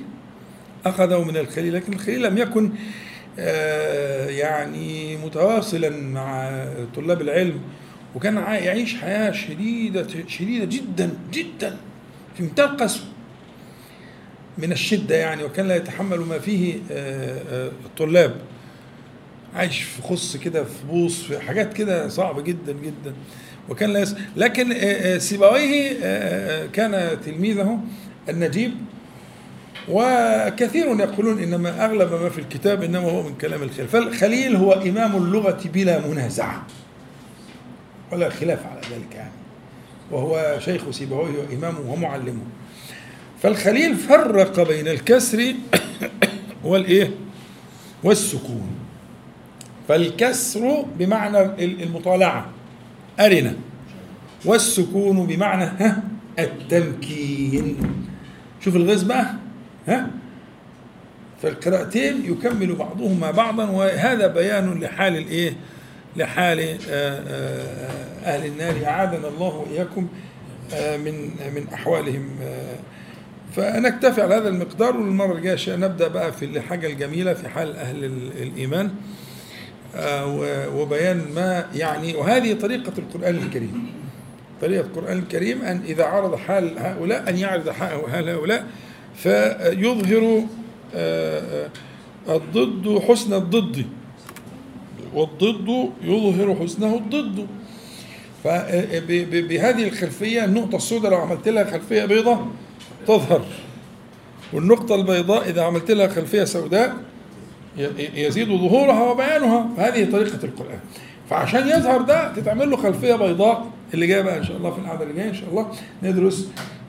أخذه 0.86 1.24
من 1.24 1.36
الخليل 1.36 1.74
لكن 1.74 1.92
الخليل 1.92 2.22
لم 2.22 2.38
يكن 2.38 2.70
آه، 3.38 4.28
يعني 4.28 5.16
متواصلا 5.16 5.90
مع 5.90 6.50
طلاب 6.96 7.20
العلم 7.20 7.60
وكان 8.14 8.36
يعيش 8.36 8.94
حياة 8.94 9.32
شديدة 9.32 10.06
شديدة 10.28 10.64
جدا 10.64 11.10
جدا 11.32 11.76
في 12.36 12.42
منتهى 12.42 12.64
القسوة. 12.64 13.06
من 14.58 14.72
الشدة 14.72 15.16
يعني 15.16 15.44
وكان 15.44 15.68
لا 15.68 15.76
يتحمل 15.76 16.18
ما 16.18 16.38
فيه 16.38 16.74
آه، 16.90 17.42
آه، 17.50 17.70
الطلاب. 17.86 18.36
عايش 19.54 19.82
في 19.82 20.02
خص 20.02 20.36
كده 20.36 20.64
في 20.64 20.86
بوص 20.86 21.22
في 21.22 21.40
حاجات 21.40 21.72
كده 21.72 22.08
صعبة 22.08 22.42
جدا 22.42 22.72
جدا. 22.72 23.14
وكان 23.70 23.92
لا 23.92 24.00
يس... 24.00 24.16
لكن 24.36 24.72
آه، 24.72 24.76
آه، 24.76 25.18
سيبويه 25.18 25.96
آه، 26.02 26.66
كان 26.66 27.20
تلميذه 27.24 27.80
النجيب. 28.28 28.72
وكثير 29.88 30.86
يقولون 31.00 31.42
إنما 31.42 31.84
أغلب 31.84 32.12
ما 32.12 32.28
في 32.28 32.38
الكتاب 32.38 32.82
إنما 32.82 33.10
هو 33.10 33.22
من 33.22 33.34
كلام 33.34 33.62
الخليل. 33.62 33.88
فالخليل 33.88 34.56
هو 34.56 34.72
إمام 34.72 35.16
اللغة 35.16 35.60
بلا 35.64 36.06
منازعة. 36.06 36.66
ولا 38.12 38.30
خلاف 38.30 38.66
على 38.66 38.80
ذلك 38.80 39.14
يعني. 39.14 39.30
وهو 40.10 40.56
شيخ 40.58 40.90
سيبويه 40.90 41.38
وإمامه 41.38 41.92
ومعلمه. 41.92 42.44
فالخليل 43.42 43.96
فرق 43.96 44.68
بين 44.68 44.88
الكسر 44.88 45.54
والإيه؟ 46.64 47.10
والسكون. 48.04 48.70
فالكسر 49.88 50.84
بمعنى 50.98 51.64
المطالعة. 51.64 52.59
أرنا. 53.20 53.54
والسكون 54.44 55.26
بمعنى 55.26 55.64
ها 55.64 56.02
التمكين. 56.38 57.76
شوف 58.60 58.76
الغيظ 58.76 59.02
بقى 59.02 59.26
ها. 59.88 60.10
فالقراءتين 61.42 62.24
يكمل 62.32 62.74
بعضهما 62.74 63.30
بعضا 63.30 63.64
وهذا 63.70 64.26
بيان 64.26 64.80
لحال 64.80 65.16
الإيه؟ 65.16 65.52
لحال 66.16 66.60
آه، 66.60 66.76
آه، 66.90 68.34
أهل 68.36 68.46
النار. 68.46 68.74
أعاذنا 68.86 69.28
الله 69.28 69.54
وإياكم 69.56 70.08
آه، 70.74 70.96
من 70.96 71.12
من 71.54 71.66
أحوالهم. 71.74 72.28
فنكتفي 73.56 74.22
على 74.22 74.34
هذا 74.34 74.48
المقدار 74.48 74.96
والمرة 74.96 75.32
الجاية 75.32 75.76
نبدأ 75.76 76.08
بقى 76.08 76.32
في 76.32 76.44
الحاجة 76.44 76.86
الجميلة 76.86 77.34
في 77.34 77.48
حال 77.48 77.76
أهل 77.76 78.04
ال- 78.04 78.42
الإيمان. 78.42 78.90
وبيان 80.74 81.24
ما 81.34 81.66
يعني 81.74 82.16
وهذه 82.16 82.52
طريقة 82.52 82.92
القرآن 82.98 83.36
الكريم. 83.36 83.86
طريقة 84.60 84.80
القرآن 84.80 85.18
الكريم 85.18 85.62
أن 85.62 85.82
إذا 85.86 86.04
عرض 86.04 86.34
حال 86.34 86.78
هؤلاء 86.78 87.28
أن 87.28 87.36
يعرض 87.36 87.70
حال 87.70 88.28
هؤلاء 88.28 88.66
فيظهر 89.16 90.44
آه، 90.94 91.68
آه، 92.28 92.36
الضد 92.36 92.98
حسن 93.08 93.34
الضد. 93.34 93.86
والضد 95.14 95.90
يظهر 96.02 96.56
حسنه 96.62 96.94
الضد. 96.94 97.46
فبهذه 98.44 99.88
الخلفية 99.88 100.44
النقطة 100.44 100.76
السوداء 100.76 101.10
لو 101.10 101.16
عملت 101.16 101.48
لها 101.48 101.64
خلفية 101.64 102.04
بيضاء 102.04 102.46
تظهر. 103.06 103.44
والنقطة 104.52 104.94
البيضاء 104.94 105.48
إذا 105.48 105.62
عملت 105.62 105.90
لها 105.90 106.08
خلفية 106.08 106.44
سوداء 106.44 106.96
يزيد 108.14 108.48
ظهورها 108.48 109.10
وبيانها. 109.10 109.68
فهذه 109.76 110.10
طريقة 110.12 110.44
القرآن. 110.44 110.78
فعشان 111.30 111.68
يظهر 111.68 112.02
ده 112.02 112.32
تتعمل 112.34 112.70
له 112.70 112.76
خلفية 112.76 113.14
بيضاء 113.14 113.66
اللي 113.94 114.06
جاية 114.06 114.20
بقى 114.22 114.38
إن 114.38 114.44
شاء 114.44 114.56
الله 114.56 114.70
في 114.70 114.78
القعدة 114.78 115.02
اللي 115.02 115.14
جاية 115.14 115.28
إن 115.28 115.34
شاء 115.34 115.48
الله 115.50 115.66
ندرس 116.02 116.48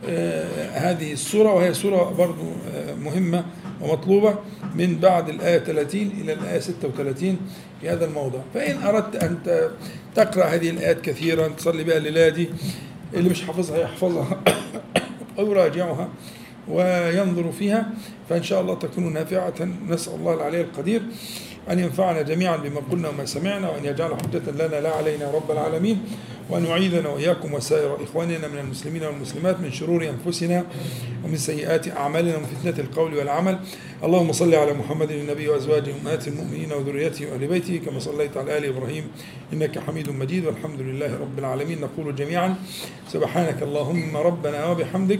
آه 0.10 0.70
هذه 0.70 1.14
السورة 1.14 1.54
وهي 1.54 1.74
سورة 1.74 2.04
برضو 2.18 2.42
آه 2.76 2.94
مهمة 2.96 3.46
ومطلوبة 3.82 4.36
من 4.76 5.00
بعد 5.00 5.30
الآية 5.30 5.58
30 5.60 6.02
إلى 6.22 6.34
الآية 6.34 6.60
36 6.60 7.38
في 7.82 7.90
هذا 7.90 8.06
الموضع 8.06 8.40
فإن 8.54 8.84
أردت 8.84 9.16
أن 9.24 9.38
ت- 9.46 9.72
تقرأ 10.16 10.46
هذه 10.46 10.70
الآيات 10.70 11.02
كثيرا 11.02 11.48
تصلي 11.48 11.84
بها 11.84 11.98
الليلة 11.98 12.30
دي 12.30 12.50
اللي 13.14 13.30
مش 13.30 13.42
حافظها 13.44 13.78
يحفظها. 13.78 14.40
أو 15.40 15.52
يراجعها 15.52 16.10
وينظر 16.68 17.52
فيها. 17.52 17.90
فإن 18.32 18.44
شاء 18.44 18.62
الله 18.62 18.74
تكون 18.74 19.14
نافعة. 19.14 19.68
نسأل 19.90 20.16
الله 20.16 20.34
العلي 20.34 20.62
القدير 20.62 21.02
أن 21.70 21.80
ينفعنا 21.80 22.22
جميعا 22.22 22.58
بما 22.58 22.82
قلنا 22.92 23.10
وما 23.10 23.26
سمعنا 23.26 23.70
وأن 23.70 23.86
يجعل 23.86 24.16
حجة 24.16 24.52
لنا 24.52 24.82
لا 24.82 24.96
علينا 24.96 25.32
رب 25.32 25.52
العالمين 25.52 26.04
وأن 26.50 26.66
يعيذنا 26.66 27.10
وإياكم 27.10 27.54
وسائر 27.54 28.04
إخواننا 28.04 28.48
من 28.48 28.58
المسلمين 28.58 29.04
والمسلمات 29.04 29.60
من 29.60 29.72
شرور 29.72 30.10
أنفسنا 30.10 30.66
ومن 31.26 31.38
سيئات 31.38 31.88
أعمالنا 31.88 32.38
ومن 32.38 32.46
فتنة 32.46 32.86
القول 32.86 33.14
والعمل. 33.14 33.60
اللهم 34.04 34.32
صل 34.32 34.56
على 34.56 34.74
محمد 34.74 35.12
النبي 35.12 35.50
وأزواجه 35.50 35.92
أمهات 36.02 36.28
المؤمنين 36.28 36.72
وذريته 36.72 37.32
وأهل 37.32 37.48
بيته 37.48 37.78
كما 37.86 38.00
صليت 38.00 38.38
على 38.38 38.58
آل 38.58 38.66
إبراهيم 38.66 39.08
إنك 39.54 39.80
حميد 39.80 40.10
مجيد. 40.10 40.46
والحمد 40.46 40.82
لله 40.82 41.20
رب 41.20 41.40
العالمين. 41.40 41.82
نقول 41.82 42.16
جميعا 42.16 42.56
سبحانك 43.12 43.64
اللهم 43.64 44.18
ربنا 44.18 44.66
وبحمدك. 44.66 45.20